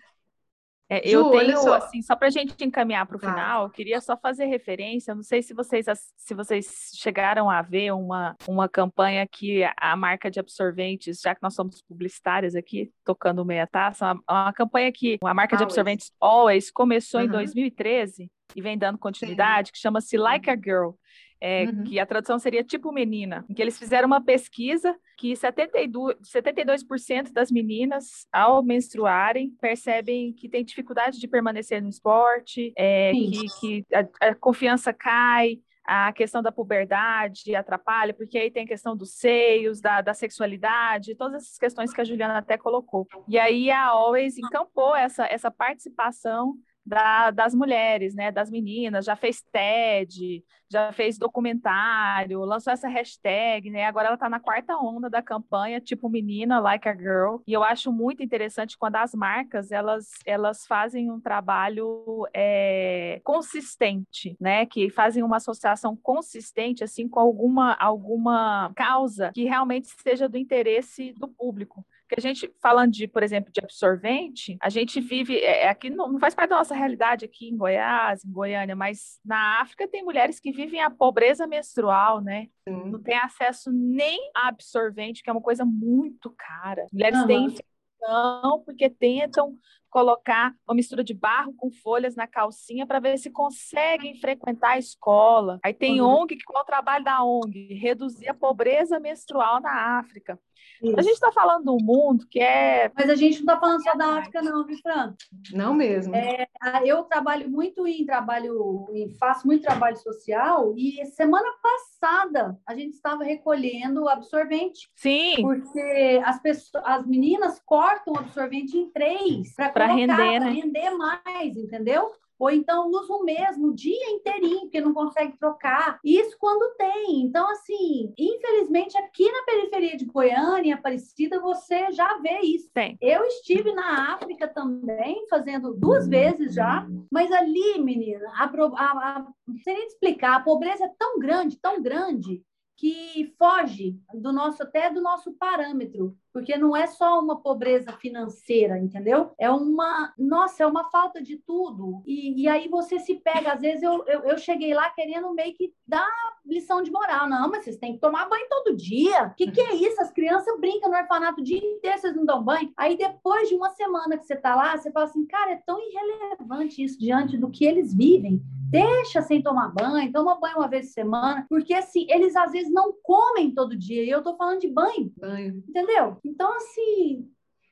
É, 0.89 1.02
eu 1.08 1.26
Ju, 1.26 1.32
tenho, 1.32 1.58
só. 1.58 1.73
assim, 1.76 2.02
só 2.02 2.15
para 2.15 2.28
a 2.28 2.32
gente 2.32 2.56
encaminhar 2.63 3.06
para 3.06 3.17
o 3.17 3.19
tá. 3.19 3.30
final, 3.30 3.63
eu 3.63 3.69
queria 3.69 4.00
só 4.00 4.15
fazer 4.15 4.45
referência, 4.45 5.13
não 5.13 5.21
sei 5.21 5.41
se 5.41 5.54
vocês, 5.54 5.86
se 6.15 6.34
vocês 6.34 6.91
chegaram 6.95 7.50
a 7.50 7.62
ver 7.62 7.91
uma, 7.91 8.36
uma 8.47 8.69
campanha 8.69 9.28
que 9.28 9.63
a 9.76 9.95
marca 9.97 10.32
de 10.32 10.39
absorventes, 10.39 11.19
já 11.19 11.36
que 11.36 11.43
nós 11.43 11.54
somos 11.54 11.82
publicitárias 11.82 12.56
aqui, 12.56 12.89
tocando 13.04 13.43
meia 13.43 13.67
taça, 13.67 14.13
uma, 14.13 14.23
uma 14.30 14.54
campanha 14.54 14.91
que 14.91 15.17
a 15.21 15.34
marca 15.34 15.56
Always. 15.56 15.60
de 15.60 15.63
absorventes 15.63 16.12
Always 16.21 16.71
começou 16.71 17.19
uhum. 17.19 17.26
em 17.28 17.32
2013 17.32 18.32
e 18.56 18.62
vem 18.62 18.78
dando 18.78 18.97
continuidade, 18.97 19.67
Sim. 19.67 19.73
que 19.73 19.80
chama-se 19.80 20.17
Like 20.17 20.50
a 20.50 20.56
Girl 20.56 20.91
é, 21.39 21.65
uhum. 21.65 21.84
que 21.84 22.00
a 22.00 22.06
tradução 22.06 22.39
seria 22.39 22.63
tipo 22.63 22.91
menina, 22.91 23.45
em 23.50 23.54
que 23.54 23.62
eles 23.62 23.78
fizeram 23.78 24.08
uma 24.08 24.23
pesquisa 24.23 24.95
que 25.17 25.34
72%, 25.34 26.17
72 26.23 26.84
das 27.32 27.52
meninas, 27.52 28.28
ao 28.32 28.63
menstruarem, 28.63 29.52
percebem 29.60 30.34
que 30.34 30.50
tem 30.50 30.63
dificuldade 30.63 31.19
de 31.19 31.28
permanecer 31.28 31.82
no 31.82 31.89
esporte, 31.89 32.73
é, 32.78 33.12
que, 33.12 33.45
que 33.60 33.86
a, 33.93 34.30
a 34.30 34.36
confiança 34.36 34.93
cai, 34.93 35.60
a 35.88 36.12
questão 36.12 36.41
da 36.43 36.52
puberdade 36.52 37.56
atrapalha, 37.56 38.13
porque 38.13 38.38
aí 38.38 38.52
tem 38.52 38.65
a 38.65 38.67
questão 38.67 38.95
dos 38.95 39.13
seios, 39.13 39.80
da, 39.80 40.02
da 40.02 40.13
sexualidade, 40.13 41.15
todas 41.15 41.43
essas 41.43 41.58
questões 41.58 41.93
que 41.93 42.02
a 42.02 42.04
Juliana 42.04 42.38
até 42.38 42.58
colocou. 42.58 43.08
E 43.26 43.39
aí 43.39 43.71
a 43.71 43.86
Always 43.86 44.38
encampou 44.38 44.93
essa, 44.93 45.26
essa 45.26 45.50
participação 45.50 46.56
da, 46.86 47.32
das 47.32 47.56
mulheres, 47.56 48.13
né, 48.13 48.32
das 48.32 48.50
meninas, 48.50 49.06
já 49.06 49.15
fez 49.15 49.41
TED, 49.52 50.43
já 50.69 50.91
fez 50.91 51.17
documentário, 51.17 52.39
lançou 52.41 52.73
essa 52.73 52.88
hashtag, 52.88 53.69
né? 53.69 53.86
Agora 53.86 54.08
ela 54.08 54.15
está 54.15 54.30
na 54.30 54.39
quarta 54.39 54.75
onda 54.77 55.10
da 55.10 55.21
campanha, 55.21 55.80
tipo 55.80 56.10
menina, 56.10 56.60
like 56.60 56.88
a 56.88 56.95
girl. 56.95 57.38
E 57.47 57.53
eu 57.53 57.63
acho 57.63 57.91
muito 57.91 58.21
interessante 58.23 58.77
quando 58.77 58.97
as 58.97 59.13
marcas 59.13 59.71
elas, 59.71 60.10
elas 60.25 60.65
fazem 60.65 61.10
um 61.12 61.19
trabalho 61.19 62.27
é, 62.34 63.21
consistente, 63.23 64.36
né? 64.39 64.65
Que 64.65 64.89
fazem 64.89 65.23
uma 65.23 65.38
associação 65.38 65.95
consistente, 65.95 66.84
assim, 66.84 67.08
com 67.08 67.19
alguma, 67.19 67.73
alguma 67.73 68.71
causa 68.75 69.32
que 69.34 69.43
realmente 69.43 69.88
seja 70.01 70.27
do 70.27 70.38
interesse 70.38 71.13
do 71.13 71.27
público. 71.27 71.86
Porque 72.07 72.20
a 72.20 72.22
gente, 72.22 72.49
falando 72.61 72.93
de, 72.93 73.05
por 73.05 73.22
exemplo, 73.22 73.51
de 73.51 73.59
absorvente, 73.61 74.57
a 74.61 74.70
gente 74.70 75.01
vive, 75.01 75.38
é, 75.38 75.63
é, 75.63 75.70
aqui 75.70 75.89
não, 75.89 76.09
não, 76.09 76.20
faz 76.20 76.34
parte 76.34 76.51
da 76.51 76.57
nossa 76.57 76.74
realidade 76.74 77.26
aqui 77.26 77.49
em 77.49 77.57
Goiás, 77.57 78.24
em 78.24 78.32
Goiânia, 78.32 78.76
mas 78.78 79.20
na 79.26 79.61
África 79.61 79.88
tem 79.89 80.05
mulheres 80.05 80.39
que 80.39 80.51
vivem 80.58 80.82
a 80.82 80.89
pobreza 80.89 81.45
menstrual, 81.45 82.20
né? 82.20 82.49
Sim. 82.68 82.89
Não 82.89 82.99
tem 83.01 83.16
acesso 83.16 83.72
nem 83.72 84.32
a 84.36 84.47
absorvente, 84.47 85.22
que 85.22 85.30
é 85.30 85.34
uma 85.34 85.41
coisa 85.41 85.64
muito 85.64 86.34
cara. 86.36 86.88
Mulheres 86.91 87.20
uhum. 87.20 87.28
têm 87.28 87.45
infecção 87.45 88.64
porque 88.66 88.89
tentam 88.89 89.55
colocar 89.98 90.54
uma 90.68 90.76
mistura 90.76 91.04
de 91.04 91.12
barro 91.12 91.56
com 91.58 91.72
folhas 91.72 92.16
na 92.16 92.28
calcinha 92.28 92.86
para 92.86 93.00
ver 93.00 93.18
se 93.18 93.32
conseguem 93.32 94.14
frequentar 94.22 94.74
a 94.74 94.78
escola. 94.78 95.60
Aí 95.64 95.74
tem 95.74 96.00
uhum. 96.00 96.22
ONG, 96.22 96.38
qual 96.45 96.60
é 96.60 96.62
o 96.62 96.66
trabalho 96.66 97.04
da 97.04 97.24
ONG? 97.24 97.74
Reduzir 97.74 98.30
a 98.30 98.34
pobreza 98.36 99.00
menstrual 99.00 99.60
na 99.60 99.98
África. 99.98 100.39
Isso. 100.82 100.95
A 100.98 101.02
gente 101.02 101.14
está 101.14 101.32
falando 101.32 101.66
do 101.66 101.78
mundo 101.84 102.28
que 102.30 102.39
é. 102.39 102.91
Mas 102.95 103.10
a 103.10 103.16
gente 103.16 103.43
não 103.43 103.54
está 103.54 103.60
falando 103.60 103.84
só 103.84 103.95
da 103.95 104.20
África, 104.20 104.41
não, 104.41 104.66
viu, 104.66 104.78
Fran? 104.78 105.16
Não 105.52 105.74
mesmo. 105.74 106.16
É, 106.16 106.48
eu 106.86 107.04
trabalho 107.04 107.50
muito 107.50 107.88
em 107.88 108.06
trabalho, 108.06 108.86
faço 109.20 109.48
muito 109.48 109.64
trabalho 109.64 109.98
social, 109.98 110.74
e 110.78 111.04
semana 111.08 111.50
passada 111.62 112.58
a 112.68 112.76
gente 112.76 112.93
estava 112.93 113.24
recolhendo 113.24 114.08
absorvente. 114.08 114.89
Sim. 114.95 115.41
Porque 115.41 116.22
as 116.24 116.39
pessoas, 116.41 116.84
as 116.86 117.06
meninas 117.08 117.60
cortam 117.66 118.14
o 118.14 118.20
absorvente 118.20 118.78
em 118.78 118.89
três 118.91 119.56
para 119.74 119.87
render, 119.96 120.40
né? 120.40 120.50
render 120.50 120.92
mais, 120.92 121.58
entendeu? 121.58 122.12
ou 122.40 122.52
então 122.52 122.90
usa 122.90 123.14
o 123.14 123.24
mesmo 123.24 123.68
o 123.68 123.74
dia 123.74 124.12
inteirinho, 124.12 124.62
porque 124.62 124.82
não 124.82 124.94
consegue 124.94 125.38
trocar. 125.38 126.00
Isso 126.04 126.38
quando 126.40 126.76
tem. 126.76 127.22
Então, 127.22 127.50
assim, 127.50 128.14
infelizmente, 128.18 128.98
aqui 128.98 129.30
na 129.32 129.44
periferia 129.44 129.98
de 129.98 130.06
Goiânia, 130.06 130.76
Aparecida, 130.76 131.40
você 131.40 131.92
já 131.92 132.18
vê 132.20 132.40
isso. 132.42 132.70
Tem. 132.74 132.98
Eu 133.02 133.24
estive 133.26 133.74
na 133.74 134.14
África 134.14 134.48
também, 134.48 135.26
fazendo 135.30 135.74
duas 135.74 136.08
vezes 136.08 136.54
já, 136.54 136.88
mas 137.12 137.32
ali, 137.32 137.80
menina, 137.80 138.30
a, 138.36 138.44
a, 138.46 139.18
a, 139.18 139.28
não 139.48 139.58
sei 139.58 139.74
nem 139.74 139.88
explicar, 139.88 140.36
a 140.36 140.42
pobreza 140.42 140.86
é 140.86 140.92
tão 140.98 141.20
grande, 141.20 141.58
tão 141.58 141.82
grande, 141.82 142.44
que 142.78 143.34
foge 143.39 143.99
do 144.13 144.32
nosso 144.32 144.61
até 144.61 144.91
do 144.91 145.01
nosso 145.01 145.34
parâmetro, 145.34 146.15
porque 146.32 146.55
não 146.55 146.78
é 146.78 146.86
só 146.86 147.19
uma 147.19 147.41
pobreza 147.41 147.91
financeira, 147.93 148.78
entendeu? 148.78 149.32
É 149.39 149.49
uma, 149.49 150.13
nossa, 150.15 150.61
é 150.61 150.67
uma 150.67 150.88
falta 150.91 151.19
de 151.19 151.38
tudo. 151.38 152.03
E, 152.05 152.43
e 152.43 152.47
aí 152.47 152.67
você 152.67 152.99
se 152.99 153.15
pega, 153.15 153.53
às 153.53 153.61
vezes 153.61 153.82
eu, 153.82 154.05
eu, 154.05 154.21
eu, 154.21 154.38
cheguei 154.38 154.75
lá 154.75 154.91
querendo 154.91 155.34
meio 155.34 155.55
que 155.55 155.73
dar 155.88 156.07
lição 156.45 156.84
de 156.84 156.91
moral. 156.91 157.28
Não, 157.28 157.49
mas 157.49 157.63
vocês 157.63 157.78
têm 157.78 157.93
que 157.93 157.99
tomar 157.99 158.30
banho 158.30 158.45
todo 158.47 158.78
dia. 158.78 159.23
O 159.23 159.34
que, 159.34 159.49
que 159.49 159.59
é 159.59 159.73
isso? 159.73 159.99
As 159.99 160.11
crianças 160.11 160.59
brincam 160.59 160.91
no 160.91 160.97
orfanato 160.97 161.41
o 161.41 161.43
dia 161.43 161.57
inteiro, 161.57 161.97
vocês 161.97 162.15
não 162.15 162.25
dão 162.25 162.43
banho. 162.43 162.71
Aí 162.78 162.95
depois 162.95 163.49
de 163.49 163.55
uma 163.55 163.71
semana 163.71 164.17
que 164.19 164.25
você 164.25 164.36
tá 164.36 164.55
lá, 164.55 164.78
você 164.78 164.91
fala 164.91 165.07
assim, 165.07 165.25
cara, 165.25 165.53
é 165.53 165.63
tão 165.65 165.80
irrelevante 165.80 166.84
isso 166.84 166.99
diante 166.99 167.36
do 167.38 167.49
que 167.49 167.65
eles 167.65 167.91
vivem. 167.91 168.39
Deixa 168.70 169.22
sem 169.22 169.41
tomar 169.41 169.70
banho, 169.70 170.11
toma 170.11 170.39
banho 170.39 170.57
uma 170.57 170.68
vez 170.68 170.88
por 170.88 170.93
semana, 170.93 171.45
porque 171.49 171.74
assim, 171.74 172.05
eles 172.09 172.36
às 172.36 172.51
vezes 172.51 172.72
não 172.72 172.93
comem 173.01 173.53
todo 173.53 173.78
dia, 173.78 174.03
e 174.03 174.09
eu 174.09 174.24
tô 174.24 174.36
falando 174.36 174.59
de 174.59 174.68
banho. 174.68 175.11
Banho. 175.18 175.63
Entendeu? 175.68 176.18
Então, 176.24 176.53
assim, 176.55 177.30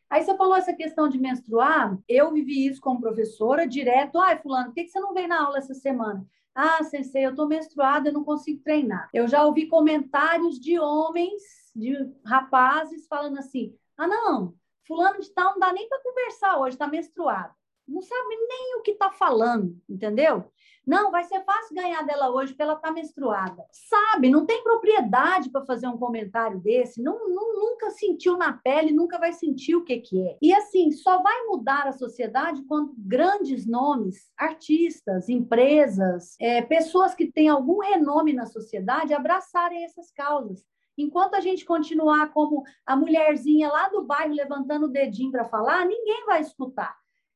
Aí 0.09 0.23
você 0.23 0.37
falou 0.37 0.55
essa 0.55 0.71
questão 0.71 1.09
de 1.09 1.17
menstruar, 1.17 1.97
eu 2.07 2.31
vivi 2.31 2.67
isso 2.67 2.79
como 2.79 3.01
professora, 3.01 3.67
direto. 3.67 4.19
Ai, 4.19 4.37
fulano, 4.37 4.67
por 4.67 4.75
que 4.75 4.87
você 4.87 4.99
não 4.99 5.13
veio 5.13 5.27
na 5.27 5.43
aula 5.43 5.57
essa 5.57 5.73
semana? 5.73 6.25
Ah, 6.53 6.81
sensei, 6.83 7.25
eu 7.25 7.31
estou 7.31 7.47
menstruada, 7.47 8.07
eu 8.07 8.13
não 8.13 8.23
consigo 8.23 8.63
treinar. 8.63 9.09
Eu 9.13 9.27
já 9.27 9.43
ouvi 9.43 9.67
comentários 9.67 10.59
de 10.59 10.79
homens, 10.79 11.43
de 11.75 11.93
rapazes, 12.25 13.07
falando 13.07 13.39
assim: 13.39 13.75
ah, 13.97 14.07
não, 14.07 14.53
fulano 14.87 15.19
de 15.19 15.29
tal 15.31 15.51
não 15.53 15.59
dá 15.59 15.73
nem 15.73 15.89
para 15.89 16.01
conversar 16.01 16.59
hoje, 16.59 16.75
está 16.75 16.87
menstruado. 16.87 17.53
Não 17.87 18.01
sabe 18.01 18.35
nem 18.47 18.77
o 18.77 18.81
que 18.81 18.91
está 18.91 19.11
falando, 19.11 19.77
entendeu? 19.87 20.49
Não, 20.85 21.11
vai 21.11 21.23
ser 21.23 21.43
fácil 21.43 21.75
ganhar 21.75 22.03
dela 22.03 22.29
hoje 22.29 22.51
porque 22.51 22.61
ela 22.61 22.73
está 22.73 22.91
menstruada. 22.91 23.65
Sabe, 23.71 24.29
não 24.29 24.45
tem 24.45 24.63
propriedade 24.63 25.49
para 25.49 25.65
fazer 25.65 25.87
um 25.87 25.97
comentário 25.97 26.59
desse, 26.59 27.01
não, 27.01 27.27
não, 27.29 27.55
nunca 27.55 27.89
sentiu 27.91 28.37
na 28.37 28.53
pele, 28.53 28.91
nunca 28.91 29.17
vai 29.17 29.33
sentir 29.33 29.75
o 29.75 29.83
que, 29.83 29.97
que 29.99 30.21
é. 30.21 30.37
E 30.41 30.53
assim, 30.53 30.91
só 30.91 31.21
vai 31.21 31.43
mudar 31.45 31.87
a 31.87 31.93
sociedade 31.93 32.63
quando 32.63 32.93
grandes 32.97 33.65
nomes, 33.65 34.31
artistas, 34.37 35.27
empresas, 35.29 36.35
é, 36.39 36.61
pessoas 36.61 37.13
que 37.13 37.31
têm 37.31 37.49
algum 37.49 37.79
renome 37.79 38.33
na 38.33 38.45
sociedade 38.45 39.13
abraçarem 39.13 39.83
essas 39.83 40.11
causas. 40.11 40.63
Enquanto 40.97 41.35
a 41.35 41.41
gente 41.41 41.65
continuar 41.65 42.31
como 42.31 42.63
a 42.85 42.95
mulherzinha 42.95 43.69
lá 43.69 43.89
do 43.89 44.03
bairro 44.03 44.33
levantando 44.33 44.85
o 44.85 44.91
dedinho 44.91 45.31
para 45.31 45.43
falar, 45.43 45.85
ninguém 45.85 46.25
vai 46.25 46.41
escutar. 46.41 46.95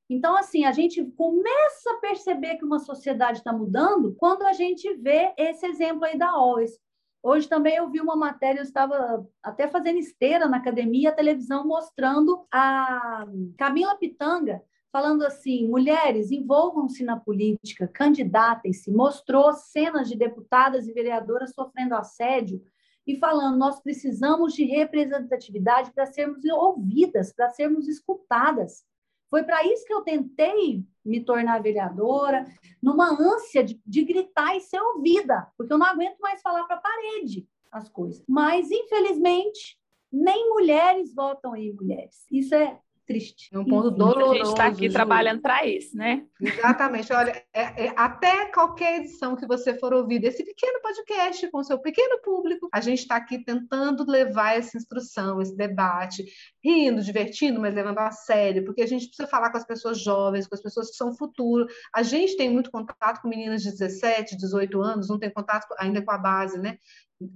Então, 0.10 0.36
assim, 0.36 0.66
a 0.66 0.72
gente 0.72 1.06
começa 1.12 1.92
a 1.92 1.98
perceber 2.00 2.56
que 2.56 2.66
uma 2.66 2.80
sociedade 2.80 3.38
está 3.38 3.54
mudando 3.54 4.16
quando 4.18 4.42
a 4.44 4.54
gente 4.54 4.92
vê 4.96 5.34
esse 5.38 5.66
exemplo 5.68 6.04
aí 6.04 6.18
da 6.18 6.30
Always. 6.30 6.80
Hoje 7.22 7.48
também 7.48 7.76
eu 7.76 7.90
vi 7.90 8.00
uma 8.00 8.16
matéria, 8.16 8.60
eu 8.60 8.64
estava 8.64 9.28
até 9.44 9.68
fazendo 9.68 10.00
esteira 10.00 10.48
na 10.48 10.58
academia, 10.58 11.10
a 11.10 11.16
televisão 11.16 11.68
mostrando 11.68 12.46
a 12.52 13.28
Camila 13.58 13.96
Pitanga 13.98 14.64
falando 14.92 15.24
assim: 15.24 15.68
mulheres, 15.68 16.32
envolvam-se 16.32 17.04
na 17.04 17.20
política, 17.20 17.88
candidatem-se. 17.88 18.92
Mostrou 18.92 19.54
cenas 19.54 20.08
de 20.10 20.18
deputadas 20.18 20.88
e 20.88 20.94
vereadoras 20.94 21.52
sofrendo 21.54 21.96
assédio 21.96 22.64
e 23.06 23.16
falando: 23.18 23.58
nós 23.58 23.80
precisamos 23.82 24.54
de 24.54 24.64
representatividade 24.64 25.92
para 25.92 26.06
sermos 26.06 26.44
ouvidas, 26.46 27.34
para 27.34 27.50
sermos 27.50 27.88
escutadas. 27.88 28.84
Foi 29.30 29.44
para 29.44 29.64
isso 29.66 29.86
que 29.86 29.94
eu 29.94 30.02
tentei 30.02 30.84
me 31.06 31.24
tornar 31.24 31.62
vereadora, 31.62 32.46
numa 32.82 33.10
ânsia 33.12 33.64
de, 33.64 33.80
de 33.86 34.04
gritar 34.04 34.56
e 34.56 34.62
ser 34.62 34.80
ouvida, 34.80 35.48
porque 35.58 35.72
eu 35.72 35.78
não 35.78 35.86
aguento 35.86 36.20
mais 36.20 36.42
falar 36.42 36.64
para 36.66 36.78
a 36.78 36.82
parede 36.82 37.48
as 37.72 37.88
coisas. 37.88 38.24
Mas, 38.28 38.72
infelizmente, 38.72 39.80
nem 40.12 40.50
mulheres 40.50 41.14
votam 41.14 41.56
em 41.56 41.72
mulheres. 41.74 42.26
Isso 42.32 42.56
é 42.56 42.80
triste. 43.10 43.50
É 43.52 43.58
um 43.58 43.66
ponto 43.66 43.90
doloroso. 43.90 44.32
A 44.32 44.36
gente 44.36 44.48
está 44.50 44.66
aqui 44.68 44.86
Ju. 44.86 44.94
trabalhando 44.94 45.42
para 45.42 45.66
isso, 45.66 45.98
né? 45.98 46.24
Exatamente. 46.40 47.12
Olha, 47.12 47.44
é, 47.52 47.88
é, 47.88 47.94
até 47.98 48.46
qualquer 48.52 49.00
edição 49.00 49.36
que 49.36 49.48
você 49.48 49.74
for 49.74 49.92
ouvir 49.96 50.20
desse 50.20 50.46
pequeno 50.46 50.80
podcast 50.80 51.50
com 51.50 51.64
seu 51.64 51.80
pequeno 51.80 52.22
público, 52.22 52.70
a 52.72 52.80
gente 52.80 53.00
está 53.00 53.16
aqui 53.16 53.44
tentando 53.44 54.06
levar 54.08 54.56
essa 54.56 54.78
instrução, 54.78 55.42
esse 55.42 55.58
debate, 55.58 56.24
rindo, 56.64 57.02
divertindo, 57.02 57.60
mas 57.60 57.74
levando 57.74 57.98
a 57.98 58.12
sério, 58.12 58.64
porque 58.64 58.84
a 58.84 58.88
gente 58.88 59.08
precisa 59.08 59.28
falar 59.28 59.50
com 59.50 59.58
as 59.58 59.66
pessoas 59.66 60.00
jovens, 60.00 60.46
com 60.46 60.54
as 60.54 60.62
pessoas 60.62 60.92
que 60.92 60.96
são 60.96 61.18
futuro. 61.18 61.66
A 61.96 62.04
gente 62.04 62.38
tem 62.38 62.48
muito 62.48 62.70
contato 62.70 63.22
com 63.24 63.28
meninas 63.28 63.64
de 63.64 63.72
17, 63.72 64.38
18 64.38 64.80
anos, 64.84 65.10
não 65.10 65.18
tem 65.18 65.32
contato 65.32 65.66
ainda 65.80 66.00
com 66.00 66.12
a 66.12 66.18
base, 66.18 66.60
né? 66.60 66.78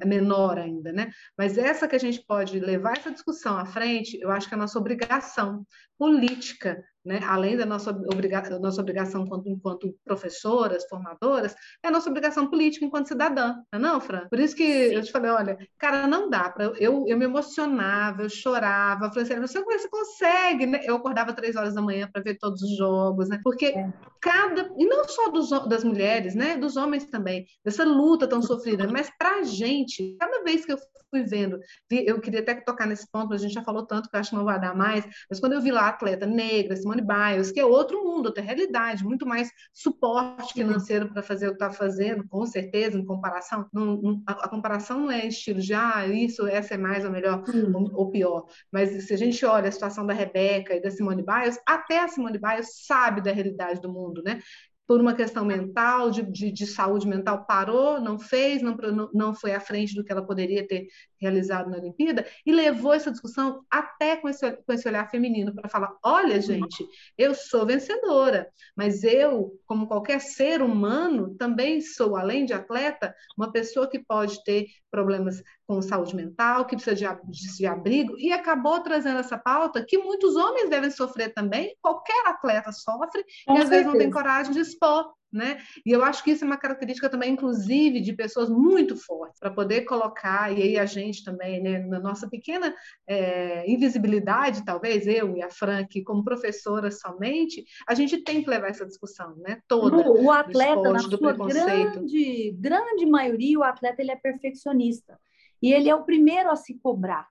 É 0.02 0.06
menor 0.06 0.58
ainda, 0.58 0.94
né? 0.94 1.12
Mas 1.38 1.58
essa 1.58 1.88
que 1.88 1.96
a 1.96 2.00
gente 2.00 2.24
pode 2.26 2.60
levar 2.60 2.98
essa 2.98 3.12
discussão 3.12 3.58
à 3.58 3.66
frente, 3.66 4.18
eu 4.22 4.32
acho 4.32 4.48
que 4.48 4.54
é 4.54 4.58
a 4.58 4.60
nossa 4.60 4.80
obrigação 4.80 5.66
política 5.98 6.82
né? 7.06 7.20
além 7.24 7.58
da 7.58 7.66
nossa, 7.66 7.92
obriga 7.92 8.42
nossa 8.60 8.82
obrigação 8.82 9.24
enquanto, 9.24 9.50
enquanto, 9.50 9.96
professoras, 10.06 10.86
formadoras, 10.86 11.56
é 11.84 11.88
a 11.88 11.92
nossa 11.92 12.10
obrigação 12.10 12.50
política 12.50 12.86
enquanto 12.86 13.08
cidadã, 13.08 13.56
não 13.72 13.80
é 13.80 13.80
não, 13.80 14.02
Fran? 14.02 14.28
Por 14.30 14.40
isso 14.40 14.56
que 14.56 14.90
Sim. 14.90 14.96
eu 14.96 15.04
te 15.04 15.12
falei, 15.12 15.32
olha, 15.32 15.58
cara, 15.78 16.08
não 16.08 16.30
dá 16.30 16.50
para 16.50 16.66
eu, 16.80 17.06
eu 17.08 17.18
me 17.18 17.26
emocionava, 17.26 18.24
eu 18.24 18.30
chorava, 18.30 19.06
eu 19.06 19.10
falei 19.10 19.24
assim, 19.24 19.40
você, 19.40 19.64
você 19.64 19.90
consegue, 19.90 20.66
né? 20.66 20.82
Eu 20.84 20.96
acordava 20.96 21.34
três 21.34 21.56
horas 21.56 21.74
da 21.74 21.82
manhã 21.82 22.10
para 22.12 22.22
ver 22.22 22.38
todos 22.38 22.62
os 22.62 22.78
jogos, 22.78 23.30
né? 23.30 23.40
Porque 23.44 23.68
é. 23.68 23.94
cada, 24.22 24.70
e 24.78 24.86
não 24.86 25.08
só 25.08 25.30
dos, 25.30 25.50
das 25.68 25.84
mulheres, 25.84 26.36
né? 26.36 26.58
Dos 26.58 26.78
homens 26.78 27.06
também, 27.06 27.46
dessa 27.64 27.84
luta 27.84 28.28
tão 28.28 28.42
sofrida, 28.42 28.88
mas 28.88 29.10
para 29.18 29.40
a 29.40 29.44
gente, 29.44 30.16
cada 30.20 30.44
vez 30.44 30.66
que 30.66 30.72
eu 30.72 30.78
fui 31.14 31.24
vendo, 31.24 31.60
eu 31.92 32.20
queria 32.20 32.40
até 32.40 32.56
tocar 32.56 32.88
nesse 32.88 33.10
ponto, 33.12 33.34
a 33.34 33.38
gente 33.38 33.54
já 33.54 33.64
falou 33.64 33.86
tanto 33.86 34.10
que 34.10 34.16
eu 34.16 34.20
acho 34.20 34.32
que 34.32 34.36
não 34.36 34.46
vai 34.46 34.60
dar 34.60 34.76
mais, 34.76 35.06
mas 35.30 35.40
quando 35.40 35.54
eu 35.54 35.62
vi 35.62 35.72
lá 35.72 35.88
atleta 35.88 36.26
negra, 36.26 36.76
Simone 36.76 36.94
Simone 36.94 37.02
Biles, 37.02 37.52
que 37.52 37.60
é 37.60 37.66
outro 37.66 38.04
mundo, 38.04 38.28
outra 38.28 38.44
realidade, 38.44 39.04
muito 39.04 39.26
mais 39.26 39.50
suporte 39.74 40.54
financeiro 40.54 41.12
para 41.12 41.22
fazer 41.22 41.48
o 41.48 41.50
que 41.50 41.56
está 41.56 41.72
fazendo, 41.72 42.28
com 42.28 42.46
certeza, 42.46 42.98
em 42.98 43.06
comparação. 43.06 43.68
Não, 43.74 43.98
não, 44.02 44.24
a, 44.28 44.46
a, 44.46 44.50
comparação 44.50 45.00
não 45.02 45.12
é 45.12 45.26
estilo 45.28 45.60
de, 45.60 45.74
ah, 45.74 46.06
isso, 46.08 46.48
essa 46.48 46.76
é 46.76 46.78
mais 46.78 47.04
ou 47.04 47.12
melhor 47.12 47.44
ou, 47.74 47.92
ou, 47.96 48.12
pior. 48.12 48.46
Mas 48.72 49.06
se 49.06 49.14
a 49.14 49.18
gente 49.18 49.44
olha 49.46 49.70
a 49.70 49.72
situação 49.72 50.06
da 50.06 50.14
Rebeca 50.14 50.76
e 50.76 50.82
da 50.82 50.92
Simone 50.92 51.24
Biles, 51.24 51.60
até 51.66 52.00
a 52.00 52.08
Simone 52.08 52.40
Biles 52.40 52.86
sabe 52.86 53.22
da 53.22 53.32
realidade 53.32 53.82
do 53.82 53.92
mundo, 53.92 54.22
né? 54.24 54.40
Por 54.86 55.00
uma 55.00 55.14
questão 55.14 55.46
mental, 55.46 56.12
de, 56.12 56.22
de, 56.24 56.52
de, 56.52 56.68
saúde 56.68 57.08
mental, 57.08 57.46
parou, 57.46 58.02
não 58.02 58.20
fez, 58.20 58.62
não, 58.62 58.76
não 59.14 59.34
foi 59.34 59.54
à 59.54 59.60
frente 59.60 59.96
do 59.96 60.04
que 60.04 60.12
ela 60.12 60.26
poderia 60.26 60.68
ter 60.68 60.88
realizado 61.20 61.70
na 61.70 61.78
Olimpíada, 61.78 62.26
e 62.46 62.52
levou 62.52 62.94
essa 62.94 63.12
discussão 63.12 63.64
até 63.72 64.18
com 64.18 64.28
esse, 64.28 64.52
com 64.52 64.74
esse 64.74 64.88
olhar 64.88 65.10
feminino, 65.10 65.54
para 65.56 65.70
falar: 65.70 65.96
olha, 66.04 66.40
gente, 66.42 66.86
eu 67.18 67.34
sou 67.34 67.66
vencedora, 67.66 68.50
mas 68.76 69.04
eu, 69.04 69.58
como 69.66 69.88
qualquer 69.88 70.20
ser 70.20 70.62
humano, 70.62 71.34
também 71.36 71.82
sou, 71.82 72.18
além 72.18 72.46
de 72.46 72.54
atleta, 72.54 73.16
uma 73.38 73.52
pessoa 73.52 73.90
que 73.90 74.00
pode 74.00 74.44
ter 74.44 74.66
problemas 74.92 75.42
com 75.68 75.82
saúde 75.82 76.16
mental, 76.16 76.66
que 76.66 76.76
precisa 76.76 76.96
de, 76.96 77.58
de, 77.58 77.66
abrigo, 77.66 78.18
e 78.18 78.32
acabou 78.32 78.82
trazendo 78.82 79.20
essa 79.20 79.38
pauta 79.38 79.86
que 79.86 79.98
muitos 79.98 80.36
homens 80.36 80.70
devem 80.70 80.92
sofrer 80.92 81.34
também, 81.34 81.76
qualquer 81.82 82.28
atleta 82.28 82.72
sofre, 82.72 83.24
com 83.46 83.56
e 83.56 83.58
às 83.58 83.68
certeza. 83.68 83.70
vezes 83.70 83.86
não 83.86 83.98
tem 83.98 84.12
coragem 84.12 84.52
de 84.52 84.60
expor 84.60 85.14
né? 85.34 85.58
E 85.84 85.92
eu 85.92 86.04
acho 86.04 86.24
que 86.24 86.32
isso 86.32 86.44
é 86.44 86.48
uma 86.48 86.58
característica 86.58 87.10
também, 87.10 87.34
inclusive, 87.34 88.00
de 88.00 88.14
pessoas 88.14 88.50
muito 88.50 88.96
fortes, 88.96 89.40
para 89.40 89.50
poder 89.50 89.82
colocar, 89.82 90.56
e 90.56 90.62
aí 90.62 90.78
a 90.78 90.86
gente 90.86 91.24
também, 91.24 91.62
né, 91.62 91.80
na 91.80 92.00
nossa 92.00 92.30
pequena 92.30 92.74
é, 93.08 93.70
invisibilidade, 93.70 94.64
talvez, 94.64 95.08
eu 95.08 95.36
e 95.36 95.42
a 95.42 95.50
Frank, 95.50 96.02
como 96.04 96.24
professora 96.24 96.92
somente, 96.92 97.66
a 97.88 97.96
gente 97.96 98.20
tem 98.20 98.44
que 98.44 98.50
levar 98.50 98.68
essa 98.68 98.86
discussão, 98.86 99.36
né? 99.38 99.60
Toda. 99.68 99.98
O, 100.12 100.30
atleta, 100.30 100.76
esporte, 100.76 101.10
na 101.10 101.18
sua 101.18 101.34
grande, 101.34 102.52
grande 102.60 103.06
maioria, 103.08 103.58
o 103.60 103.64
atleta 103.64 104.02
ele 104.02 104.12
é 104.12 104.16
perfeccionista. 104.16 105.18
E 105.64 105.72
ele 105.72 105.90
é 105.90 105.96
o 105.96 106.04
primeiro 106.04 106.52
a 106.52 106.58
se 106.58 106.78
cobrar. 106.78 107.30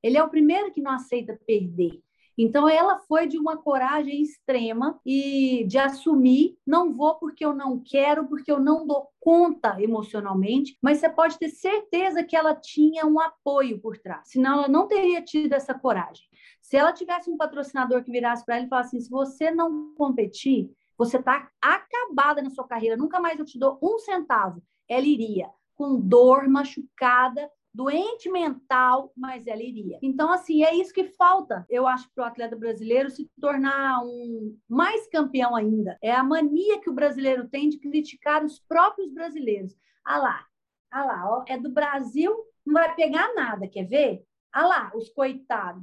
Ele 0.00 0.16
é 0.16 0.22
o 0.22 0.30
primeiro 0.30 0.70
que 0.70 0.80
não 0.80 0.92
aceita 0.92 1.36
perder. 1.44 2.00
Então, 2.38 2.68
ela 2.68 2.98
foi 3.00 3.26
de 3.26 3.36
uma 3.36 3.56
coragem 3.56 4.22
extrema 4.22 4.98
e 5.04 5.64
de 5.66 5.78
assumir: 5.78 6.56
não 6.64 6.92
vou 6.92 7.16
porque 7.16 7.44
eu 7.44 7.52
não 7.52 7.82
quero, 7.84 8.26
porque 8.28 8.50
eu 8.50 8.60
não 8.60 8.86
dou 8.86 9.08
conta 9.20 9.82
emocionalmente, 9.82 10.78
mas 10.80 10.98
você 10.98 11.10
pode 11.10 11.38
ter 11.38 11.48
certeza 11.48 12.22
que 12.22 12.36
ela 12.36 12.54
tinha 12.54 13.04
um 13.04 13.20
apoio 13.20 13.80
por 13.80 13.98
trás, 13.98 14.28
senão 14.30 14.54
ela 14.54 14.68
não 14.68 14.86
teria 14.88 15.20
tido 15.20 15.52
essa 15.52 15.74
coragem. 15.74 16.24
Se 16.60 16.76
ela 16.76 16.92
tivesse 16.92 17.28
um 17.28 17.36
patrocinador 17.36 18.02
que 18.02 18.10
virasse 18.10 18.44
para 18.44 18.56
ela 18.56 18.66
e 18.66 18.68
falasse 18.68 18.96
assim: 18.96 19.04
se 19.04 19.10
você 19.10 19.50
não 19.50 19.92
competir, 19.94 20.70
você 20.96 21.18
está 21.18 21.50
acabada 21.60 22.40
na 22.40 22.50
sua 22.50 22.66
carreira, 22.66 22.96
nunca 22.96 23.20
mais 23.20 23.38
eu 23.38 23.44
te 23.44 23.58
dou 23.58 23.78
um 23.82 23.98
centavo. 23.98 24.62
Ela 24.88 25.06
iria 25.06 25.50
com 25.74 26.00
dor, 26.00 26.48
machucada, 26.48 27.50
doente 27.74 28.30
mental, 28.30 29.12
mas 29.16 29.46
ela 29.46 29.62
iria. 29.62 29.98
Então, 30.02 30.30
assim, 30.30 30.62
é 30.62 30.74
isso 30.74 30.92
que 30.92 31.04
falta, 31.04 31.64
eu 31.70 31.86
acho, 31.86 32.10
para 32.14 32.24
o 32.24 32.26
atleta 32.26 32.56
brasileiro 32.56 33.10
se 33.10 33.30
tornar 33.40 34.02
um 34.04 34.56
mais 34.68 35.08
campeão 35.08 35.56
ainda. 35.56 35.96
É 36.02 36.12
a 36.12 36.22
mania 36.22 36.80
que 36.80 36.90
o 36.90 36.94
brasileiro 36.94 37.48
tem 37.48 37.68
de 37.68 37.78
criticar 37.78 38.44
os 38.44 38.58
próprios 38.60 39.12
brasileiros. 39.12 39.74
Ah 40.04 40.18
lá, 40.18 40.46
ah 40.90 41.04
lá, 41.04 41.38
ó, 41.38 41.44
é 41.48 41.58
do 41.58 41.70
Brasil, 41.70 42.34
não 42.64 42.74
vai 42.74 42.94
pegar 42.94 43.32
nada, 43.34 43.66
quer 43.66 43.84
ver? 43.84 44.22
Ah 44.52 44.66
lá, 44.66 44.92
os 44.94 45.08
coitados. 45.10 45.82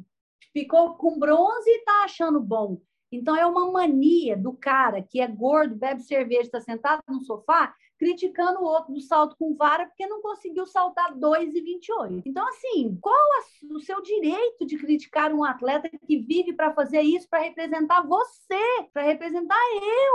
Ficou 0.53 0.95
com 0.95 1.17
bronze 1.17 1.69
e 1.69 1.83
tá 1.83 2.03
achando 2.03 2.39
bom. 2.39 2.79
Então, 3.11 3.35
é 3.35 3.45
uma 3.45 3.71
mania 3.71 4.37
do 4.37 4.53
cara 4.53 5.01
que 5.01 5.19
é 5.19 5.27
gordo, 5.27 5.75
bebe 5.75 6.03
cerveja, 6.03 6.41
está 6.41 6.61
sentado 6.61 7.01
no 7.07 7.21
sofá, 7.21 7.73
criticando 7.99 8.61
o 8.61 8.63
outro 8.63 8.93
do 8.93 9.01
salto 9.01 9.35
com 9.37 9.53
vara 9.53 9.85
porque 9.85 10.07
não 10.07 10.21
conseguiu 10.21 10.65
saltar 10.65 11.13
2,28. 11.13 12.23
Então, 12.25 12.47
assim, 12.47 12.97
qual 13.01 13.13
a, 13.13 13.75
o 13.75 13.79
seu 13.81 14.01
direito 14.01 14.65
de 14.65 14.77
criticar 14.77 15.33
um 15.33 15.43
atleta 15.43 15.89
que 15.89 16.17
vive 16.17 16.53
para 16.53 16.73
fazer 16.73 17.01
isso, 17.01 17.29
para 17.29 17.39
representar 17.39 18.01
você, 18.07 18.87
para 18.93 19.03
representar 19.03 19.59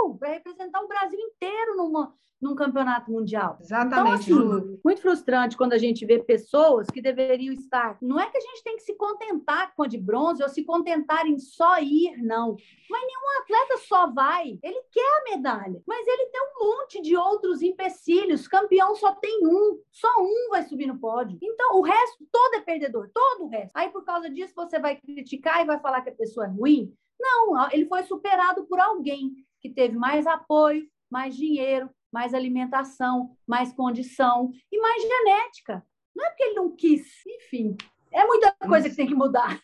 eu, 0.01 0.15
para 0.15 0.29
representar 0.29 0.81
o 0.81 0.87
Brasil 0.87 1.19
inteiro 1.19 1.77
numa, 1.77 2.11
num 2.41 2.55
campeonato 2.55 3.11
mundial. 3.11 3.57
Exatamente. 3.61 4.31
Então, 4.31 4.51
assim, 4.51 4.79
muito 4.83 5.01
frustrante 5.01 5.57
quando 5.57 5.73
a 5.73 5.77
gente 5.77 6.05
vê 6.05 6.19
pessoas 6.19 6.87
que 6.87 7.01
deveriam 7.01 7.53
estar. 7.53 7.97
Não 8.01 8.19
é 8.19 8.29
que 8.29 8.37
a 8.37 8.41
gente 8.41 8.63
tem 8.63 8.75
que 8.75 8.83
se 8.83 8.95
contentar 8.95 9.73
com 9.75 9.83
a 9.83 9.87
de 9.87 9.97
bronze 9.97 10.43
ou 10.43 10.49
se 10.49 10.63
contentar 10.63 11.25
em 11.25 11.39
só 11.39 11.79
ir, 11.79 12.17
não. 12.21 12.55
Mas 12.89 13.01
nenhum 13.01 13.41
atleta 13.41 13.77
só 13.87 14.11
vai. 14.11 14.59
Ele 14.61 14.81
quer 14.91 15.01
a 15.01 15.35
medalha, 15.35 15.81
mas 15.87 16.07
ele 16.07 16.25
tem 16.27 16.41
um 16.41 16.65
monte 16.65 17.01
de 17.01 17.15
outros 17.15 17.61
empecilhos. 17.75 18.47
Campeão 18.47 18.95
só 18.95 19.13
tem 19.13 19.45
um, 19.45 19.79
só 19.91 20.07
um 20.19 20.49
vai 20.49 20.63
subir 20.63 20.87
no 20.87 20.97
pódio. 20.97 21.37
Então, 21.41 21.77
o 21.77 21.81
resto 21.81 22.25
todo 22.31 22.55
é 22.55 22.61
perdedor, 22.61 23.11
todo 23.13 23.45
o 23.45 23.49
resto. 23.49 23.71
Aí, 23.75 23.89
por 23.89 24.03
causa 24.03 24.29
disso, 24.29 24.53
você 24.55 24.79
vai 24.79 24.95
criticar 24.95 25.61
e 25.61 25.65
vai 25.65 25.79
falar 25.79 26.01
que 26.01 26.09
a 26.09 26.15
pessoa 26.15 26.47
é 26.47 26.49
ruim? 26.49 26.93
Não, 27.19 27.69
ele 27.71 27.85
foi 27.85 28.03
superado 28.03 28.65
por 28.65 28.79
alguém 28.79 29.33
que 29.61 29.69
teve 29.69 29.95
mais 29.97 30.25
apoio, 30.25 30.87
mais 31.09 31.35
dinheiro, 31.35 31.89
mais 32.11 32.33
alimentação, 32.33 33.35
mais 33.45 33.73
condição 33.73 34.51
e 34.71 34.79
mais 34.79 35.01
genética. 35.01 35.85
Não 36.15 36.25
é 36.25 36.29
porque 36.29 36.43
ele 36.43 36.55
não 36.55 36.75
quis, 36.75 37.25
enfim. 37.27 37.75
É 38.15 38.25
muita 38.25 38.55
coisa 38.65 38.89
que 38.89 38.95
tem 38.95 39.07
que 39.07 39.13
mudar. 39.13 39.59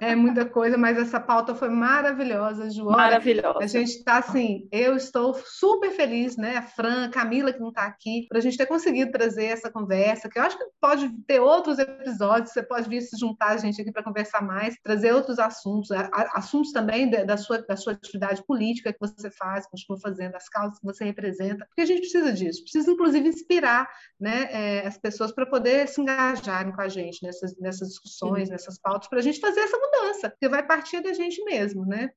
É 0.00 0.16
muita 0.16 0.44
coisa, 0.44 0.76
mas 0.76 0.98
essa 0.98 1.20
pauta 1.20 1.54
foi 1.54 1.68
maravilhosa, 1.68 2.68
Joana. 2.68 2.96
Maravilhosa. 2.96 3.60
A 3.60 3.66
gente 3.68 3.90
está 3.90 4.18
assim, 4.18 4.66
eu 4.72 4.96
estou 4.96 5.32
super 5.34 5.92
feliz, 5.92 6.36
né? 6.36 6.56
A 6.56 6.62
Fran, 6.62 7.04
a 7.04 7.08
Camila 7.08 7.52
que 7.52 7.60
não 7.60 7.68
está 7.68 7.84
aqui, 7.84 8.26
para 8.28 8.38
a 8.38 8.40
gente 8.40 8.58
ter 8.58 8.66
conseguido 8.66 9.12
trazer 9.12 9.44
essa 9.44 9.70
conversa, 9.70 10.28
que 10.28 10.36
eu 10.36 10.42
acho 10.42 10.58
que 10.58 10.64
pode 10.80 11.08
ter 11.28 11.38
outros 11.38 11.78
episódios, 11.78 12.50
você 12.50 12.62
pode 12.64 12.88
vir 12.88 13.02
se 13.02 13.16
juntar 13.16 13.50
a 13.50 13.56
gente 13.56 13.80
aqui 13.80 13.92
para 13.92 14.02
conversar 14.02 14.42
mais, 14.42 14.74
trazer 14.82 15.12
outros 15.12 15.38
assuntos, 15.38 15.90
assuntos 16.34 16.72
também 16.72 17.08
da 17.08 17.36
sua, 17.36 17.58
da 17.62 17.76
sua 17.76 17.92
atividade 17.92 18.42
política 18.44 18.92
que 18.92 18.98
você 18.98 19.30
faz, 19.30 19.68
continua 19.68 20.00
fazendo, 20.00 20.34
as 20.34 20.48
causas 20.48 20.80
que 20.80 20.84
você 20.84 21.04
representa, 21.04 21.64
porque 21.66 21.82
a 21.82 21.86
gente 21.86 22.00
precisa 22.00 22.32
disso, 22.32 22.62
precisa 22.62 22.90
inclusive 22.90 23.28
inspirar 23.28 23.88
né, 24.18 24.48
é, 24.50 24.86
as 24.88 24.98
pessoas 24.98 25.30
para 25.30 25.46
poder 25.46 25.86
se 25.86 26.00
engajarem 26.00 26.72
com 26.72 26.80
a 26.80 26.88
gente 26.88 27.22
nessas, 27.22 27.56
nessas 27.58 27.91
discussões, 27.92 28.48
Sim. 28.48 28.52
nessas 28.52 28.78
pautas, 28.78 29.08
para 29.08 29.18
a 29.18 29.22
gente 29.22 29.40
fazer 29.40 29.60
essa 29.60 29.78
mudança, 29.78 30.30
porque 30.30 30.48
vai 30.48 30.66
partir 30.66 31.00
da 31.02 31.12
gente 31.12 31.42
mesmo, 31.44 31.84
né? 31.86 32.10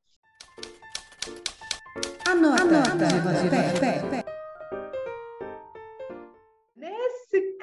Anota, 2.28 2.61
Anota 2.61 4.35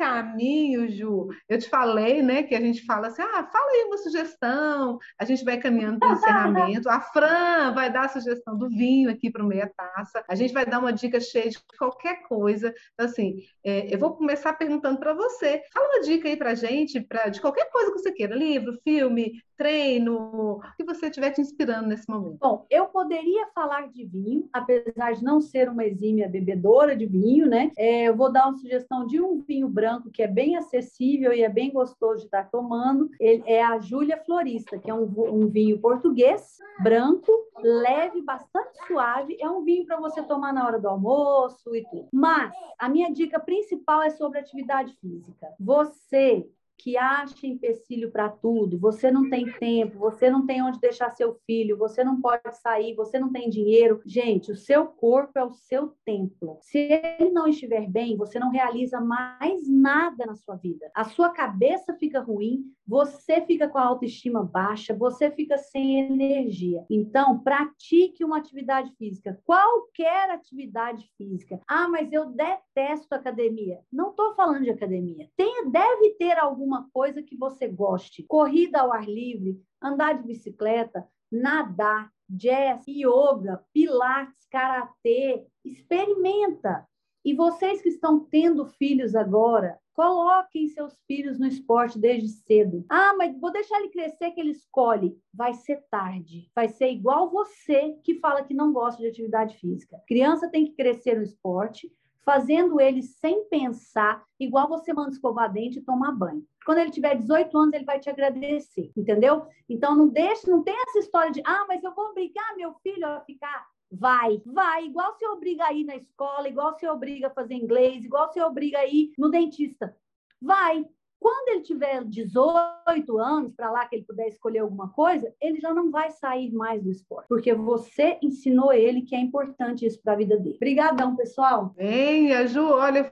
caminho, 0.02 0.90
Ju. 0.90 1.28
Eu 1.48 1.58
te 1.58 1.68
falei, 1.68 2.22
né, 2.22 2.42
que 2.42 2.56
a 2.56 2.60
gente 2.60 2.84
fala 2.84 3.06
assim, 3.06 3.22
ah, 3.22 3.48
fala 3.52 3.70
aí 3.70 3.84
uma 3.86 3.96
sugestão, 3.98 4.98
a 5.16 5.24
gente 5.24 5.44
vai 5.44 5.56
caminhando 5.58 6.00
para 6.00 6.08
o 6.08 6.12
encerramento. 6.14 6.88
A 6.88 7.00
Fran 7.00 7.72
vai 7.72 7.92
dar 7.92 8.06
a 8.06 8.08
sugestão 8.08 8.58
do 8.58 8.68
vinho 8.68 9.08
aqui 9.08 9.30
para 9.30 9.44
o 9.44 9.46
meia 9.46 9.70
taça. 9.76 10.24
A 10.28 10.34
gente 10.34 10.52
vai 10.52 10.66
dar 10.66 10.80
uma 10.80 10.92
dica 10.92 11.20
cheia 11.20 11.50
de 11.50 11.58
qualquer 11.78 12.24
coisa. 12.24 12.74
Então, 12.94 13.06
assim, 13.06 13.44
é, 13.64 13.94
eu 13.94 13.98
vou 13.98 14.16
começar 14.16 14.54
perguntando 14.54 14.98
para 14.98 15.14
você. 15.14 15.62
Fala 15.72 15.86
uma 15.86 16.02
dica 16.02 16.28
aí 16.28 16.36
para 16.36 16.54
gente, 16.56 17.00
pra, 17.00 17.28
de 17.28 17.40
qualquer 17.40 17.70
coisa 17.70 17.92
que 17.92 17.98
você 18.00 18.10
queira, 18.10 18.34
livro, 18.34 18.76
filme, 18.82 19.40
treino, 19.62 20.56
o 20.56 20.60
que 20.76 20.82
você 20.82 21.06
estiver 21.06 21.30
te 21.30 21.40
inspirando 21.40 21.86
nesse 21.86 22.10
momento. 22.10 22.38
Bom, 22.40 22.66
eu 22.68 22.86
poderia 22.86 23.46
falar 23.54 23.88
de 23.88 24.04
vinho, 24.04 24.48
apesar 24.52 25.12
de 25.12 25.22
não 25.22 25.40
ser 25.40 25.68
uma 25.68 25.84
exímia 25.84 26.28
bebedora 26.28 26.96
de 26.96 27.06
vinho, 27.06 27.46
né? 27.46 27.70
É, 27.78 28.08
eu 28.08 28.16
vou 28.16 28.32
dar 28.32 28.48
uma 28.48 28.58
sugestão 28.58 29.06
de 29.06 29.20
um 29.20 29.40
vinho 29.40 29.68
branco 29.68 30.10
que 30.10 30.20
é 30.20 30.26
bem 30.26 30.56
acessível 30.56 31.32
e 31.32 31.44
é 31.44 31.48
bem 31.48 31.72
gostoso 31.72 32.18
de 32.18 32.24
estar 32.24 32.50
tomando. 32.50 33.08
Ele 33.20 33.44
é 33.46 33.62
a 33.62 33.78
Júlia 33.78 34.20
Florista, 34.24 34.76
que 34.78 34.90
é 34.90 34.94
um, 34.94 35.04
um 35.28 35.46
vinho 35.46 35.78
português, 35.78 36.58
branco, 36.82 37.30
leve, 37.62 38.20
bastante 38.20 38.76
suave. 38.88 39.36
É 39.40 39.48
um 39.48 39.62
vinho 39.62 39.86
para 39.86 40.00
você 40.00 40.24
tomar 40.24 40.52
na 40.52 40.66
hora 40.66 40.80
do 40.80 40.88
almoço 40.88 41.72
e 41.76 41.84
tudo. 41.88 42.08
Mas 42.12 42.52
a 42.76 42.88
minha 42.88 43.12
dica 43.12 43.38
principal 43.38 44.02
é 44.02 44.10
sobre 44.10 44.40
atividade 44.40 44.92
física. 45.00 45.46
Você 45.60 46.48
que 46.82 46.96
acha 46.96 47.46
empecilho 47.46 48.10
para 48.10 48.28
tudo, 48.28 48.76
você 48.76 49.08
não 49.08 49.30
tem 49.30 49.46
tempo, 49.52 49.98
você 49.98 50.28
não 50.28 50.44
tem 50.44 50.60
onde 50.62 50.80
deixar 50.80 51.10
seu 51.10 51.38
filho, 51.46 51.78
você 51.78 52.02
não 52.02 52.20
pode 52.20 52.42
sair, 52.60 52.94
você 52.96 53.20
não 53.20 53.30
tem 53.30 53.48
dinheiro. 53.48 54.00
Gente, 54.04 54.50
o 54.50 54.56
seu 54.56 54.86
corpo 54.86 55.38
é 55.38 55.44
o 55.44 55.52
seu 55.52 55.94
templo. 56.04 56.58
Se 56.60 56.78
ele 56.78 57.30
não 57.30 57.46
estiver 57.46 57.88
bem, 57.88 58.16
você 58.16 58.38
não 58.40 58.50
realiza 58.50 59.00
mais 59.00 59.68
nada 59.68 60.26
na 60.26 60.34
sua 60.34 60.56
vida. 60.56 60.90
A 60.92 61.04
sua 61.04 61.30
cabeça 61.30 61.94
fica 61.94 62.18
ruim, 62.18 62.64
você 62.84 63.40
fica 63.42 63.68
com 63.68 63.78
a 63.78 63.84
autoestima 63.84 64.42
baixa, 64.42 64.92
você 64.92 65.30
fica 65.30 65.56
sem 65.56 66.00
energia. 66.00 66.84
Então, 66.90 67.38
pratique 67.38 68.24
uma 68.24 68.38
atividade 68.38 68.92
física, 68.98 69.40
qualquer 69.44 70.30
atividade 70.30 71.08
física. 71.16 71.60
Ah, 71.68 71.88
mas 71.88 72.12
eu 72.12 72.26
detesto 72.26 73.14
academia. 73.14 73.78
Não 73.92 74.10
estou 74.10 74.34
falando 74.34 74.64
de 74.64 74.70
academia. 74.70 75.28
Tem, 75.36 75.70
deve 75.70 76.10
ter 76.18 76.38
alguma 76.38 76.71
coisa 76.92 77.22
que 77.22 77.36
você 77.36 77.68
goste. 77.68 78.22
Corrida 78.22 78.80
ao 78.80 78.92
ar 78.92 79.08
livre, 79.08 79.60
andar 79.80 80.14
de 80.14 80.26
bicicleta, 80.26 81.06
nadar, 81.30 82.10
jazz, 82.28 82.84
yoga, 82.86 83.64
pilates, 83.72 84.46
karatê, 84.50 85.46
experimenta. 85.64 86.86
E 87.24 87.34
vocês 87.34 87.80
que 87.80 87.88
estão 87.88 88.20
tendo 88.20 88.64
filhos 88.64 89.14
agora, 89.14 89.78
coloquem 89.94 90.68
seus 90.68 90.98
filhos 91.06 91.38
no 91.38 91.46
esporte 91.46 91.98
desde 91.98 92.28
cedo. 92.28 92.84
Ah, 92.88 93.14
mas 93.16 93.38
vou 93.38 93.52
deixar 93.52 93.78
ele 93.78 93.90
crescer 93.90 94.32
que 94.32 94.40
ele 94.40 94.50
escolhe. 94.50 95.16
Vai 95.32 95.54
ser 95.54 95.84
tarde. 95.90 96.50
Vai 96.54 96.68
ser 96.68 96.90
igual 96.90 97.30
você 97.30 97.96
que 98.02 98.18
fala 98.18 98.42
que 98.42 98.54
não 98.54 98.72
gosta 98.72 99.00
de 99.00 99.08
atividade 99.08 99.56
física. 99.58 100.02
Criança 100.06 100.50
tem 100.50 100.64
que 100.64 100.72
crescer 100.72 101.16
no 101.16 101.22
esporte, 101.22 101.92
fazendo 102.24 102.80
ele 102.80 103.02
sem 103.02 103.44
pensar, 103.48 104.22
igual 104.38 104.68
você 104.68 104.92
manda 104.92 105.10
escovar 105.10 105.52
dente 105.52 105.78
e 105.78 105.82
tomar 105.82 106.12
banho. 106.12 106.44
Quando 106.64 106.78
ele 106.78 106.90
tiver 106.90 107.16
18 107.16 107.58
anos, 107.58 107.74
ele 107.74 107.84
vai 107.84 107.98
te 107.98 108.08
agradecer, 108.08 108.92
entendeu? 108.96 109.46
Então 109.68 109.96
não 109.96 110.08
deixe, 110.08 110.48
não 110.48 110.62
tem 110.62 110.74
essa 110.88 111.00
história 111.00 111.32
de, 111.32 111.42
ah, 111.44 111.64
mas 111.66 111.82
eu 111.82 111.94
vou 111.94 112.10
obrigar 112.10 112.56
meu 112.56 112.74
filho 112.82 113.06
a 113.06 113.20
ficar 113.20 113.66
Vai, 113.94 114.40
vai, 114.46 114.86
igual 114.86 115.12
você 115.12 115.26
obriga 115.26 115.66
a 115.66 115.72
ir 115.74 115.84
na 115.84 115.94
escola, 115.94 116.48
igual 116.48 116.72
você 116.72 116.88
obriga 116.88 117.26
a 117.26 117.34
fazer 117.34 117.52
inglês, 117.52 118.02
igual 118.02 118.32
você 118.32 118.40
obriga 118.40 118.78
a 118.78 118.86
ir 118.86 119.12
no 119.18 119.28
dentista. 119.28 119.94
Vai. 120.40 120.86
Quando 121.22 121.50
ele 121.50 121.60
tiver 121.60 122.02
18 122.04 123.18
anos, 123.18 123.54
para 123.54 123.70
lá 123.70 123.86
que 123.86 123.94
ele 123.94 124.04
puder 124.04 124.26
escolher 124.26 124.58
alguma 124.58 124.88
coisa, 124.88 125.32
ele 125.40 125.60
já 125.60 125.72
não 125.72 125.88
vai 125.88 126.10
sair 126.10 126.52
mais 126.52 126.82
do 126.82 126.90
esporte, 126.90 127.28
porque 127.28 127.54
você 127.54 128.18
ensinou 128.20 128.72
ele 128.72 129.02
que 129.02 129.14
é 129.14 129.20
importante 129.20 129.86
isso 129.86 130.02
para 130.02 130.14
a 130.14 130.16
vida 130.16 130.36
dele. 130.36 130.56
Obrigadão, 130.56 131.14
pessoal. 131.14 131.72
Bem, 131.76 132.32
a 132.32 132.44
Ju, 132.46 132.68
olha, 132.68 133.08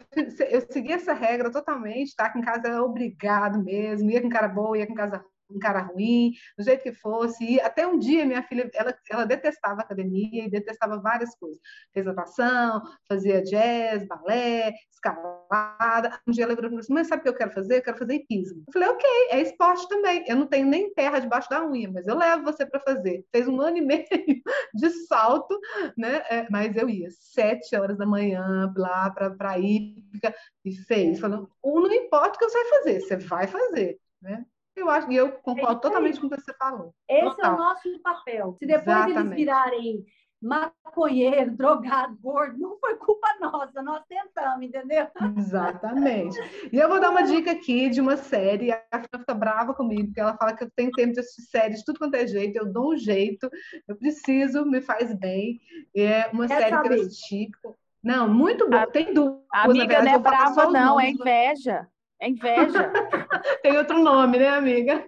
eu, 0.50 0.60
segui 0.68 0.92
essa 0.92 1.12
regra 1.12 1.52
totalmente, 1.52 2.16
tá? 2.16 2.28
Que 2.28 2.40
em 2.40 2.42
casa 2.42 2.66
é 2.66 2.80
obrigado 2.80 3.62
mesmo, 3.62 4.10
ia 4.10 4.20
com 4.20 4.28
cara 4.28 4.48
boa, 4.48 4.76
ia 4.76 4.88
com 4.88 4.94
casa 4.94 5.24
um 5.54 5.58
cara 5.58 5.80
ruim, 5.80 6.32
do 6.56 6.64
jeito 6.64 6.82
que 6.82 6.92
fosse. 6.92 7.44
E 7.44 7.60
até 7.60 7.86
um 7.86 7.98
dia 7.98 8.24
minha 8.24 8.42
filha, 8.42 8.70
ela, 8.74 8.94
ela 9.10 9.24
detestava 9.24 9.80
academia 9.80 10.44
e 10.44 10.50
detestava 10.50 11.00
várias 11.00 11.34
coisas. 11.36 11.60
Fez 11.92 12.06
natação, 12.06 12.82
fazia 13.08 13.42
jazz, 13.42 14.06
balé, 14.06 14.72
escalada. 14.92 16.20
Um 16.26 16.32
dia 16.32 16.44
ela 16.44 16.54
virou 16.54 16.68
e 16.68 16.70
falou 16.70 16.80
assim, 16.80 16.92
mas 16.92 17.08
sabe 17.08 17.20
o 17.20 17.22
que 17.24 17.28
eu 17.28 17.36
quero 17.36 17.52
fazer? 17.52 17.78
Eu 17.78 17.82
quero 17.82 17.98
fazer 17.98 18.14
hipismo. 18.14 18.64
Eu 18.66 18.72
falei, 18.72 18.88
ok, 18.88 19.08
é 19.30 19.40
esporte 19.40 19.88
também. 19.88 20.24
Eu 20.26 20.36
não 20.36 20.46
tenho 20.46 20.66
nem 20.66 20.92
terra 20.94 21.18
debaixo 21.18 21.48
da 21.48 21.64
unha, 21.66 21.90
mas 21.90 22.06
eu 22.06 22.16
levo 22.16 22.44
você 22.44 22.66
para 22.66 22.80
fazer. 22.80 23.24
Fez 23.32 23.48
um 23.48 23.60
ano 23.60 23.78
e 23.78 23.80
meio 23.90 24.04
de 24.74 24.90
salto, 25.06 25.58
né? 25.96 26.22
É, 26.30 26.46
mas 26.50 26.76
eu 26.76 26.88
ia 26.88 27.08
sete 27.10 27.76
horas 27.76 27.98
da 27.98 28.06
manhã 28.06 28.72
lá 28.76 29.10
para 29.10 29.34
a 29.50 29.58
hípica 29.58 30.34
e 30.64 30.74
fez. 30.74 31.20
Falou, 31.20 31.50
não 31.64 31.92
importa 31.92 32.36
o 32.36 32.38
que 32.38 32.44
eu 32.44 32.50
sei 32.50 32.64
fazer, 32.64 33.00
você 33.00 33.16
vai 33.16 33.46
fazer, 33.46 33.98
né? 34.20 34.44
Eu 34.80 34.90
acho, 34.90 35.10
e 35.12 35.16
eu 35.16 35.32
concordo 35.32 35.78
é 35.78 35.80
totalmente 35.80 36.20
com 36.20 36.26
o 36.26 36.30
que 36.30 36.40
você 36.40 36.54
falou. 36.54 36.94
Esse 37.08 37.36
Total. 37.36 37.52
é 37.52 37.54
o 37.54 37.58
nosso 37.58 38.02
papel. 38.02 38.56
Se 38.58 38.66
depois 38.66 38.96
Exatamente. 38.96 39.18
eles 39.18 39.34
virarem 39.36 40.04
maconheiro, 40.42 41.50
drogado, 41.56 42.16
gordo, 42.20 42.58
não 42.58 42.78
foi 42.78 42.96
culpa 42.96 43.28
nossa, 43.40 43.82
nós 43.82 44.02
tentamos, 44.08 44.66
entendeu? 44.66 45.06
Exatamente. 45.36 46.38
E 46.72 46.78
eu 46.78 46.88
vou 46.88 47.00
dar 47.00 47.10
uma 47.10 47.22
dica 47.22 47.50
aqui 47.50 47.90
de 47.90 48.00
uma 48.00 48.16
série, 48.16 48.72
a 48.72 48.82
Fran 48.90 49.18
fica 49.18 49.34
brava 49.34 49.74
comigo, 49.74 50.06
porque 50.06 50.20
ela 50.20 50.36
fala 50.36 50.54
que 50.54 50.64
eu 50.64 50.70
tenho 50.74 50.90
tempo 50.92 51.12
de 51.12 51.20
assistir 51.20 51.42
séries, 51.42 51.84
tudo 51.84 51.98
quanto 51.98 52.14
é 52.14 52.26
jeito, 52.26 52.56
eu 52.56 52.72
dou 52.72 52.94
um 52.94 52.96
jeito, 52.96 53.50
eu 53.86 53.96
preciso, 53.96 54.64
me 54.64 54.80
faz 54.80 55.12
bem. 55.14 55.60
É 55.94 56.28
uma 56.32 56.46
Quer 56.46 56.58
série 56.58 56.70
saber? 56.70 56.88
que 56.88 56.94
eu 56.94 57.02
assisti. 57.02 57.50
Não, 58.02 58.26
muito 58.26 58.68
boa. 58.68 58.86
Tem 58.86 59.12
duas. 59.12 59.42
Amiga, 59.52 59.86
verdade, 59.86 60.06
não 60.06 60.14
é 60.14 60.18
brava, 60.18 60.70
não, 60.70 61.00
é 61.00 61.10
inveja. 61.10 61.86
É 62.20 62.28
inveja. 62.28 62.92
Tem 63.62 63.76
outro 63.78 63.98
nome, 64.02 64.38
né, 64.38 64.48
amiga? 64.48 65.02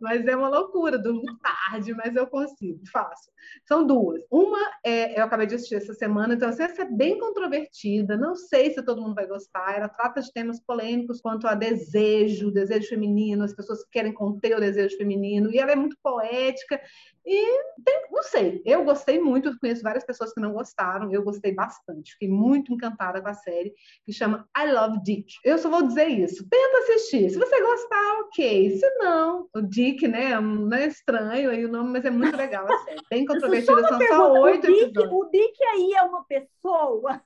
Mas 0.00 0.26
é 0.26 0.36
uma 0.36 0.48
loucura, 0.48 0.98
durmo 0.98 1.22
tarde, 1.38 1.94
mas 1.94 2.14
eu 2.14 2.26
consigo, 2.26 2.80
faço. 2.90 3.30
São 3.66 3.86
duas. 3.86 4.22
Uma 4.30 4.58
é, 4.84 5.18
eu 5.18 5.24
acabei 5.24 5.46
de 5.46 5.54
assistir 5.54 5.76
essa 5.76 5.94
semana, 5.94 6.34
então 6.34 6.48
assim, 6.48 6.62
essa 6.62 6.82
é 6.82 6.90
bem 6.90 7.18
controvertida, 7.18 8.16
não 8.16 8.34
sei 8.34 8.72
se 8.72 8.82
todo 8.82 9.02
mundo 9.02 9.14
vai 9.14 9.26
gostar. 9.26 9.76
Ela 9.76 9.88
trata 9.88 10.20
de 10.20 10.32
temas 10.32 10.60
polêmicos 10.60 11.20
quanto 11.20 11.46
a 11.46 11.54
desejo, 11.54 12.50
desejo 12.50 12.88
feminino, 12.88 13.44
as 13.44 13.54
pessoas 13.54 13.84
que 13.84 13.90
querem 13.90 14.12
conter 14.12 14.56
o 14.56 14.60
desejo 14.60 14.96
feminino, 14.96 15.50
e 15.52 15.58
ela 15.58 15.72
é 15.72 15.76
muito 15.76 15.96
poética 16.02 16.80
e 17.26 17.62
tem, 17.82 18.06
não 18.10 18.22
sei, 18.22 18.62
eu 18.66 18.84
gostei 18.84 19.18
muito, 19.18 19.58
conheço 19.58 19.82
várias 19.82 20.04
pessoas 20.04 20.32
que 20.34 20.40
não 20.40 20.52
gostaram, 20.52 21.10
eu 21.10 21.22
gostei 21.22 21.54
bastante, 21.54 22.12
fiquei 22.12 22.28
muito 22.28 22.72
encantada 22.72 23.22
com 23.22 23.28
a 23.28 23.34
série, 23.34 23.72
que 24.04 24.12
chama 24.12 24.46
I 24.56 24.70
Love 24.70 25.02
Dick. 25.02 25.32
Eu 25.42 25.56
só 25.56 25.70
vou 25.70 25.82
dizer 25.82 26.06
isso, 26.06 26.46
tenta 26.48 26.78
assistir, 26.78 27.30
se 27.30 27.38
você 27.38 27.60
gostar, 27.60 28.20
ok, 28.20 28.78
se 28.78 28.90
não, 28.98 29.43
o 29.54 29.62
Dick, 29.62 30.06
né, 30.08 30.38
não 30.40 30.76
é 30.76 30.86
estranho 30.86 31.50
aí 31.50 31.64
o 31.64 31.70
nome, 31.70 31.90
mas 31.90 32.04
é 32.04 32.10
muito 32.10 32.36
legal 32.36 32.66
a 32.66 32.78
série, 32.84 33.00
bem 33.10 33.26
controvertida, 33.26 33.88
são 33.88 34.00
só 34.06 34.32
oito 34.40 34.66
episódios. 34.66 35.12
O 35.12 35.24
Dick 35.30 35.64
aí 35.64 35.92
é 35.94 36.02
uma 36.02 36.24
pessoa... 36.24 37.22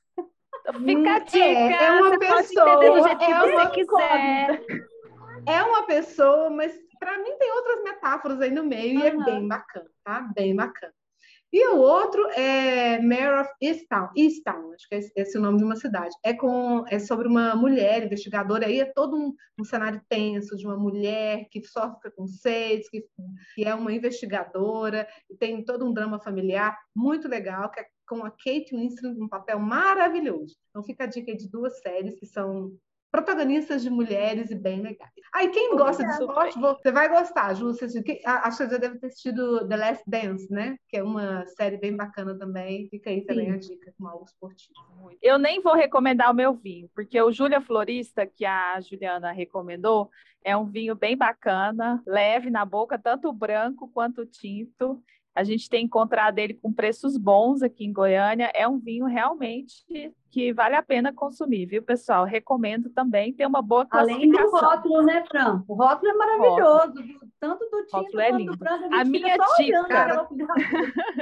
Fica 0.85 1.15
a 1.15 1.19
dica, 1.21 1.39
é, 1.39 1.85
é 1.85 1.91
uma 1.93 2.19
pessoa, 2.19 2.85
é 2.85 2.91
uma, 2.91 3.71
quiser. 3.71 4.63
É 5.47 5.63
uma 5.63 5.83
pessoa, 5.85 6.51
mas 6.51 6.73
para 6.99 7.17
mim 7.19 7.37
tem 7.39 7.51
outras 7.53 7.83
metáforas 7.83 8.41
aí 8.41 8.51
no 8.51 8.65
meio 8.65 8.99
uhum. 8.99 9.05
e 9.05 9.07
é 9.07 9.25
bem 9.25 9.49
bacana, 9.49 9.91
tá? 10.05 10.29
Bem 10.35 10.55
bacana. 10.55 10.93
E 11.51 11.67
o 11.69 11.79
outro 11.79 12.29
é 12.33 13.01
Mare 13.01 13.41
of 13.41 13.51
Easttown, 13.63 14.11
Easttown, 14.15 14.73
acho 14.75 14.87
que 14.87 14.95
é 14.97 14.99
esse 14.99 15.37
é 15.37 15.41
o 15.41 15.43
nome 15.43 15.59
de 15.59 15.65
uma 15.65 15.77
cidade. 15.77 16.15
É, 16.23 16.35
com, 16.35 16.85
é 16.89 16.99
sobre 16.99 17.27
uma 17.27 17.55
mulher 17.55 18.05
investigadora, 18.05 18.67
aí 18.67 18.81
é 18.81 18.85
todo 18.85 19.17
um, 19.17 19.35
um 19.59 19.65
cenário 19.65 20.01
tenso 20.11 20.57
de 20.57 20.67
uma 20.67 20.77
mulher 20.77 21.49
que 21.51 21.65
sofre 21.65 22.01
preconceitos, 22.01 22.91
que, 22.91 23.03
que 23.55 23.65
é 23.65 23.75
uma 23.75 23.93
investigadora, 23.93 25.09
e 25.31 25.35
tem 25.37 25.65
todo 25.65 25.87
um 25.87 25.93
drama 25.93 26.21
familiar 26.21 26.79
muito 26.95 27.27
legal, 27.27 27.71
que 27.71 27.81
é 27.81 27.87
com 28.07 28.25
a 28.25 28.31
Kate 28.31 28.75
Winslet, 28.75 29.19
um 29.19 29.29
papel 29.29 29.59
maravilhoso. 29.59 30.57
Então 30.71 30.83
fica 30.83 31.05
a 31.05 31.07
dica 31.07 31.35
de 31.35 31.49
duas 31.49 31.79
séries 31.81 32.15
que 32.15 32.27
são 32.27 32.73
protagonistas 33.11 33.83
de 33.83 33.91
mulheres 33.91 34.51
e 34.51 34.55
bem 34.55 34.83
legais. 34.83 35.11
Aí, 35.35 35.49
quem 35.49 35.77
gosta 35.77 36.05
de 36.05 36.11
esporte, 36.13 36.59
você 36.59 36.91
vai 36.93 37.09
gostar, 37.09 37.55
Ju. 37.55 37.67
Você, 37.67 37.87
acho 38.25 38.59
que 38.59 38.71
já 38.71 38.79
deve 38.79 38.99
ter 38.99 39.07
assistido 39.07 39.67
The 39.69 39.77
Last 39.77 40.05
Dance, 40.07 40.53
né? 40.53 40.77
Que 40.89 40.99
é 40.99 41.03
uma 41.03 41.47
série 41.47 41.77
bem 41.77 41.97
bacana 41.97 42.39
também. 42.39 42.89
Fica 42.89 43.11
aí 43.11 43.25
também 43.25 43.47
Sim. 43.47 43.53
a 43.53 43.59
dica 43.59 43.95
com 43.99 44.07
algo 44.07 44.25
esportivo. 44.25 44.79
Eu 45.23 45.39
nem 45.39 45.61
vou 45.61 45.75
recomendar 45.75 46.31
o 46.31 46.35
meu 46.35 46.55
vinho, 46.55 46.91
porque 46.95 47.21
o 47.21 47.33
Júlia 47.33 47.61
Florista, 47.61 48.27
que 48.27 48.45
a 48.45 48.81
Juliana 48.81 49.33
recomendou, 49.33 50.11
é 50.45 50.57
um 50.57 50.67
vinho 50.67 50.95
bem 50.95 51.17
bacana, 51.17 52.03
leve 52.07 52.51
na 52.51 52.65
boca, 52.65 52.99
tanto 52.99 53.33
branco 53.33 53.89
quanto 53.89 54.25
tinto. 54.27 55.03
A 55.35 55.45
gente 55.45 55.69
tem 55.69 55.85
encontrado 55.85 56.39
ele 56.39 56.55
com 56.55 56.73
preços 56.73 57.17
bons 57.17 57.63
aqui 57.63 57.85
em 57.85 57.93
Goiânia. 57.93 58.51
É 58.55 58.67
um 58.67 58.79
vinho 58.79 59.07
realmente 59.07 59.85
que 60.31 60.53
vale 60.53 60.75
a 60.75 60.83
pena 60.83 61.13
consumir, 61.13 61.67
viu, 61.67 61.83
pessoal? 61.83 62.25
Recomendo 62.25 62.91
também 62.91 63.33
ter 63.33 63.47
uma 63.47 63.63
boa 63.63 63.87
classificação. 63.87 64.31
Além 64.31 64.51
do 64.51 64.51
rótulo, 64.51 65.03
né, 65.03 65.25
Fran? 65.27 65.63
O 65.69 65.75
rótulo 65.75 66.11
é 66.11 66.15
maravilhoso, 66.15 66.87
rótulo. 66.87 67.21
tanto 67.41 67.71
do 67.71 67.87
tinto 67.87 68.21
é 68.21 68.31
quanto 68.31 68.39
lindo. 68.39 68.53
do 68.53 68.59
branco. 68.59 68.95
A, 68.95 69.01
a 69.01 69.05
minha 69.05 69.37
dica... 69.59 70.29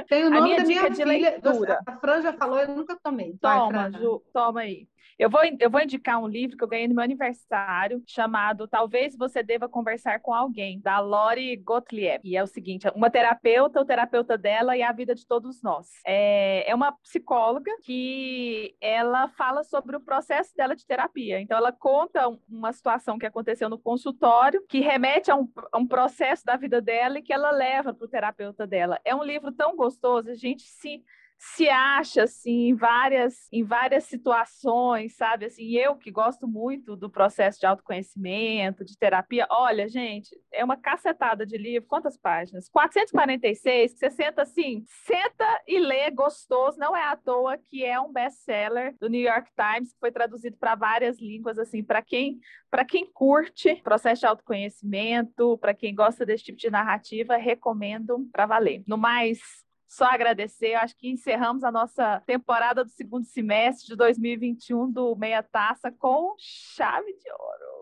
Tem 0.09 0.25
o 0.25 0.29
nome 0.29 0.57
da 0.57 0.63
minha 0.63 0.93
filha. 0.93 1.05
Leitura. 1.05 1.79
A 1.85 1.95
Fran 1.97 2.21
já 2.21 2.33
falou, 2.33 2.59
eu 2.59 2.75
nunca 2.75 2.97
tomei. 3.01 3.37
Toma, 3.39 3.89
Vai, 3.89 4.01
Ju, 4.01 4.21
toma 4.33 4.61
aí. 4.61 4.87
Eu 5.19 5.31
vou, 5.31 5.41
eu 5.59 5.69
vou 5.71 5.81
indicar 5.81 6.21
um 6.21 6.27
livro 6.27 6.55
que 6.55 6.63
eu 6.63 6.67
ganhei 6.67 6.87
no 6.87 6.93
meu 6.93 7.03
aniversário, 7.03 8.03
chamado 8.05 8.67
Talvez 8.67 9.15
Você 9.17 9.41
Deva 9.41 9.67
Conversar 9.67 10.19
com 10.19 10.31
Alguém, 10.31 10.79
da 10.79 10.99
Lori 10.99 11.55
Gottlieb. 11.55 12.21
E 12.23 12.37
é 12.37 12.43
o 12.43 12.47
seguinte: 12.47 12.87
uma 12.95 13.09
terapeuta, 13.09 13.81
o 13.81 13.85
terapeuta 13.85 14.37
dela 14.37 14.77
e 14.77 14.83
a 14.83 14.91
vida 14.91 15.15
de 15.15 15.25
todos 15.25 15.63
nós. 15.63 15.87
É, 16.05 16.69
é 16.69 16.75
uma 16.75 16.91
psicóloga 16.91 17.71
que 17.81 18.75
ela 18.79 19.27
fala 19.29 19.63
sobre 19.63 19.95
o 19.95 20.01
processo 20.01 20.55
dela 20.55 20.75
de 20.75 20.85
terapia. 20.85 21.41
Então, 21.41 21.57
ela 21.57 21.71
conta 21.71 22.27
uma 22.47 22.71
situação 22.71 23.17
que 23.17 23.25
aconteceu 23.25 23.69
no 23.69 23.79
consultório, 23.79 24.63
que 24.69 24.81
remete 24.81 25.31
a 25.31 25.35
um, 25.35 25.51
a 25.71 25.79
um 25.79 25.87
processo 25.87 26.45
da 26.45 26.55
vida 26.55 26.79
dela 26.79 27.17
e 27.17 27.23
que 27.23 27.33
ela 27.33 27.49
leva 27.49 27.91
para 27.91 28.05
o 28.05 28.09
terapeuta 28.09 28.67
dela. 28.67 28.99
É 29.03 29.15
um 29.15 29.23
livro 29.23 29.51
tão 29.51 29.75
gostoso, 29.75 30.29
a 30.29 30.35
gente 30.35 30.61
se 30.61 31.03
se 31.37 31.69
acha 31.69 32.23
assim 32.23 32.69
em 32.69 32.75
várias 32.75 33.47
em 33.51 33.63
várias 33.63 34.05
situações, 34.05 35.15
sabe? 35.15 35.45
Assim, 35.45 35.71
eu 35.73 35.95
que 35.95 36.09
gosto 36.09 36.47
muito 36.47 36.95
do 36.95 37.09
processo 37.09 37.59
de 37.59 37.65
autoconhecimento, 37.65 38.83
de 38.83 38.97
terapia. 38.97 39.45
Olha, 39.49 39.87
gente, 39.87 40.29
é 40.51 40.63
uma 40.63 40.75
cacetada 40.75 41.45
de 41.45 41.57
livro. 41.57 41.87
Quantas 41.87 42.17
páginas? 42.17 42.67
446, 42.69 43.93
que 43.93 43.99
você 43.99 44.09
senta 44.09 44.41
assim, 44.41 44.83
senta 45.05 45.61
e 45.67 45.79
lê 45.79 46.09
gostoso, 46.09 46.79
não 46.79 46.95
é 46.95 47.03
à 47.03 47.15
toa 47.15 47.57
que 47.57 47.85
é 47.85 47.99
um 47.99 48.11
best-seller 48.11 48.95
do 48.99 49.09
New 49.09 49.21
York 49.21 49.51
Times, 49.55 49.93
que 49.93 49.99
foi 49.99 50.11
traduzido 50.11 50.57
para 50.57 50.75
várias 50.75 51.19
línguas 51.19 51.59
assim, 51.59 51.83
para 51.83 52.01
quem 52.01 52.39
para 52.69 52.83
quem 52.83 53.09
curte 53.11 53.75
processo 53.81 54.21
de 54.21 54.27
autoconhecimento, 54.27 55.57
para 55.59 55.73
quem 55.73 55.95
gosta 55.95 56.25
desse 56.25 56.45
tipo 56.45 56.57
de 56.57 56.69
narrativa, 56.69 57.37
recomendo 57.37 58.27
para 58.31 58.45
valer. 58.45 58.83
No 58.85 58.97
mais, 58.97 59.39
só 59.87 60.05
agradecer. 60.05 60.73
Eu 60.73 60.79
acho 60.79 60.95
que 60.97 61.09
encerramos 61.09 61.63
a 61.63 61.71
nossa 61.71 62.21
temporada 62.25 62.83
do 62.83 62.89
segundo 62.89 63.25
semestre 63.25 63.87
de 63.87 63.95
2021 63.95 64.91
do 64.91 65.15
Meia 65.15 65.41
Taça 65.41 65.91
com 65.91 66.35
chave 66.37 67.13
de 67.13 67.31
ouro. 67.31 67.76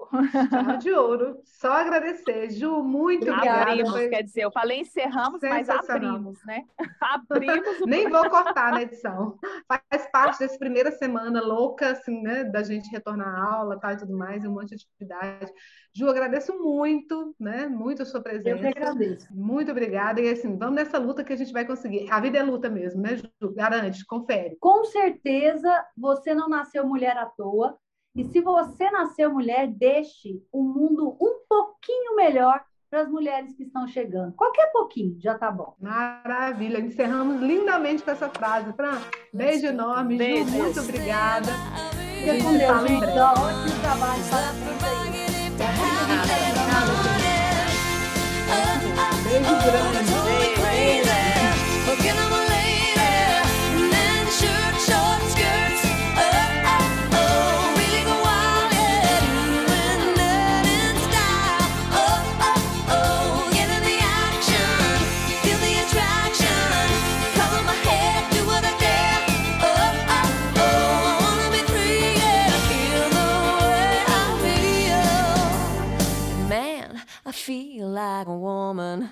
Chave 0.49 0.77
de 0.77 0.91
ouro. 0.91 1.39
Só 1.43 1.71
agradecer. 1.71 2.49
Ju, 2.51 2.83
muito 2.83 3.29
obrigada. 3.29 3.71
Abrimos, 3.71 3.91
Foi... 3.91 4.09
quer 4.09 4.23
dizer, 4.23 4.41
eu 4.41 4.51
falei 4.51 4.81
encerramos, 4.81 5.41
mas 5.41 5.69
abrimos, 5.69 6.39
né? 6.45 6.63
abrimos. 7.01 7.79
Nem 7.85 8.09
vou 8.09 8.29
cortar 8.29 8.71
na 8.71 8.81
edição. 8.81 9.37
Faz 9.67 10.09
parte 10.11 10.39
dessa 10.39 10.57
primeira 10.57 10.91
semana 10.91 11.41
louca, 11.41 11.91
assim, 11.91 12.21
né? 12.21 12.43
Da 12.43 12.63
gente 12.63 12.89
retornar 12.91 13.27
à 13.27 13.55
aula 13.55 13.79
tal, 13.79 13.91
e 13.91 13.97
tudo 13.97 14.17
mais, 14.17 14.43
e 14.43 14.47
um 14.47 14.53
monte 14.53 14.75
de 14.75 14.85
atividade. 14.85 15.51
Ju, 15.93 16.09
agradeço 16.09 16.57
muito, 16.57 17.33
né? 17.39 17.67
Muito 17.67 18.01
a 18.01 18.05
sua 18.05 18.21
presença. 18.21 18.49
Eu 18.49 18.59
que 18.59 18.67
agradeço. 18.67 19.27
Muito 19.33 19.71
obrigada. 19.71 20.19
E 20.19 20.29
assim, 20.29 20.57
vamos 20.57 20.75
nessa 20.75 20.97
luta 20.97 21.23
que 21.23 21.31
a 21.31 21.37
gente 21.37 21.53
vai 21.53 21.65
conseguir. 21.65 22.11
A 22.11 22.19
vida 22.19 22.37
é 22.37 22.43
luta 22.43 22.69
mesmo, 22.69 23.01
né, 23.01 23.15
Ju? 23.15 23.53
Garante, 23.53 24.05
confere. 24.05 24.57
Com 24.59 24.83
certeza 24.83 25.85
você 25.95 26.33
não 26.33 26.49
nasceu 26.49 26.85
mulher 26.85 27.17
à 27.17 27.25
toa. 27.25 27.77
E 28.15 28.23
se 28.23 28.39
você 28.39 28.89
nasceu 28.91 29.31
mulher, 29.33 29.67
deixe 29.67 30.41
o 30.49 30.63
mundo 30.63 31.17
um 31.19 31.41
pouquinho 31.49 32.15
melhor 32.15 32.61
para 32.89 33.01
as 33.01 33.09
mulheres 33.09 33.53
que 33.53 33.63
estão 33.63 33.85
chegando. 33.85 34.31
Qualquer 34.33 34.71
pouquinho, 34.71 35.17
já 35.19 35.37
tá 35.37 35.51
bom. 35.51 35.75
Maravilha. 35.81 36.79
Encerramos 36.79 37.41
lindamente 37.41 38.03
com 38.03 38.11
essa 38.11 38.29
frase. 38.29 38.71
Fran, 38.71 39.01
beijo 39.33 39.65
enorme. 39.65 40.17
Beijo. 40.17 40.49
Ju, 40.49 40.57
muito 40.57 40.79
obrigada. 40.79 41.51
Fica 42.19 42.41
com 42.41 42.57
Deus, 42.57 42.81
gente. 42.87 43.05
Ótimo 43.05 43.81
trabalho. 43.81 44.23
Parabéns 44.31 44.81
aí. 44.81 45.05
Beijo 49.23 49.55
grande. 49.65 49.95
like 77.95 78.27
a 78.27 78.35
woman. 78.35 79.09